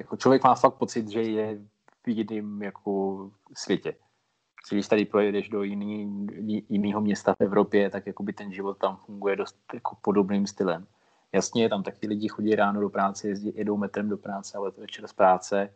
jako 0.00 0.16
člověk 0.16 0.44
má 0.44 0.54
fakt 0.54 0.74
pocit, 0.74 1.08
že 1.08 1.22
je 1.22 1.58
v 2.06 2.08
jiném 2.08 2.62
jako 2.62 3.30
světě. 3.54 3.96
Když 4.70 4.88
tady 4.88 5.04
projedeš 5.04 5.48
do 5.48 5.62
jiný, 5.62 6.26
jiného 6.68 7.00
města 7.00 7.34
v 7.34 7.40
Evropě, 7.40 7.90
tak 7.90 8.06
jako 8.06 8.22
by 8.22 8.32
ten 8.32 8.52
život 8.52 8.78
tam 8.78 8.96
funguje 8.96 9.36
dost 9.36 9.56
jako 9.74 9.96
podobným 10.02 10.46
stylem. 10.46 10.86
Jasně, 11.32 11.68
tam 11.68 11.82
taky 11.82 12.06
lidi 12.06 12.28
chodí 12.28 12.54
ráno 12.54 12.80
do 12.80 12.90
práce, 12.90 13.28
jezdí, 13.28 13.52
jedou 13.54 13.76
metrem 13.76 14.08
do 14.08 14.16
práce, 14.16 14.58
ale 14.58 14.70
večer 14.70 15.08
z 15.08 15.12
práce 15.12 15.70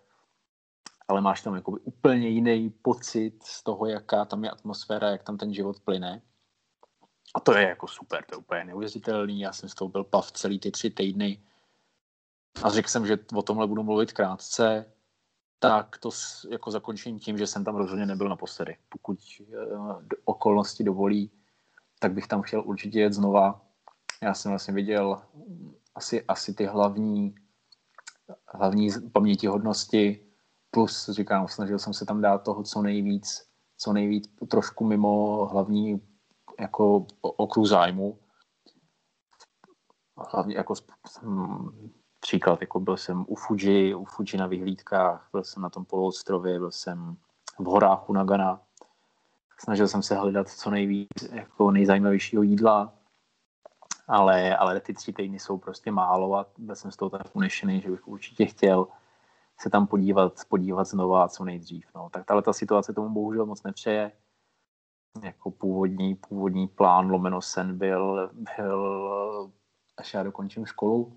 ale 1.11 1.21
máš 1.21 1.43
tam 1.43 1.55
jakoby 1.55 1.81
úplně 1.81 2.29
jiný 2.29 2.71
pocit 2.71 3.43
z 3.43 3.63
toho, 3.63 3.87
jaká 3.87 4.25
tam 4.25 4.45
je 4.45 4.51
atmosféra, 4.51 5.11
jak 5.11 5.23
tam 5.23 5.37
ten 5.37 5.55
život 5.55 5.81
plyne. 5.81 6.23
A 7.35 7.41
to 7.41 7.57
je 7.57 7.69
jako 7.69 7.87
super, 7.87 8.25
to 8.25 8.35
je 8.35 8.39
úplně 8.39 8.65
neuvěřitelný. 8.65 9.41
Já 9.41 9.53
jsem 9.53 9.69
z 9.69 9.75
toho 9.75 9.89
byl 9.89 10.05
pav 10.05 10.33
celý 10.33 10.59
ty 10.59 10.71
tři 10.71 10.91
týdny 10.91 11.43
a 12.63 12.71
řekl 12.71 12.89
jsem, 12.89 13.07
že 13.07 13.19
o 13.35 13.43
tomhle 13.43 13.67
budu 13.67 13.83
mluvit 13.83 14.13
krátce, 14.13 14.93
tak 15.63 15.99
to 15.99 16.11
jako 16.51 16.71
zakončím 16.71 17.19
tím, 17.19 17.39
že 17.39 17.47
jsem 17.47 17.65
tam 17.65 17.77
rozhodně 17.77 18.07
nebyl 18.07 18.29
naposledy. 18.29 18.77
Pokud 18.89 19.19
uh, 19.41 20.03
okolnosti 20.25 20.85
dovolí, 20.85 21.31
tak 21.99 22.13
bych 22.13 22.27
tam 22.27 22.43
chtěl 22.43 22.63
určitě 22.67 23.01
jet 23.01 23.13
znova. 23.13 23.61
Já 24.23 24.35
jsem 24.35 24.53
vlastně 24.53 24.75
viděl 24.75 25.23
asi, 25.95 26.25
asi 26.25 26.55
ty 26.55 26.67
hlavní, 26.67 27.35
hlavní 28.47 28.89
pamětihodnosti, 29.13 30.27
plus 30.71 31.09
říkám, 31.11 31.49
snažil 31.49 31.79
jsem 31.79 31.95
se 31.95 32.07
tam 32.07 32.21
dát 32.21 32.39
toho 32.39 32.63
co 32.63 32.83
nejvíc, 32.83 33.49
co 33.77 33.93
nejvíc 33.93 34.33
trošku 34.49 34.87
mimo 34.87 35.47
hlavní 35.47 36.01
jako 36.61 37.07
okruh 37.21 37.67
zájmu. 37.67 38.19
Hlavně 40.33 40.57
jako 40.57 40.75
hm, 41.23 41.91
příklad, 42.21 42.61
jako 42.61 42.81
byl 42.81 42.97
jsem 42.97 43.25
u 43.29 43.35
Fuji, 43.35 43.95
u 43.95 44.05
Fuji 44.05 44.37
na 44.37 44.47
vyhlídkách, 44.47 45.29
byl 45.33 45.45
jsem 45.45 45.63
na 45.63 45.71
tom 45.71 45.85
poloostrově, 45.85 46.59
byl 46.59 46.71
jsem 46.71 47.17
v 47.59 47.65
horách 47.65 48.11
u 48.11 48.13
Nagana. 48.13 48.61
Snažil 49.59 49.89
jsem 49.89 50.03
se 50.03 50.15
hledat 50.15 50.49
co 50.49 50.71
nejvíc 50.71 51.09
jako 51.33 51.71
nejzajímavějšího 51.71 52.43
jídla, 52.43 52.95
ale, 54.09 54.57
ale 54.57 54.81
ty 54.81 54.95
tři 54.95 55.13
týdny 55.13 55.39
jsou 55.39 55.59
prostě 55.59 55.91
málo 55.91 56.37
a 56.37 56.47
byl 56.59 56.77
jsem 56.77 56.93
z 56.93 56.97
toho 56.97 57.11
tak 57.11 57.37
unešený, 57.37 57.81
že 57.81 57.91
bych 57.91 58.09
určitě 58.09 58.47
chtěl 58.47 58.87
se 59.61 59.71
tam 59.71 59.87
podívat, 59.87 60.33
podívat 60.49 60.85
znova 60.85 61.29
co 61.29 61.45
nejdřív. 61.45 61.87
No. 61.95 62.09
Tak 62.11 62.25
tahle 62.25 62.43
ta 62.43 62.53
situace 62.53 62.93
tomu 62.93 63.09
bohužel 63.09 63.47
moc 63.47 63.63
nepřeje. 63.63 64.13
Jako 65.23 65.51
původní, 65.51 66.15
původní 66.15 66.69
plán 66.69 67.11
lomeno 67.11 67.43
sen 67.43 67.79
byl, 67.79 68.31
byl 68.33 69.51
až 69.97 70.15
já 70.15 70.23
dokončím 70.23 70.67
školu. 70.67 71.17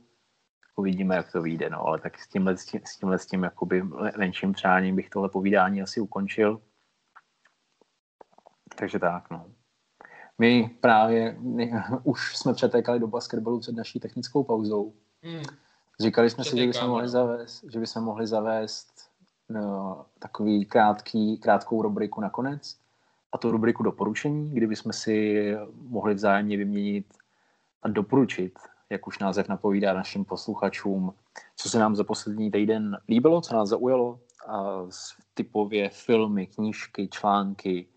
Uvidíme, 0.76 1.16
jak 1.16 1.32
to 1.32 1.42
vyjde, 1.42 1.70
no, 1.70 1.88
ale 1.88 2.00
tak 2.00 2.20
s 2.20 2.28
tímhle, 2.28 2.58
s, 2.58 2.66
tím, 2.66 2.82
s 2.86 2.98
tímhle 2.98 3.20
s 3.20 3.26
tím 3.26 3.44
jakoby 3.44 3.84
menším 4.18 4.54
přáním 4.54 4.96
bych 4.96 5.10
tohle 5.10 5.30
povídání 5.30 5.82
asi 5.82 6.00
ukončil. 6.00 6.62
Takže 8.76 9.00
tak, 9.00 9.30
no. 9.30 9.46
My 10.38 10.78
právě 10.82 11.36
my, 11.40 11.74
už 12.04 12.38
jsme 12.38 12.54
přetékali 12.54 13.00
do 13.00 13.08
basketbalu 13.08 13.60
před 13.60 13.76
naší 13.76 14.00
technickou 14.00 14.44
pauzou. 14.44 14.94
Mm. 15.22 15.44
Říkali 16.00 16.30
jsme 16.30 16.44
si, 16.44 16.58
že 16.58 16.68
bychom 16.68 16.90
mohli 16.90 17.10
zavést, 17.10 17.64
že 17.72 17.80
bychom 17.80 18.04
mohli 18.04 18.28
zavést 18.28 19.10
no, 19.50 20.06
takový 20.20 20.66
krátký, 20.66 21.38
krátkou 21.38 21.82
rubriku 21.82 22.22
nakonec 22.22 22.80
a 23.32 23.38
tu 23.38 23.52
rubriku 23.52 23.84
doporučení, 23.84 24.50
kdy 24.54 24.68
bychom 24.68 24.94
si 24.94 25.48
mohli 25.76 26.14
vzájemně 26.14 26.58
vyměnit 26.58 27.14
a 27.82 27.88
doporučit, 27.88 28.60
jak 28.94 29.08
už 29.08 29.20
název 29.20 29.48
napovídá 29.48 29.94
našim 29.94 30.26
posluchačům, 30.26 31.14
co 31.56 31.70
se 31.70 31.80
nám 31.80 31.96
za 31.96 32.04
poslední 32.04 32.52
týden 32.52 32.98
líbilo, 33.10 33.42
co 33.42 33.56
nás 33.56 33.70
zaujalo 33.70 34.20
a 34.48 34.88
typově 35.34 35.90
filmy, 35.90 36.48
knížky, 36.48 37.08
články, 37.08 37.88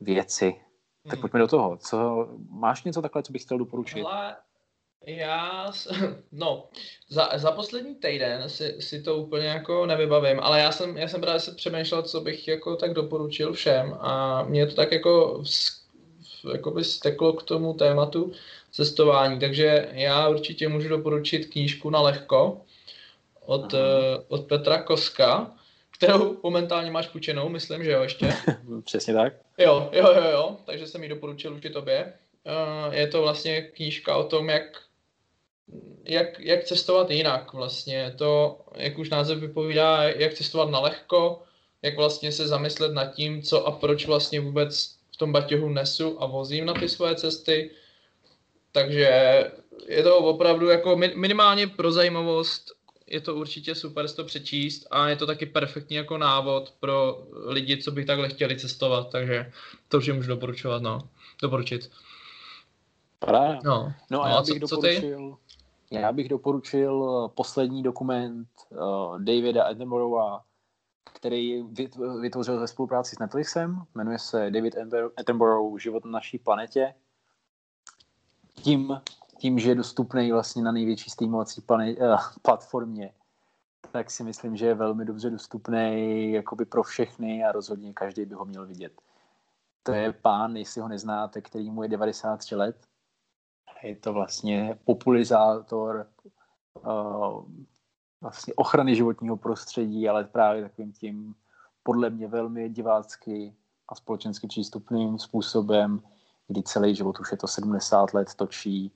věci. 0.00 0.54
Tak 1.02 1.12
hmm. 1.12 1.20
pojďme 1.20 1.40
do 1.40 1.48
toho. 1.48 1.76
Co, 1.76 2.28
máš 2.50 2.84
něco 2.84 3.02
takhle, 3.02 3.22
co 3.22 3.32
bych 3.32 3.42
chtěl 3.42 3.58
doporučit? 3.58 4.04
Ale 4.04 4.36
já, 5.06 5.70
no, 6.32 6.68
za, 7.08 7.28
za 7.34 7.52
poslední 7.52 7.94
týden 7.94 8.48
si, 8.48 8.82
si 8.82 9.02
to 9.02 9.16
úplně 9.16 9.46
jako 9.46 9.86
nevybavím, 9.86 10.40
ale 10.40 10.60
já 10.60 10.72
jsem, 10.72 10.96
já 10.96 11.08
jsem 11.08 11.20
právě 11.20 11.40
se 11.40 11.54
přemýšlel, 11.54 12.02
co 12.02 12.20
bych 12.20 12.48
jako 12.48 12.76
tak 12.76 12.94
doporučil 12.94 13.52
všem 13.52 13.94
a 14.00 14.42
mě 14.42 14.66
to 14.66 14.74
tak 14.74 14.92
jako 14.92 15.42
jakoby 16.52 16.84
steklo 16.84 17.32
k 17.32 17.42
tomu 17.42 17.74
tématu 17.74 18.32
cestování, 18.70 19.40
takže 19.40 19.88
já 19.92 20.28
určitě 20.28 20.68
můžu 20.68 20.88
doporučit 20.88 21.46
knížku 21.46 21.90
na 21.90 22.00
lehko 22.00 22.60
od, 23.46 23.72
uh, 23.72 23.80
od 24.28 24.46
Petra 24.46 24.82
Koska, 24.82 25.50
kterou 25.90 26.36
momentálně 26.42 26.90
máš 26.90 27.06
půjčenou, 27.06 27.48
myslím, 27.48 27.84
že 27.84 27.90
jo, 27.90 28.02
ještě. 28.02 28.34
Přesně 28.84 29.14
tak. 29.14 29.32
Jo, 29.58 29.90
jo, 29.92 30.12
jo, 30.14 30.30
jo, 30.30 30.56
takže 30.66 30.86
jsem 30.86 31.02
ji 31.02 31.08
doporučil 31.08 31.52
určitě 31.52 31.70
tobě. 31.70 32.12
Uh, 32.86 32.94
je 32.94 33.06
to 33.06 33.22
vlastně 33.22 33.62
knížka 33.62 34.16
o 34.16 34.24
tom, 34.24 34.48
jak, 34.48 34.82
jak, 36.04 36.40
jak 36.40 36.64
cestovat 36.64 37.10
jinak 37.10 37.52
vlastně. 37.52 38.14
To, 38.18 38.60
jak 38.76 38.98
už 38.98 39.10
název 39.10 39.38
vypovídá, 39.38 40.02
jak 40.02 40.34
cestovat 40.34 40.70
na 40.70 40.80
lehko, 40.80 41.42
jak 41.82 41.96
vlastně 41.96 42.32
se 42.32 42.48
zamyslet 42.48 42.92
nad 42.92 43.14
tím, 43.14 43.42
co 43.42 43.66
a 43.66 43.70
proč 43.70 44.06
vlastně 44.06 44.40
vůbec 44.40 45.01
v 45.14 45.16
tom 45.16 45.32
baťohu 45.32 45.68
nesu 45.68 46.22
a 46.22 46.26
vozím 46.26 46.66
na 46.66 46.74
ty 46.74 46.88
svoje 46.88 47.14
cesty. 47.14 47.70
Takže 48.72 49.10
je 49.86 50.02
to 50.02 50.18
opravdu 50.18 50.68
jako 50.68 50.96
minimálně 50.96 51.66
pro 51.66 51.92
zajímavost 51.92 52.72
je 53.12 53.20
to 53.20 53.34
určitě 53.34 53.74
super 53.74 54.10
to 54.10 54.24
přečíst 54.24 54.86
a 54.90 55.08
je 55.08 55.16
to 55.16 55.26
taky 55.26 55.46
perfektní 55.46 55.96
jako 55.96 56.18
návod 56.18 56.74
pro 56.80 57.26
lidi, 57.32 57.76
co 57.76 57.90
by 57.90 58.04
takhle 58.04 58.28
chtěli 58.28 58.58
cestovat, 58.58 59.10
takže 59.10 59.52
to 59.88 59.98
už 59.98 60.08
můžu 60.08 60.28
doporučovat, 60.28 60.82
no. 60.82 60.98
Doporučit. 61.42 61.90
Paráda. 63.18 63.58
No. 63.64 63.92
no 64.10 64.22
a 64.22 64.28
no 64.28 64.34
já, 64.34 64.40
bych 64.42 64.60
co, 64.60 64.76
doporučil, 64.76 65.36
co 65.88 65.98
já 65.98 66.12
bych 66.12 66.28
doporučil 66.28 67.28
poslední 67.34 67.82
dokument 67.82 68.48
uh, 68.70 69.18
Davida 69.18 69.64
Attenborougha, 69.64 70.42
který 71.14 71.62
vytvořil 72.20 72.60
ve 72.60 72.68
spolupráci 72.68 73.16
s 73.16 73.18
Netflixem. 73.18 73.82
Jmenuje 73.94 74.18
se 74.18 74.50
David 74.50 74.74
Attenborough 75.16 75.80
Život 75.80 76.04
na 76.04 76.10
naší 76.10 76.38
planetě. 76.38 76.94
Tím 78.54 79.00
tím, 79.42 79.58
že 79.58 79.70
je 79.70 79.74
dostupný 79.74 80.32
vlastně 80.32 80.62
na 80.62 80.72
největší 80.72 81.10
streamovací 81.10 81.62
uh, 81.68 82.18
platformě, 82.42 83.14
tak 83.92 84.10
si 84.10 84.24
myslím, 84.24 84.56
že 84.56 84.66
je 84.66 84.74
velmi 84.74 85.04
dobře 85.04 85.30
dostupný 85.30 86.32
jakoby 86.32 86.64
pro 86.64 86.82
všechny 86.82 87.44
a 87.44 87.52
rozhodně 87.52 87.92
každý 87.92 88.24
by 88.24 88.34
ho 88.34 88.44
měl 88.44 88.66
vidět. 88.66 88.92
To 89.82 89.92
je 89.92 90.12
pán, 90.12 90.56
jestli 90.56 90.80
ho 90.80 90.88
neznáte, 90.88 91.40
který 91.40 91.70
mu 91.70 91.82
je 91.82 91.88
93 91.88 92.56
let. 92.56 92.76
Je 93.82 93.96
to 93.96 94.12
vlastně 94.12 94.78
popularizátor 94.84 96.06
uh, 96.86 97.44
vlastně 98.22 98.54
ochrany 98.54 98.96
životního 98.96 99.36
prostředí, 99.36 100.08
ale 100.08 100.24
právě 100.24 100.62
takovým 100.62 100.92
tím 100.92 101.34
podle 101.82 102.10
mě 102.10 102.28
velmi 102.28 102.68
divácky 102.68 103.54
a 103.88 103.94
společensky 103.94 104.46
přístupným 104.46 105.18
způsobem, 105.18 106.02
kdy 106.48 106.62
celý 106.62 106.94
život 106.94 107.20
už 107.20 107.30
je 107.32 107.38
to 107.38 107.46
70 107.46 108.14
let 108.14 108.34
točí 108.34 108.92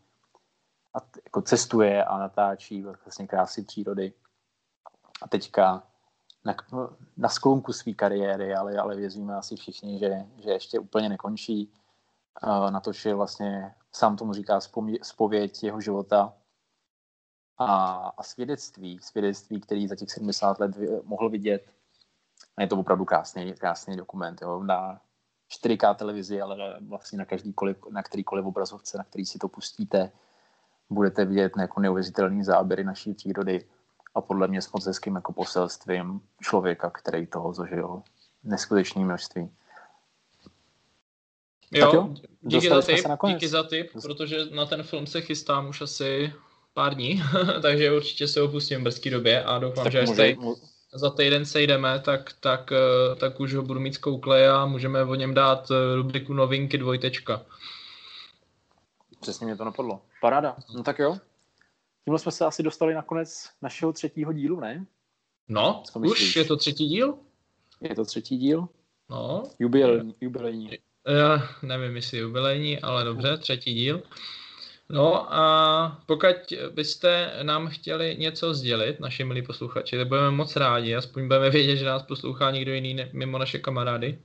a 0.95 0.99
jako 1.25 1.43
cestuje 1.43 2.05
a 2.05 2.19
natáčí 2.19 2.83
vlastně 2.83 3.27
krásy 3.27 3.63
přírody. 3.63 4.13
A 5.23 5.29
teďka 5.29 5.83
na, 6.45 6.55
na 7.17 7.29
sklonku 7.29 7.73
své 7.73 7.93
kariéry, 7.93 8.55
ale, 8.55 8.79
ale 8.79 8.97
věříme 8.97 9.35
asi 9.35 9.57
všichni, 9.57 9.99
že, 9.99 10.27
že 10.39 10.51
ještě 10.51 10.79
úplně 10.79 11.09
nekončí. 11.09 11.73
Uh, 12.47 12.71
natočil 12.71 13.17
vlastně, 13.17 13.75
sám 13.93 14.17
tomu 14.17 14.33
říká, 14.33 14.61
spověď 15.03 15.65
jeho 15.65 15.81
života 15.81 16.33
a, 17.59 17.93
a 18.17 18.23
svědectví, 18.23 18.99
svědectví, 19.03 19.61
který 19.61 19.89
za 19.89 19.97
těch 19.97 20.11
70 20.11 20.61
let 20.61 20.77
mohl 21.05 21.31
vidět. 21.31 21.73
A 22.57 22.63
je 22.63 22.69
to 22.69 22.77
opravdu 22.77 23.05
krásný, 23.05 23.53
krásný 23.53 23.97
dokument. 23.97 24.43
Jo. 24.43 24.63
Na 24.63 25.01
4K 25.63 25.97
televizi, 25.97 26.41
ale 26.41 26.79
vlastně 26.81 27.19
na, 27.19 27.25
každýkoliv, 27.25 27.77
na 27.91 28.03
kterýkoliv 28.03 28.45
obrazovce, 28.45 28.99
na 28.99 29.05
který 29.05 29.27
si 29.27 29.39
to 29.39 29.49
pustíte, 29.49 30.13
budete 30.91 31.25
vidět 31.25 31.53
jako 31.59 31.81
neuvěřitelný 31.81 32.45
záběry 32.45 32.85
naší 32.85 33.15
přírody 33.15 33.67
a 34.15 34.21
podle 34.21 34.49
mě 34.49 34.63
s 34.63 34.73
moc 34.73 34.87
hezkým 34.87 35.15
jako 35.15 35.33
poselstvím 35.33 36.21
člověka, 36.43 36.91
který 36.91 37.27
toho 37.27 37.53
zažil 37.53 38.03
neskutečné 38.45 39.05
množství. 39.05 39.51
Jo, 41.73 41.95
jo 41.95 42.15
díky 42.41 42.69
za 42.69 42.83
tip, 42.83 43.07
díky 43.27 43.49
za 43.49 43.63
tip, 43.63 43.93
protože 44.03 44.45
na 44.45 44.67
ten 44.67 44.83
film 44.83 45.07
se 45.07 45.21
chystám 45.21 45.69
už 45.69 45.81
asi 45.81 46.33
pár 46.77 46.95
dní, 46.95 47.23
takže 47.63 47.93
určitě 47.93 48.29
se 48.29 48.43
opustím 48.43 48.81
v 48.81 48.83
brzké 48.83 49.11
době 49.11 49.45
a 49.45 49.59
doufám, 49.59 49.85
tak 49.85 49.93
že 49.93 50.01
až 50.01 50.09
může, 50.09 50.37
za 50.93 51.11
týden 51.11 51.47
sejdeme, 51.47 52.01
tak, 52.01 52.33
tak, 52.41 52.73
eh, 52.73 53.17
tak 53.17 53.41
už 53.41 53.55
ho 53.55 53.63
budu 53.63 53.81
mít 53.81 53.95
zkoukle 53.95 54.49
a 54.49 54.67
můžeme 54.67 55.05
o 55.05 55.15
něm 55.15 55.35
dát 55.35 55.71
eh, 55.71 55.97
rubriku 55.97 56.35
novinky 56.35 56.79
dvojtečka. 56.79 57.47
Přesně 59.21 59.47
mě 59.47 59.57
to 59.57 59.65
napadlo. 59.65 60.01
Paráda. 60.21 60.57
No 60.75 60.83
tak 60.83 60.99
jo. 60.99 61.19
Tímhle 62.05 62.19
jsme 62.19 62.33
se 62.33 62.45
asi 62.45 62.63
dostali 62.63 62.95
na 62.95 63.03
konec 63.03 63.51
našeho 63.63 63.93
třetího 63.93 64.33
dílu, 64.33 64.61
ne? 64.61 64.87
No, 65.49 65.83
už 65.95 66.37
je 66.37 66.45
to 66.45 66.57
třetí 66.57 66.87
díl? 66.87 67.15
Je 67.81 67.95
to 67.95 68.05
třetí 68.05 68.37
díl? 68.37 68.69
No. 69.11 69.43
Jubilejní. 69.59 70.15
jubilejní. 70.21 70.71
Já 71.09 71.49
nevím, 71.63 71.97
jestli 71.97 72.19
jubilejní, 72.19 72.81
ale 72.81 73.05
dobře, 73.05 73.37
třetí 73.39 73.75
díl. 73.75 74.03
No 74.89 75.35
a 75.35 76.03
pokud 76.07 76.53
byste 76.75 77.33
nám 77.43 77.69
chtěli 77.69 78.17
něco 78.19 78.55
sdělit, 78.55 79.01
naši 79.01 79.25
milí 79.25 79.43
posluchači, 79.43 79.97
tak 79.97 80.09
budeme 80.09 80.31
moc 80.31 80.57
rádi, 80.57 80.95
aspoň 80.95 81.27
budeme 81.27 81.51
vědět, 81.51 81.77
že 81.77 81.85
nás 81.85 82.03
poslouchá 82.03 82.51
někdo 82.51 82.75
jiný 82.75 82.95
ne, 82.95 83.11
mimo 83.13 83.39
naše 83.39 83.59
kamarády. 83.59 84.19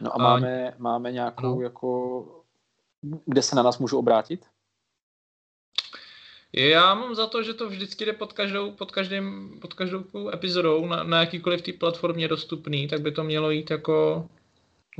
No 0.00 0.10
a, 0.10 0.14
a 0.14 0.18
máme, 0.18 0.74
máme 0.78 1.12
nějakou 1.12 1.54
no. 1.54 1.60
jako 1.60 2.42
kde 3.26 3.42
se 3.42 3.56
na 3.56 3.62
nás 3.62 3.78
můžu 3.78 3.98
obrátit? 3.98 4.46
Já 6.52 6.94
mám 6.94 7.14
za 7.14 7.26
to, 7.26 7.42
že 7.42 7.54
to 7.54 7.68
vždycky 7.68 8.04
jde 8.04 8.12
pod 8.12 8.32
každou, 8.32 8.72
pod 8.72 8.92
každým, 8.92 9.58
pod 9.60 9.74
každou 9.74 10.04
epizodou 10.34 10.86
na, 10.86 11.02
na 11.02 11.20
jakýkoliv 11.20 11.62
té 11.62 11.72
platformě 11.72 12.28
dostupný, 12.28 12.88
tak 12.88 13.00
by 13.00 13.12
to 13.12 13.24
mělo 13.24 13.50
jít 13.50 13.70
jako 13.70 14.28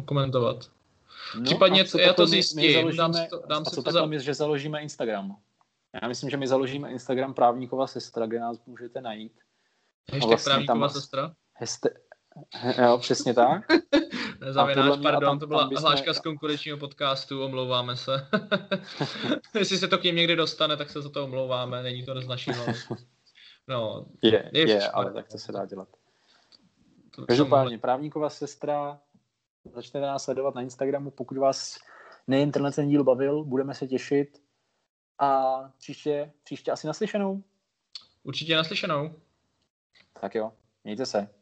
komentovat. 0.05 0.70
No, 1.36 1.42
Případně 1.42 1.84
já 1.98 2.12
to 2.12 2.26
zjistím, 2.26 2.62
my 2.62 2.72
založíme, 2.72 2.96
dám 2.96 3.14
si 3.14 3.26
to, 3.30 3.42
dám 3.46 3.62
a 3.66 3.70
co 3.70 3.82
to 3.82 3.92
za... 3.92 4.06
my, 4.06 4.20
že 4.20 4.34
založíme 4.34 4.82
Instagram? 4.82 5.36
Já 6.02 6.08
myslím, 6.08 6.30
že 6.30 6.36
my 6.36 6.48
založíme 6.48 6.90
Instagram 6.90 7.34
Právníková 7.34 7.86
sestra, 7.86 8.26
kde 8.26 8.40
nás 8.40 8.64
můžete 8.66 9.00
najít. 9.00 9.32
Ještě 10.12 10.28
vlastně 10.28 10.50
Právníková 10.50 10.88
sestra? 10.88 11.34
Heste, 11.54 11.90
jo, 12.82 12.98
přesně 12.98 13.34
tak. 13.34 13.62
Zavináč, 14.50 15.00
pardon, 15.02 15.38
to 15.38 15.46
byla 15.46 15.70
hláška 15.78 16.14
z 16.14 16.20
konkurenčního 16.20 16.78
podcastu, 16.78 17.44
omlouváme 17.44 17.96
se. 17.96 18.28
Jestli 19.54 19.78
se 19.78 19.88
to 19.88 19.98
k 19.98 20.02
ním 20.02 20.16
někdy 20.16 20.36
dostane, 20.36 20.76
tak 20.76 20.90
se 20.90 21.02
za 21.02 21.08
to 21.08 21.24
omlouváme, 21.24 21.82
není 21.82 22.04
to 22.04 22.20
z 22.20 22.26
naší 22.26 22.50
No, 23.68 24.06
je, 24.22 24.50
je, 24.52 24.68
je 24.68 24.90
ale 24.90 25.12
tak 25.12 25.28
to 25.28 25.38
se 25.38 25.52
dá 25.52 25.66
dělat. 25.66 25.88
Každopádně, 27.28 27.78
právníková 27.78 28.30
sestra, 28.30 29.00
začnete 29.64 30.06
nás 30.06 30.24
sledovat 30.24 30.54
na 30.54 30.62
Instagramu, 30.62 31.10
pokud 31.10 31.38
vás 31.38 31.78
nejen 32.26 32.52
tenhle 32.52 32.72
ten 32.72 32.88
díl 32.88 33.04
bavil, 33.04 33.44
budeme 33.44 33.74
se 33.74 33.86
těšit 33.86 34.42
a 35.18 35.60
příště, 35.78 36.32
příště 36.44 36.70
asi 36.72 36.86
naslyšenou. 36.86 37.42
Určitě 38.22 38.56
naslyšenou. 38.56 39.14
Tak 40.20 40.34
jo, 40.34 40.52
mějte 40.84 41.06
se. 41.06 41.34